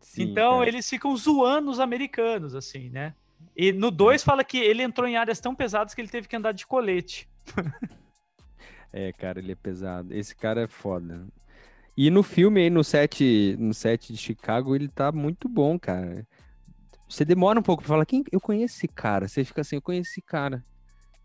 Sim, 0.00 0.24
então, 0.24 0.58
cara. 0.58 0.68
eles 0.68 0.88
ficam 0.88 1.16
zoando 1.16 1.70
os 1.70 1.80
americanos, 1.80 2.54
assim, 2.54 2.90
né? 2.90 3.14
E 3.56 3.72
no 3.72 3.90
2 3.90 4.22
fala 4.22 4.44
que 4.44 4.58
ele 4.58 4.82
entrou 4.82 5.08
em 5.08 5.16
áreas 5.16 5.40
tão 5.40 5.54
pesadas 5.54 5.94
que 5.94 6.00
ele 6.00 6.08
teve 6.08 6.28
que 6.28 6.36
andar 6.36 6.52
de 6.52 6.66
colete. 6.66 7.28
É, 8.94 9.10
cara, 9.10 9.38
ele 9.38 9.52
é 9.52 9.54
pesado. 9.54 10.12
Esse 10.12 10.36
cara 10.36 10.64
é 10.64 10.66
foda. 10.66 11.26
E 11.96 12.10
no 12.10 12.22
filme 12.22 12.60
aí, 12.60 12.68
no 12.68 12.84
set, 12.84 13.56
no 13.58 13.72
set 13.72 14.12
de 14.12 14.18
Chicago, 14.18 14.76
ele 14.76 14.86
tá 14.86 15.10
muito 15.10 15.48
bom, 15.48 15.78
cara. 15.78 16.26
Você 17.12 17.24
demora 17.24 17.58
um 17.58 17.62
pouco 17.62 17.82
pra 17.82 17.88
falar, 17.88 18.06
quem 18.06 18.24
eu 18.32 18.40
conheço 18.40 18.76
esse 18.76 18.88
cara? 18.88 19.28
Você 19.28 19.44
fica 19.44 19.60
assim, 19.60 19.76
eu 19.76 19.82
conheço 19.82 20.10
esse 20.10 20.22
cara. 20.22 20.64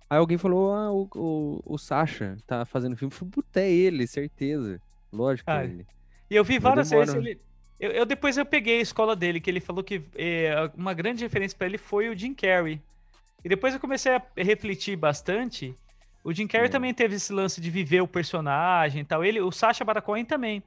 Aí 0.10 0.18
alguém 0.18 0.38
falou, 0.38 0.74
ah, 0.74 0.92
o, 0.92 1.08
o, 1.16 1.62
o 1.66 1.78
Sasha 1.78 2.38
tá 2.48 2.66
fazendo 2.66 2.96
filme. 2.96 3.14
Eu 3.14 3.18
falei, 3.18 3.32
puta, 3.32 3.60
é 3.60 3.72
ele, 3.72 4.08
certeza. 4.08 4.82
Lógico 5.12 5.50
Ah, 5.50 5.62
é 5.62 5.66
ele. 5.66 5.86
E 6.30 6.36
eu 6.36 6.44
vi 6.44 6.60
várias 6.60 6.90
vezes 6.90 7.14
ele. 7.16 7.40
Eu, 7.80 7.92
eu- 7.92 8.06
depois 8.06 8.38
eu 8.38 8.46
peguei 8.46 8.80
a 8.80 8.82
escola 8.82 9.16
dele, 9.16 9.40
que 9.40 9.50
ele 9.50 9.60
falou 9.60 9.84
que 9.84 10.02
é, 10.16 10.70
uma 10.76 10.94
grande 10.94 11.24
referência 11.24 11.58
pra 11.58 11.68
ele 11.68 11.78
foi 11.78 12.10
o 12.10 12.18
Jim 12.18 12.34
Carrey. 12.34 12.82
E 13.44 13.50
depois 13.50 13.74
eu 13.74 13.80
comecei 13.80 14.14
a 14.14 14.22
refletir 14.36 14.96
bastante. 14.98 15.76
O 16.24 16.34
Jim 16.34 16.48
Carrey 16.48 16.68
É. 16.68 16.72
também 16.72 16.94
teve 16.94 17.16
esse 17.16 17.32
lance 17.32 17.62
de 17.62 17.70
viver 17.70 18.02
o 18.02 18.08
personagem 18.08 19.02
e 19.02 19.06
tal. 19.06 19.24
Ele, 19.24 19.40
o 19.42 19.52
Sacha 19.52 19.86
Baron 19.86 20.26
também. 20.26 20.64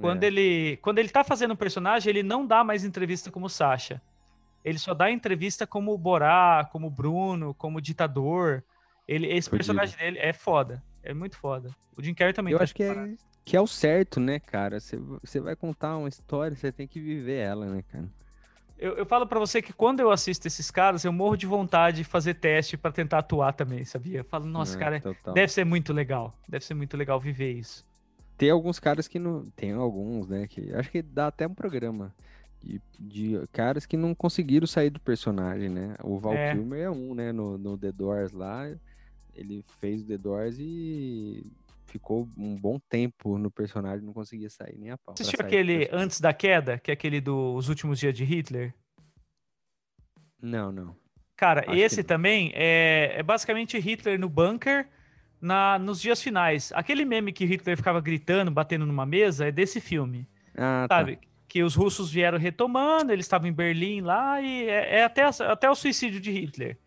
Quando 0.00 0.24
É. 0.24 0.26
ele, 0.28 0.78
quando 0.80 0.98
ele 0.98 1.08
tá 1.10 1.22
fazendo 1.22 1.52
um 1.52 1.56
personagem, 1.56 2.08
ele 2.10 2.22
não 2.22 2.46
dá 2.46 2.64
mais 2.64 2.82
entrevista 2.84 3.30
como 3.30 3.48
Sacha. 3.48 4.00
Ele 4.64 4.78
só 4.78 4.94
dá 4.94 5.10
entrevista 5.10 5.66
como 5.66 5.96
Borá, 5.98 6.68
como 6.70 6.88
Bruno, 6.90 7.52
como 7.54 7.80
ditador. 7.80 8.62
Ele, 9.06 9.26
esse 9.26 9.50
Fudido. 9.50 9.58
personagem 9.58 9.96
dele 9.98 10.18
é 10.18 10.32
foda. 10.32 10.82
É 11.02 11.12
muito 11.12 11.36
foda. 11.36 11.70
O 11.96 12.02
Jim 12.02 12.14
Carrey 12.14 12.32
também 12.32 12.52
Eu 12.52 12.58
tá 12.58 12.64
acho 12.64 12.74
que 12.74 12.82
é, 12.84 13.14
que 13.44 13.56
é 13.56 13.60
o 13.60 13.66
certo, 13.66 14.20
né, 14.20 14.38
cara? 14.38 14.78
Você, 14.80 15.40
vai 15.40 15.56
contar 15.56 15.96
uma 15.96 16.08
história, 16.08 16.56
você 16.56 16.70
tem 16.70 16.86
que 16.86 17.00
viver 17.00 17.38
ela, 17.38 17.66
né, 17.66 17.82
cara? 17.90 18.08
Eu, 18.78 18.96
eu 18.96 19.06
falo 19.06 19.26
pra 19.26 19.38
você 19.38 19.60
que 19.60 19.72
quando 19.72 20.00
eu 20.00 20.10
assisto 20.10 20.46
esses 20.46 20.70
caras, 20.70 21.04
eu 21.04 21.12
morro 21.12 21.36
de 21.36 21.46
vontade 21.46 21.98
de 21.98 22.04
fazer 22.04 22.34
teste 22.34 22.76
pra 22.76 22.90
tentar 22.90 23.18
atuar 23.18 23.52
também, 23.52 23.84
sabia? 23.84 24.18
Eu 24.20 24.24
falo, 24.24 24.44
nossa, 24.46 24.76
É, 24.76 24.78
cara, 24.78 25.00
total. 25.00 25.34
deve 25.34 25.52
ser 25.52 25.64
muito 25.64 25.92
legal. 25.92 26.36
Deve 26.48 26.64
ser 26.64 26.74
muito 26.74 26.96
legal 26.96 27.20
viver 27.20 27.52
isso. 27.52 27.84
Tem 28.36 28.50
alguns 28.50 28.80
caras 28.80 29.06
que 29.06 29.18
não. 29.20 29.44
Tem 29.54 29.72
alguns, 29.72 30.26
né? 30.26 30.48
Que 30.48 30.72
acho 30.74 30.90
que 30.90 31.00
dá 31.00 31.28
até 31.28 31.46
um 31.46 31.54
programa. 31.54 32.12
De, 32.62 32.80
de 32.98 33.46
caras 33.52 33.84
que 33.86 33.96
não 33.96 34.14
conseguiram 34.14 34.66
sair 34.66 34.90
do 34.90 35.00
personagem, 35.00 35.68
né? 35.68 35.96
O 36.02 36.18
Val 36.18 36.34
É. 36.34 36.52
Kilmer 36.54 36.80
é 36.80 36.90
um, 36.90 37.14
né? 37.14 37.32
No, 37.32 37.58
no 37.58 37.76
The 37.76 37.90
Doors 37.92 38.32
lá. 38.32 38.70
Ele 39.34 39.64
fez 39.80 40.02
o 40.02 40.06
The 40.06 40.18
Doors 40.18 40.56
e 40.58 41.50
ficou 41.86 42.28
um 42.36 42.56
bom 42.56 42.78
tempo 42.88 43.36
no 43.36 43.50
personagem, 43.50 44.04
não 44.04 44.12
conseguia 44.12 44.48
sair 44.48 44.78
nem 44.78 44.90
a 44.90 44.98
pau. 44.98 45.14
Você 45.16 45.22
assistiu 45.22 45.42
do 45.42 45.46
aquele. 45.46 45.88
Antes 45.92 46.20
da 46.20 46.32
Queda, 46.32 46.78
que 46.78 46.90
é 46.90 46.94
aquele 46.94 47.20
dos 47.20 47.68
últimos 47.68 47.98
dias 47.98 48.14
de 48.14 48.24
Hitler? 48.24 48.74
Não, 50.40 50.72
não. 50.72 50.96
Cara, 51.36 51.62
Acho 51.62 51.74
esse 51.74 52.04
também 52.04 52.52
é, 52.54 53.14
é 53.16 53.22
basicamente 53.22 53.78
Hitler 53.78 54.18
no 54.18 54.28
bunker 54.28 54.88
na, 55.40 55.78
nos 55.78 56.00
dias 56.00 56.22
finais. 56.22 56.72
Aquele 56.74 57.04
meme 57.04 57.32
que 57.32 57.44
Hitler 57.44 57.76
ficava 57.76 58.00
gritando, 58.00 58.50
batendo 58.50 58.86
numa 58.86 59.04
mesa, 59.04 59.48
é 59.48 59.52
desse 59.52 59.80
filme. 59.80 60.28
Ah, 60.56 60.86
tá. 60.88 61.04
Que 61.52 61.62
os 61.62 61.74
russos 61.74 62.10
vieram 62.10 62.38
retomando, 62.38 63.12
eles 63.12 63.26
estavam 63.26 63.46
em 63.46 63.52
Berlim 63.52 64.00
lá, 64.00 64.40
e 64.40 64.64
é, 64.70 65.00
é 65.00 65.04
até, 65.04 65.22
até 65.22 65.68
o 65.70 65.74
suicídio 65.74 66.18
de 66.18 66.30
Hitler. 66.30 66.78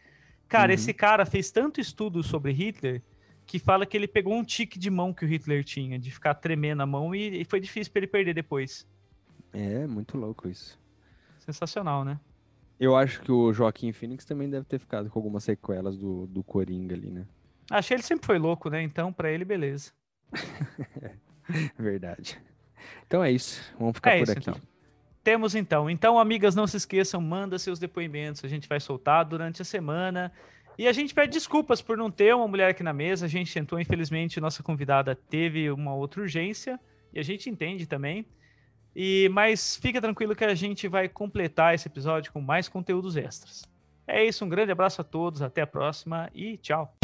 Cara, 0.48 0.70
Uhum. 0.70 0.74
esse 0.74 0.92
cara 0.92 1.24
fez 1.24 1.52
tanto 1.52 1.80
estudo 1.80 2.24
sobre 2.24 2.52
Hitler 2.52 3.04
que 3.46 3.60
fala 3.60 3.86
que 3.86 3.96
ele 3.96 4.08
pegou 4.08 4.34
um 4.34 4.44
tique 4.44 4.80
de 4.80 4.90
mão 4.90 5.14
que 5.14 5.24
o 5.24 5.28
Hitler 5.28 5.64
tinha, 5.64 6.00
de 6.00 6.10
ficar 6.10 6.34
tremendo 6.34 6.82
a 6.82 6.86
mão, 6.88 7.14
e, 7.14 7.42
e 7.42 7.46
foi 7.46 7.60
difícil 7.60 7.94
pra 7.94 8.00
ele 8.00 8.08
perder 8.08 8.34
depois. 8.34 8.88
É, 9.54 9.86
muito 9.86 10.18
louco 10.18 10.50
isso. 10.50 10.80
Sensacional, 11.38 12.04
né? 12.04 12.20
Eu 12.80 12.96
acho 12.96 13.22
que 13.22 13.32
o 13.32 13.54
Joaquim 13.54 13.92
Phoenix 13.92 14.26
também 14.26 14.50
deve 14.50 14.66
ter 14.66 14.80
ficado 14.80 15.12
com 15.12 15.20
algumas 15.20 15.44
sequelas 15.44 15.96
do, 15.96 16.26
do 16.26 16.44
Coringa 16.44 16.96
ali, 16.96 17.12
né? 17.12 17.28
Achei 17.70 17.96
ele 17.98 18.02
sempre 18.04 18.26
foi 18.26 18.40
louco, 18.40 18.68
né? 18.68 18.82
Então, 18.82 19.14
pra 19.14 19.32
ele, 19.32 19.46
beleza. 19.46 19.92
Verdade. 21.78 22.42
Então 23.08 23.24
é 23.24 23.32
isso. 23.32 23.62
Vamos 23.80 23.96
ficar 23.96 24.12
É 24.12 24.18
por 24.18 24.24
isso, 24.24 24.32
aqui. 24.32 24.50
então. 24.50 24.62
Temos 25.24 25.56
então. 25.56 25.90
Então, 25.90 26.20
amigas, 26.20 26.54
não 26.56 26.68
se 26.68 26.78
esqueçam, 26.78 27.20
manda 27.20 27.58
seus 27.58 27.80
depoimentos. 27.80 28.44
A 28.46 28.48
gente 28.48 28.68
vai 28.68 28.80
soltar 28.80 29.26
durante 29.26 29.62
a 29.62 29.66
semana. 29.66 30.32
E 30.78 30.88
a 30.88 30.94
gente 30.94 31.14
pede 31.14 31.34
desculpas 31.34 31.82
por 31.82 31.98
não 31.98 32.12
ter 32.12 32.36
uma 32.36 32.48
mulher 32.48 32.70
aqui 32.70 32.84
na 32.84 32.94
mesa. 32.94 33.26
A 33.26 33.30
gente 33.30 33.54
tentou, 33.54 33.80
infelizmente, 33.80 34.40
nossa 34.40 34.62
convidada 34.62 35.16
teve 35.16 35.72
uma 35.72 35.96
outra 35.96 36.22
urgência. 36.22 36.80
E 37.14 37.20
a 37.20 37.24
gente 37.24 37.50
entende 37.50 37.88
também. 37.88 38.26
E 38.96 39.30
Mas 39.34 39.76
fica 39.78 40.00
tranquilo 40.00 40.36
que 40.36 40.46
a 40.46 40.54
gente 40.54 40.88
vai 40.88 41.10
completar 41.10 41.74
esse 41.74 41.88
episódio 41.88 42.32
com 42.32 42.40
mais 42.40 42.70
conteúdos 42.70 43.18
extras. 43.18 43.64
É 44.08 44.24
isso, 44.24 44.46
um 44.46 44.50
grande 44.50 44.72
abraço 44.72 45.02
a 45.02 45.04
todos, 45.04 45.42
até 45.42 45.62
a 45.62 45.68
próxima 45.68 46.30
e 46.34 46.58
tchau 46.58 46.96